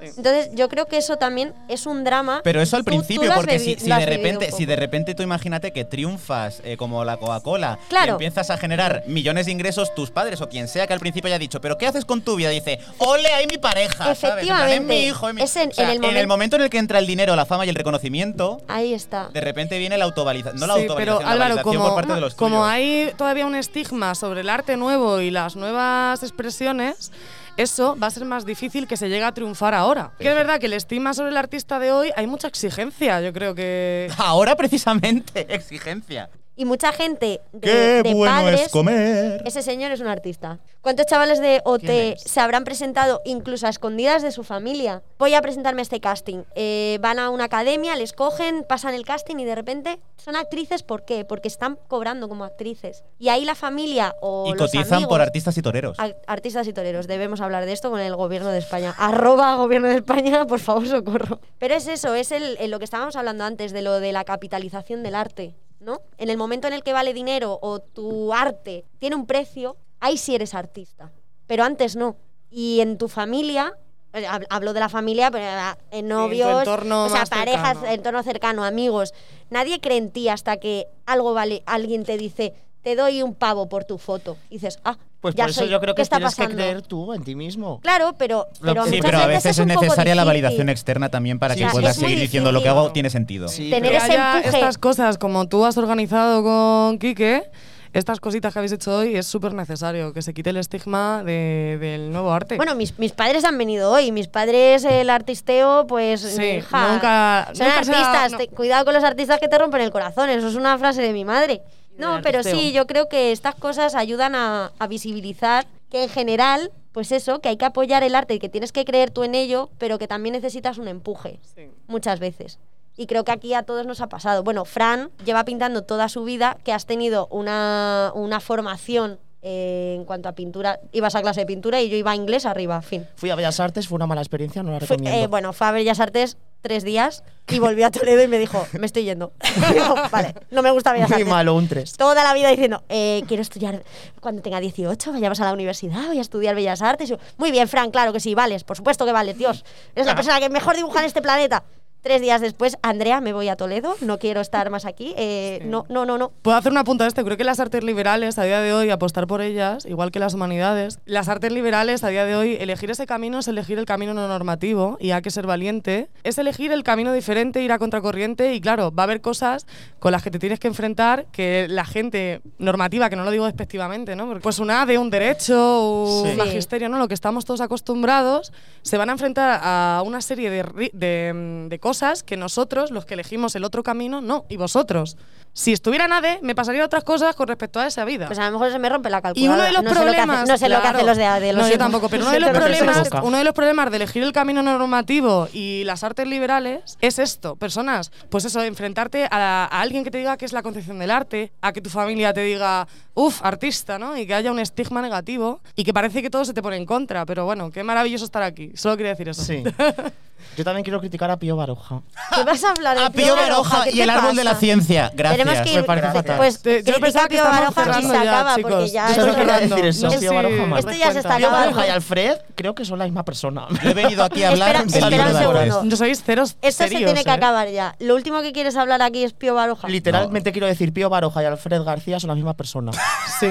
Entonces, 0.00 0.50
yo 0.54 0.68
creo 0.68 0.86
que 0.86 0.96
eso 0.98 1.16
también 1.16 1.54
es 1.68 1.86
un 1.86 2.04
drama. 2.04 2.40
Pero 2.44 2.60
eso 2.60 2.76
al 2.76 2.82
Tú- 2.82 2.86
principio, 2.90 3.32
porque 3.34 3.58
si, 3.58 3.74
de 3.76 4.06
repente, 4.06 4.52
si 4.52 4.66
de 4.66 4.76
repente 4.76 5.14
tú 5.14 5.22
imagínate 5.22 5.72
que 5.72 5.84
triunfas 5.84 6.60
eh, 6.64 6.76
como 6.76 7.04
la 7.04 7.16
Coca-Cola 7.16 7.78
y 7.84 7.88
Claro. 7.88 8.12
empiezas 8.12 8.50
a 8.50 8.58
generar 8.58 9.04
millones 9.06 9.46
de 9.46 9.52
ingresos, 9.52 9.94
tus 9.94 10.10
padres 10.10 10.40
o 10.40 10.48
quien 10.48 10.68
sea 10.68 10.86
que 10.86 10.92
al 10.92 11.00
principio 11.00 11.28
haya 11.28 11.38
dicho, 11.38 11.60
pero 11.60 11.78
¿qué 11.78 11.86
haces 11.86 12.04
con 12.04 12.20
tu 12.22 12.36
vida? 12.36 12.50
Dice, 12.50 12.78
ole, 12.98 13.28
ahí 13.32 13.46
mi 13.46 13.58
pareja, 13.58 14.14
¿sabes? 14.14 14.22
En 14.24 14.30
Efectivamente. 14.30 14.80
Mi 14.94 15.00
hijo, 15.06 15.28
es 15.28 15.34
mi-". 15.34 15.42
Es 15.42 15.56
en- 15.56 15.70
O 15.70 15.72
sea, 15.74 15.84
en 15.92 16.04
el 16.04 16.10
momen- 16.26 16.26
momento 16.28 16.56
en 16.56 16.62
el 16.62 16.70
que 16.70 16.78
entra 16.78 16.98
el 16.98 17.06
dinero, 17.06 17.34
la 17.36 17.46
fama 17.46 17.64
y 17.66 17.68
el 17.68 17.74
reconocimiento, 17.74 18.60
Ahí 18.68 18.92
está. 18.94 19.28
de 19.32 19.40
repente 19.40 19.78
viene 19.78 19.96
la 19.98 20.04
autovalización, 20.04 20.60
no 20.60 20.66
la 20.66 20.74
Sí, 20.74 20.80
autovalización, 20.82 21.18
pero 21.18 21.26
la 21.36 21.44
Álvaro, 21.44 21.62
como, 21.62 21.84
por 21.84 21.94
parte 21.94 22.12
de 22.14 22.20
los 22.20 22.34
como 22.34 22.56
tuyos. 22.56 22.68
hay 22.70 23.12
todavía 23.16 23.46
un 23.46 23.54
estigma 23.54 24.14
sobre 24.14 24.42
el 24.42 24.50
arte 24.50 24.76
nuevo 24.76 25.20
y 25.20 25.30
las 25.30 25.56
nuevas 25.56 26.22
expresiones, 26.22 27.12
eso 27.56 27.96
va 27.96 28.08
a 28.08 28.10
ser 28.10 28.24
más 28.24 28.44
difícil 28.44 28.86
que 28.86 28.96
se 28.96 29.08
llegue 29.08 29.24
a 29.24 29.32
triunfar 29.32 29.74
ahora. 29.74 30.12
Que 30.18 30.28
es 30.28 30.34
verdad 30.34 30.60
que 30.60 30.66
el 30.66 30.72
estigma 30.74 31.14
sobre 31.14 31.30
el 31.30 31.36
artista 31.36 31.78
de 31.78 31.92
hoy 31.92 32.10
hay 32.16 32.26
mucha 32.26 32.48
exigencia, 32.48 33.20
yo 33.20 33.32
creo 33.32 33.54
que... 33.54 34.10
Ahora 34.18 34.56
precisamente, 34.56 35.54
exigencia. 35.54 36.30
Y 36.58 36.64
mucha 36.64 36.90
gente 36.90 37.42
de, 37.52 37.60
Qué 37.60 38.02
de 38.02 38.14
bueno 38.14 38.32
padres. 38.32 38.62
es 38.62 38.68
comer. 38.72 39.42
Ese 39.44 39.60
señor 39.62 39.92
es 39.92 40.00
un 40.00 40.06
artista. 40.06 40.58
¿Cuántos 40.80 41.04
chavales 41.04 41.38
de 41.38 41.60
OT 41.64 42.16
se 42.16 42.40
habrán 42.40 42.64
presentado 42.64 43.20
incluso 43.26 43.66
a 43.66 43.70
escondidas 43.70 44.22
de 44.22 44.30
su 44.32 44.42
familia? 44.42 45.02
Voy 45.18 45.34
a 45.34 45.42
presentarme 45.42 45.80
a 45.80 45.82
este 45.82 46.00
casting. 46.00 46.44
Eh, 46.54 46.96
van 47.02 47.18
a 47.18 47.28
una 47.28 47.44
academia, 47.44 47.94
les 47.96 48.14
cogen, 48.14 48.64
pasan 48.66 48.94
el 48.94 49.04
casting 49.04 49.36
y 49.36 49.44
de 49.44 49.54
repente 49.54 49.98
son 50.16 50.34
actrices. 50.34 50.82
¿Por 50.82 51.04
qué? 51.04 51.26
Porque 51.26 51.48
están 51.48 51.78
cobrando 51.88 52.26
como 52.28 52.44
actrices. 52.44 53.04
Y 53.18 53.28
ahí 53.28 53.44
la 53.44 53.54
familia 53.54 54.14
o 54.22 54.46
Y 54.46 54.50
los 54.52 54.58
cotizan 54.58 54.94
amigos- 54.94 55.10
por 55.10 55.20
artistas 55.20 55.58
y 55.58 55.62
toreros. 55.62 55.98
Ar- 56.00 56.16
Artistas 56.26 56.66
y 56.68 56.72
toreros, 56.72 57.06
debemos 57.06 57.42
hablar 57.42 57.66
de 57.66 57.72
esto 57.72 57.90
con 57.90 58.00
el 58.00 58.16
gobierno 58.16 58.48
de 58.50 58.58
España. 58.60 58.94
Arroba 58.98 59.56
gobierno 59.56 59.88
de 59.88 59.96
España, 59.96 60.46
por 60.46 60.60
favor, 60.60 60.88
socorro. 60.88 61.38
Pero 61.58 61.74
es 61.74 61.86
eso, 61.86 62.14
es 62.14 62.32
el, 62.32 62.56
el 62.60 62.70
lo 62.70 62.78
que 62.78 62.84
estábamos 62.86 63.14
hablando 63.16 63.44
antes 63.44 63.72
de 63.72 63.82
lo 63.82 64.00
de 64.00 64.12
la 64.12 64.24
capitalización 64.24 65.02
del 65.02 65.16
arte, 65.16 65.54
¿no? 65.86 66.02
En 66.18 66.28
el 66.30 66.36
momento 66.36 66.66
en 66.66 66.74
el 66.74 66.82
que 66.82 66.92
vale 66.92 67.14
dinero 67.14 67.58
o 67.62 67.78
tu 67.78 68.34
arte 68.34 68.84
tiene 68.98 69.14
un 69.16 69.24
precio, 69.24 69.76
ahí 70.00 70.18
sí 70.18 70.34
eres 70.34 70.52
artista. 70.52 71.12
Pero 71.46 71.62
antes 71.62 71.94
no. 71.94 72.16
Y 72.50 72.80
en 72.80 72.98
tu 72.98 73.08
familia, 73.08 73.72
eh, 74.12 74.24
hab- 74.26 74.46
hablo 74.50 74.72
de 74.72 74.80
la 74.80 74.88
familia, 74.88 75.30
pero 75.30 75.44
eh, 75.44 75.74
en 75.92 76.08
novios, 76.08 76.58
entorno 76.58 77.04
o 77.04 77.08
sea, 77.08 77.24
parejas, 77.26 77.74
cercano. 77.78 77.86
entorno 77.94 78.22
cercano, 78.24 78.64
amigos. 78.64 79.14
Nadie 79.48 79.80
cree 79.80 79.98
en 79.98 80.10
ti 80.10 80.28
hasta 80.28 80.56
que 80.56 80.88
algo 81.06 81.34
vale, 81.34 81.62
alguien 81.66 82.04
te 82.04 82.18
dice, 82.18 82.52
te 82.86 82.94
doy 82.94 83.20
un 83.20 83.34
pavo 83.34 83.68
por 83.68 83.82
tu 83.82 83.98
foto. 83.98 84.36
Y 84.48 84.54
dices, 84.58 84.78
ah, 84.84 84.96
Pues 85.20 85.34
ya 85.34 85.42
por 85.42 85.50
eso 85.50 85.62
soy. 85.62 85.70
yo 85.70 85.80
creo 85.80 85.96
¿Qué 85.96 86.02
que 86.04 86.08
tienes 86.08 86.24
pasando? 86.24 86.50
que 86.50 86.54
creer 86.54 86.82
tú 86.82 87.12
en 87.14 87.24
ti 87.24 87.34
mismo. 87.34 87.80
Claro, 87.80 88.14
pero, 88.16 88.46
pero 88.62 88.84
sí, 88.84 88.90
muchas 88.90 89.04
pero 89.06 89.18
a 89.18 89.26
veces 89.26 89.58
es 89.58 89.66
poco 89.66 89.80
necesaria 89.82 90.14
la 90.14 90.22
validación 90.22 90.68
externa 90.68 91.08
también 91.08 91.40
para 91.40 91.54
Sí, 91.54 91.62
que 91.64 91.66
sí, 91.66 91.72
puedas 91.72 91.96
es 91.96 92.00
seguir 92.00 92.20
diciendo 92.20 92.52
lo 92.52 92.62
que 92.62 92.68
hago 92.68 92.92
tiene 92.92 93.10
sentido. 93.10 93.48
Sí, 93.48 93.70
Tener 93.70 93.92
ese 93.92 94.14
empuje. 94.14 94.46
estas 94.56 94.78
cosas 94.78 95.18
como 95.18 95.48
tú 95.48 95.64
has 95.64 95.76
organizado 95.76 96.44
con 96.44 97.00
Quique, 97.00 97.50
estas 97.92 98.20
cositas 98.20 98.52
que 98.52 98.60
habéis 98.60 98.70
hecho 98.70 98.98
hoy, 98.98 99.16
es 99.16 99.26
súper 99.26 99.52
necesario 99.52 100.12
que 100.12 100.22
se 100.22 100.32
quite 100.32 100.50
el 100.50 100.58
estigma 100.58 101.24
de- 101.24 101.78
del 101.80 102.12
nuevo 102.12 102.30
arte. 102.30 102.54
Bueno, 102.56 102.76
mis, 102.76 102.96
mis 103.00 103.10
padres 103.10 103.42
han 103.44 103.58
venido 103.58 103.90
hoy. 103.90 104.12
Mis 104.12 104.28
padres, 104.28 104.84
el 104.84 105.10
artisteo, 105.10 105.88
pues. 105.88 106.20
Sí, 106.20 106.40
hija, 106.58 106.92
nunca- 106.92 107.48
Son 107.52 107.66
nunca 107.66 107.78
artistas. 107.80 108.32
no. 108.32 108.38
te- 108.38 108.46
cuidado 108.48 108.84
con 108.84 108.94
los 108.94 109.02
artistas 109.02 109.40
que 109.40 109.48
te 109.48 109.58
rompen 109.58 109.80
el 109.80 109.90
corazón. 109.90 110.30
Eso 110.30 110.46
es 110.46 110.54
una 110.54 110.78
frase 110.78 111.02
de 111.02 111.12
mi 111.12 111.24
madre. 111.24 111.62
No, 111.98 112.20
pero 112.22 112.42
sí, 112.42 112.72
yo 112.72 112.86
creo 112.86 113.08
que 113.08 113.32
estas 113.32 113.54
cosas 113.54 113.94
ayudan 113.94 114.34
a, 114.34 114.72
a 114.78 114.86
visibilizar 114.86 115.66
que 115.90 116.04
en 116.04 116.08
general, 116.08 116.72
pues 116.92 117.12
eso, 117.12 117.40
que 117.40 117.48
hay 117.48 117.56
que 117.56 117.64
apoyar 117.64 118.02
el 118.02 118.14
arte 118.14 118.34
y 118.34 118.38
que 118.38 118.48
tienes 118.48 118.72
que 118.72 118.84
creer 118.84 119.10
tú 119.10 119.24
en 119.24 119.34
ello, 119.34 119.70
pero 119.78 119.98
que 119.98 120.08
también 120.08 120.32
necesitas 120.32 120.78
un 120.78 120.88
empuje. 120.88 121.40
Sí. 121.54 121.70
muchas 121.86 122.20
veces. 122.20 122.58
Y 122.96 123.06
creo 123.06 123.24
que 123.24 123.32
aquí 123.32 123.52
a 123.52 123.62
todos 123.62 123.86
nos 123.86 124.00
ha 124.00 124.08
pasado. 124.08 124.42
Bueno, 124.42 124.64
Fran 124.64 125.10
lleva 125.24 125.44
pintando 125.44 125.82
toda 125.82 126.08
su 126.08 126.24
vida, 126.24 126.56
que 126.64 126.72
has 126.72 126.86
tenido 126.86 127.26
una, 127.30 128.10
una 128.14 128.40
formación 128.40 129.18
eh, 129.48 129.94
en 129.96 130.04
cuanto 130.04 130.28
a 130.28 130.32
pintura. 130.32 130.80
Ibas 130.90 131.14
a 131.14 131.22
clase 131.22 131.40
de 131.40 131.46
pintura 131.46 131.80
y 131.80 131.88
yo 131.88 131.96
iba 131.96 132.10
a 132.10 132.16
inglés 132.16 132.46
arriba, 132.46 132.82
fin. 132.82 133.06
Fui 133.14 133.30
a 133.30 133.36
Bellas 133.36 133.60
Artes, 133.60 133.86
fue 133.86 133.94
una 133.94 134.06
mala 134.08 134.20
experiencia, 134.20 134.64
no 134.64 134.72
la 134.72 134.80
Fue- 134.80 134.96
recomiendo. 134.96 135.20
eh, 135.24 135.26
bueno, 135.28 135.52
fue 135.52 135.68
a 135.68 135.70
Bellas 135.70 136.00
Artes 136.00 136.36
tres 136.62 136.82
días 136.82 137.22
y 137.48 137.60
volvió 137.60 137.86
a 137.86 137.92
Toledo 137.92 138.24
y 138.24 138.26
me 138.26 138.40
dijo, 138.40 138.66
me 138.72 138.86
estoy 138.86 139.04
yendo. 139.04 139.32
Digo, 139.72 139.94
vale, 140.10 140.34
no 140.50 140.62
me 140.62 140.72
gusta 140.72 140.92
Bellas 140.92 141.08
Muy 141.10 141.14
Artes. 141.20 141.28
malo, 141.32 141.54
un 141.54 141.68
3. 141.68 141.92
Toda 141.96 142.24
la 142.24 142.34
vida 142.34 142.48
diciendo, 142.50 142.82
eh, 142.88 143.22
quiero 143.28 143.40
estudiar 143.42 143.84
cuando 144.20 144.42
tenga 144.42 144.58
18, 144.58 145.12
vayamos 145.12 145.38
a 145.40 145.44
la 145.44 145.52
universidad, 145.52 146.08
voy 146.08 146.18
a 146.18 146.22
estudiar 146.22 146.56
Bellas 146.56 146.82
Artes. 146.82 147.14
Muy 147.36 147.52
bien, 147.52 147.68
Fran, 147.68 147.92
claro 147.92 148.12
que 148.12 148.18
sí, 148.18 148.34
vales, 148.34 148.64
por 148.64 148.76
supuesto 148.76 149.06
que 149.06 149.12
vales, 149.12 149.38
Dios. 149.38 149.64
Eres 149.94 150.06
la 150.08 150.16
persona 150.16 150.40
que 150.40 150.48
mejor 150.48 150.74
dibuja 150.74 150.98
en 150.98 151.06
este 151.06 151.22
planeta. 151.22 151.62
Tres 152.06 152.20
días 152.20 152.40
después, 152.40 152.78
Andrea, 152.82 153.20
me 153.20 153.32
voy 153.32 153.48
a 153.48 153.56
Toledo, 153.56 153.96
no 154.00 154.20
quiero 154.20 154.40
estar 154.40 154.70
más 154.70 154.84
aquí. 154.84 155.12
eh, 155.16 155.60
No, 155.64 155.84
no, 155.88 156.06
no, 156.06 156.18
no. 156.18 156.30
Puedo 156.42 156.56
hacer 156.56 156.70
una 156.70 156.84
punta 156.84 157.02
de 157.02 157.08
este. 157.08 157.24
Creo 157.24 157.36
que 157.36 157.42
las 157.42 157.58
artes 157.58 157.82
liberales, 157.82 158.38
a 158.38 158.44
día 158.44 158.60
de 158.60 158.72
hoy, 158.72 158.90
apostar 158.90 159.26
por 159.26 159.40
ellas, 159.40 159.84
igual 159.86 160.12
que 160.12 160.20
las 160.20 160.32
humanidades, 160.32 161.00
las 161.04 161.28
artes 161.28 161.50
liberales, 161.50 162.04
a 162.04 162.08
día 162.10 162.24
de 162.24 162.36
hoy, 162.36 162.58
elegir 162.60 162.92
ese 162.92 163.06
camino 163.06 163.40
es 163.40 163.48
elegir 163.48 163.80
el 163.80 163.86
camino 163.86 164.14
no 164.14 164.28
normativo 164.28 164.96
y 165.00 165.10
hay 165.10 165.20
que 165.20 165.32
ser 165.32 165.48
valiente. 165.48 166.08
Es 166.22 166.38
elegir 166.38 166.70
el 166.70 166.84
camino 166.84 167.12
diferente, 167.12 167.60
ir 167.60 167.72
a 167.72 167.78
contracorriente 167.80 168.54
y, 168.54 168.60
claro, 168.60 168.94
va 168.94 169.02
a 169.02 169.06
haber 169.06 169.20
cosas 169.20 169.66
con 169.98 170.12
las 170.12 170.22
que 170.22 170.30
te 170.30 170.38
tienes 170.38 170.60
que 170.60 170.68
enfrentar 170.68 171.26
que 171.32 171.66
la 171.68 171.84
gente 171.84 172.40
normativa, 172.58 173.10
que 173.10 173.16
no 173.16 173.24
lo 173.24 173.32
digo 173.32 173.46
despectivamente, 173.46 174.14
¿no? 174.14 174.26
Porque, 174.28 174.42
Pues 174.44 174.60
una 174.60 174.86
de 174.86 174.96
un 174.96 175.10
derecho, 175.10 176.04
un 176.22 176.30
Sí. 176.30 176.36
magisterio, 176.36 176.88
¿no? 176.88 176.98
Lo 176.98 177.08
que 177.08 177.14
estamos 177.14 177.44
todos 177.44 177.60
acostumbrados, 177.60 178.52
se 178.82 178.96
van 178.96 179.08
a 179.08 179.12
enfrentar 179.12 179.58
a 179.60 180.04
una 180.06 180.20
serie 180.20 180.50
de, 180.50 180.90
de, 180.92 181.32
mm, 181.34 181.68
de 181.68 181.78
cosas 181.80 181.95
que 182.24 182.36
nosotros, 182.36 182.90
los 182.90 183.04
que 183.06 183.14
elegimos 183.14 183.54
el 183.56 183.64
otro 183.64 183.82
camino, 183.82 184.20
no. 184.20 184.44
Y 184.48 184.56
vosotros. 184.56 185.16
Si 185.52 185.72
estuviera 185.72 186.06
nadie, 186.06 186.38
me 186.42 186.54
pasaría 186.54 186.84
otras 186.84 187.02
cosas 187.02 187.34
con 187.34 187.48
respecto 187.48 187.80
a 187.80 187.86
esa 187.86 188.04
vida. 188.04 188.26
Pues 188.26 188.38
a 188.38 188.44
lo 188.46 188.52
mejor 188.52 188.70
se 188.70 188.78
me 188.78 188.90
rompe 188.90 189.08
la 189.08 189.18
Y 189.18 189.22
calculadora. 189.22 189.54
uno 189.54 189.64
de 189.64 189.72
los 189.72 189.82
no 189.84 189.88
sé 189.88 189.94
lo 189.94 190.00
hace- 190.00 190.10
problemas. 190.10 190.48
no 190.48 190.58
sé 190.58 190.68
lo 190.68 190.74
que 190.76 190.80
claro. 190.82 190.96
hacen 190.96 191.06
los 191.06 191.16
de 191.16 191.24
AD. 191.24 191.52
lo 191.52 191.62
No, 191.62 191.68
yo 191.70 191.78
tampoco. 191.78 192.08
Pero 192.10 192.24
uno 192.24 192.32
de 192.32 192.40
los 192.40 192.50
problemas, 192.50 193.08
uno 193.22 193.38
de 193.38 193.44
los 193.44 193.54
problemas 193.54 193.90
de 193.90 193.96
elegir 193.96 194.22
el 194.22 194.32
camino 194.32 194.62
normativo 194.62 195.48
y 195.54 195.84
las 195.84 196.04
artes 196.04 196.26
liberales 196.26 196.98
es 197.00 197.18
esto, 197.18 197.56
personas, 197.56 198.12
pues 198.28 198.44
eso, 198.44 198.62
enfrentarte 198.62 199.24
a, 199.30 199.64
a 199.64 199.80
alguien 199.80 200.04
que 200.04 200.10
te 200.10 200.18
diga 200.18 200.36
que 200.36 200.44
es 200.44 200.52
la 200.52 200.62
concepción 200.62 200.98
del 200.98 201.10
arte, 201.10 201.52
a 201.62 201.72
que 201.72 201.80
tu 201.80 201.88
familia 201.88 202.34
te 202.34 202.42
diga, 202.42 202.86
uff, 203.14 203.42
artista, 203.42 203.98
¿no? 203.98 204.14
Y 204.18 204.26
que 204.26 204.34
haya 204.34 204.50
un 204.52 204.58
estigma 204.58 205.00
negativo 205.00 205.60
y 205.74 205.84
que 205.84 205.94
parece 205.94 206.20
que 206.20 206.28
todo 206.28 206.44
se 206.44 206.52
te 206.52 206.60
pone 206.62 206.76
en 206.76 206.84
contra. 206.84 207.24
Pero 207.24 207.46
bueno, 207.46 207.70
qué 207.70 207.82
maravilloso 207.82 208.26
estar 208.26 208.42
aquí. 208.42 208.72
Solo 208.74 208.98
quería 208.98 209.12
decir 209.12 209.30
eso. 209.30 209.42
Sí. 209.42 209.62
Yo 210.56 210.64
también 210.64 210.84
quiero 210.84 211.00
criticar 211.00 211.30
a 211.30 211.36
Pío 211.38 211.54
Baroja. 211.56 212.00
¿Qué 212.34 212.42
vas 212.44 212.64
a 212.64 212.70
hablar 212.70 212.96
de 212.96 213.04
A 213.04 213.10
Pío 213.10 213.34
Baroja 213.36 213.84
¿Qué 213.84 213.90
y 213.92 214.00
el 214.00 214.08
árbol 214.10 214.34
de 214.36 214.44
la 214.44 214.54
ciencia. 214.54 215.10
Gracias. 215.14 215.38
Tenemos 215.46 215.62
que 215.62 215.70
ir, 215.72 215.76
Me 215.80 215.82
parece 215.84 216.06
fatal. 216.12 216.36
pues, 216.38 216.62
Te- 216.62 216.82
yo 216.82 216.94
pensaba 217.00 217.28
que 217.28 217.34
Pío 217.36 217.44
Baroja 217.44 218.00
y 218.00 218.02
se 218.04 218.16
acaba, 218.16 218.54
porque 218.56 218.68
chicos. 218.68 218.92
ya 218.92 219.14
Yo 219.16 219.34
quería 219.34 219.58
decir 219.60 219.84
eso, 219.84 220.06
Es- 220.08 220.16
Pío 220.20 220.34
Baroja 220.34 220.66
mal. 220.66 220.78
Esto 220.78 220.92
ya 220.92 221.12
se 221.12 221.18
está 221.18 221.36
Pío. 221.36 221.50
Baroja 221.50 221.86
y 221.86 221.90
Alfred 221.90 222.36
creo 222.54 222.74
que 222.74 222.84
son 222.84 222.98
la 222.98 223.04
misma 223.04 223.24
persona. 223.24 223.66
Yo 223.82 223.90
he 223.90 223.94
venido 223.94 224.24
aquí 224.24 224.42
a 224.44 224.48
hablar 224.50 224.76
Espera- 224.76 224.84
del 224.84 224.94
espera 224.94 225.10
libro 225.28 225.50
un 225.50 225.56
segundo. 225.64 225.84
No 225.90 225.96
sois 225.96 226.22
ceros 226.22 226.56
Esto 226.62 226.84
se 226.84 226.88
tiene 226.90 227.22
que 227.24 227.30
¿eh? 227.30 227.32
acabar 227.32 227.68
ya. 227.68 227.94
Lo 227.98 228.14
último 228.14 228.40
que 228.42 228.52
quieres 228.52 228.76
hablar 228.76 229.02
aquí 229.02 229.24
es 229.24 229.32
Pío 229.34 229.54
Baroja. 229.54 229.88
Literalmente 229.88 230.52
quiero 230.52 230.66
decir, 230.66 230.92
Pío 230.92 231.10
Baroja 231.10 231.42
y 231.42 231.46
Alfred 231.46 231.82
García 231.82 232.18
son 232.20 232.28
la 232.28 232.34
misma 232.34 232.54
persona. 232.54 232.92
Sí. 233.40 233.48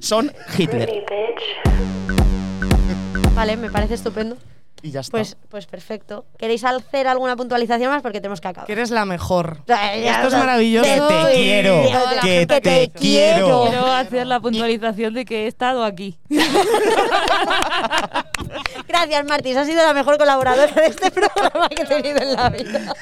Son 0.00 0.32
Hitler. 0.58 1.04
Vale, 3.34 3.56
me 3.56 3.70
parece 3.70 3.94
estupendo. 3.94 4.36
Y 4.84 4.90
ya 4.90 5.00
está. 5.00 5.12
Pues, 5.12 5.36
pues 5.48 5.64
perfecto. 5.64 6.26
¿Queréis 6.36 6.62
hacer 6.62 7.08
alguna 7.08 7.36
puntualización 7.36 7.90
más? 7.90 8.02
Porque 8.02 8.20
tenemos 8.20 8.42
que 8.42 8.48
acabar. 8.48 8.66
Que 8.66 8.74
eres 8.74 8.90
la 8.90 9.06
mejor. 9.06 9.62
Esto 9.66 10.26
es 10.26 10.34
maravilloso. 10.34 10.84
Que 10.84 11.00
te 11.00 11.32
quiero, 11.32 11.82
que 12.20 12.28
gente 12.28 12.60
te 12.60 12.90
quiero. 12.90 13.64
Quiero 13.70 13.86
hacer 13.86 14.26
la 14.26 14.40
puntualización 14.40 15.14
de 15.14 15.24
que 15.24 15.44
he 15.44 15.46
estado 15.46 15.84
aquí. 15.84 16.18
Gracias, 18.86 19.24
Martis. 19.24 19.56
Has 19.56 19.66
sido 19.66 19.82
la 19.82 19.94
mejor 19.94 20.18
colaboradora 20.18 20.70
de 20.70 20.84
este 20.84 21.10
programa 21.10 21.66
que 21.70 21.80
he 21.80 21.86
tenido 21.86 22.18
en 22.20 22.34
la 22.34 22.50
vida. 22.50 22.94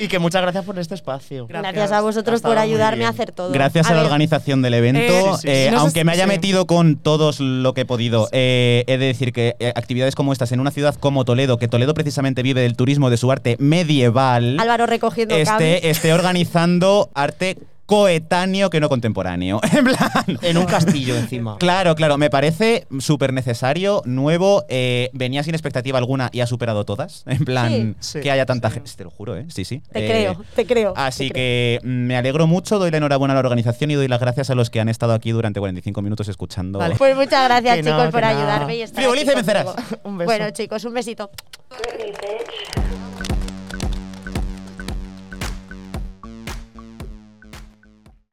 Y 0.00 0.08
que 0.08 0.18
muchas 0.18 0.42
gracias 0.42 0.64
por 0.64 0.78
este 0.78 0.94
espacio. 0.94 1.46
Gracias. 1.46 1.74
Gracias 1.74 1.98
a 1.98 2.00
vosotros 2.00 2.40
por 2.40 2.58
ayudarme 2.58 3.04
a 3.04 3.08
hacer 3.08 3.32
todo. 3.32 3.50
Gracias 3.50 3.90
a, 3.90 3.94
la 3.94 4.02
organización 4.02 4.62
del 4.62 4.74
evento. 4.74 5.00
Eh, 5.00 5.32
sí, 5.34 5.40
sí, 5.42 5.48
eh, 5.48 5.64
sí. 5.66 5.70
No 5.70 5.78
sé 5.78 5.82
aunque 5.82 6.04
me 6.04 6.12
haya 6.12 6.24
sí. 6.24 6.28
metido 6.28 6.66
con 6.66 6.96
todos 6.96 7.40
lo 7.40 7.74
que 7.74 7.82
he 7.82 7.84
podido, 7.84 8.28
eh, 8.32 8.84
he 8.86 8.98
de 8.98 9.06
decir 9.06 9.32
que 9.32 9.56
eh, 9.58 9.72
actividades 9.74 10.14
como 10.14 10.32
estas 10.32 10.52
en 10.52 10.60
una 10.60 10.70
ciudad 10.70 10.94
como 10.94 11.24
Toledo, 11.24 11.58
que 11.58 11.68
Toledo 11.68 11.94
precisamente 11.94 12.42
vive 12.42 12.60
del 12.60 12.76
turismo 12.76 13.10
de 13.10 13.16
su 13.16 13.30
arte 13.30 13.56
medieval, 13.58 14.58
Álvaro 14.60 14.86
recogiendo 14.86 15.34
esté, 15.34 15.90
esté 15.90 16.12
organizando 16.12 17.10
arte 17.14 17.58
coetáneo 17.88 18.68
que 18.68 18.80
no 18.80 18.88
contemporáneo. 18.90 19.60
En 19.72 19.84
plan. 19.84 20.38
En 20.42 20.58
un 20.58 20.66
castillo 20.66 21.16
encima. 21.22 21.56
Claro, 21.58 21.94
claro, 21.94 22.18
me 22.18 22.28
parece 22.28 22.86
súper 22.98 23.32
necesario, 23.32 24.02
nuevo, 24.04 24.64
eh, 24.68 25.08
venía 25.14 25.42
sin 25.42 25.54
expectativa 25.54 25.96
alguna 25.98 26.28
y 26.32 26.40
ha 26.40 26.46
superado 26.46 26.84
todas. 26.84 27.24
En 27.26 27.44
plan, 27.44 27.96
Sí. 28.00 28.20
que 28.20 28.30
haya 28.30 28.44
tanta 28.44 28.68
gente. 28.70 28.90
Te 28.94 29.04
lo 29.04 29.10
juro, 29.10 29.36
¿eh? 29.36 29.46
Sí, 29.48 29.64
sí. 29.64 29.80
Te 29.90 30.04
Eh, 30.04 30.08
creo, 30.08 30.44
te 30.54 30.66
creo. 30.66 30.92
Así 30.96 31.28
te 31.28 31.34
que 31.34 31.80
mm, 31.82 31.86
me 31.88 32.16
alegro 32.18 32.46
mucho, 32.46 32.78
doy 32.78 32.90
la 32.90 32.98
enhorabuena 32.98 33.32
a 33.32 33.36
la 33.36 33.40
organización 33.40 33.90
y 33.90 33.94
doy 33.94 34.06
las 34.08 34.20
gracias 34.20 34.50
a 34.50 34.54
los 34.54 34.68
que 34.68 34.80
han 34.80 34.90
estado 34.90 35.14
aquí 35.14 35.30
durante 35.30 35.58
45 35.58 36.02
minutos 36.02 36.28
escuchando. 36.28 36.78
Vale. 36.78 36.94
Pues 36.96 37.16
muchas 37.16 37.44
gracias, 37.44 37.76
Que 37.76 37.82
no, 37.84 37.90
chicos, 37.96 38.10
por 38.12 38.24
ayudarme 38.24 38.76
y 38.76 38.82
estar 38.82 39.02
Frigoliza 39.02 39.30
aquí 39.30 39.32
y 39.32 39.36
vencerás. 39.36 39.66
Un 40.04 40.18
beso. 40.18 40.26
Bueno, 40.26 40.50
chicos, 40.50 40.84
un 40.84 40.92
besito. 40.92 41.30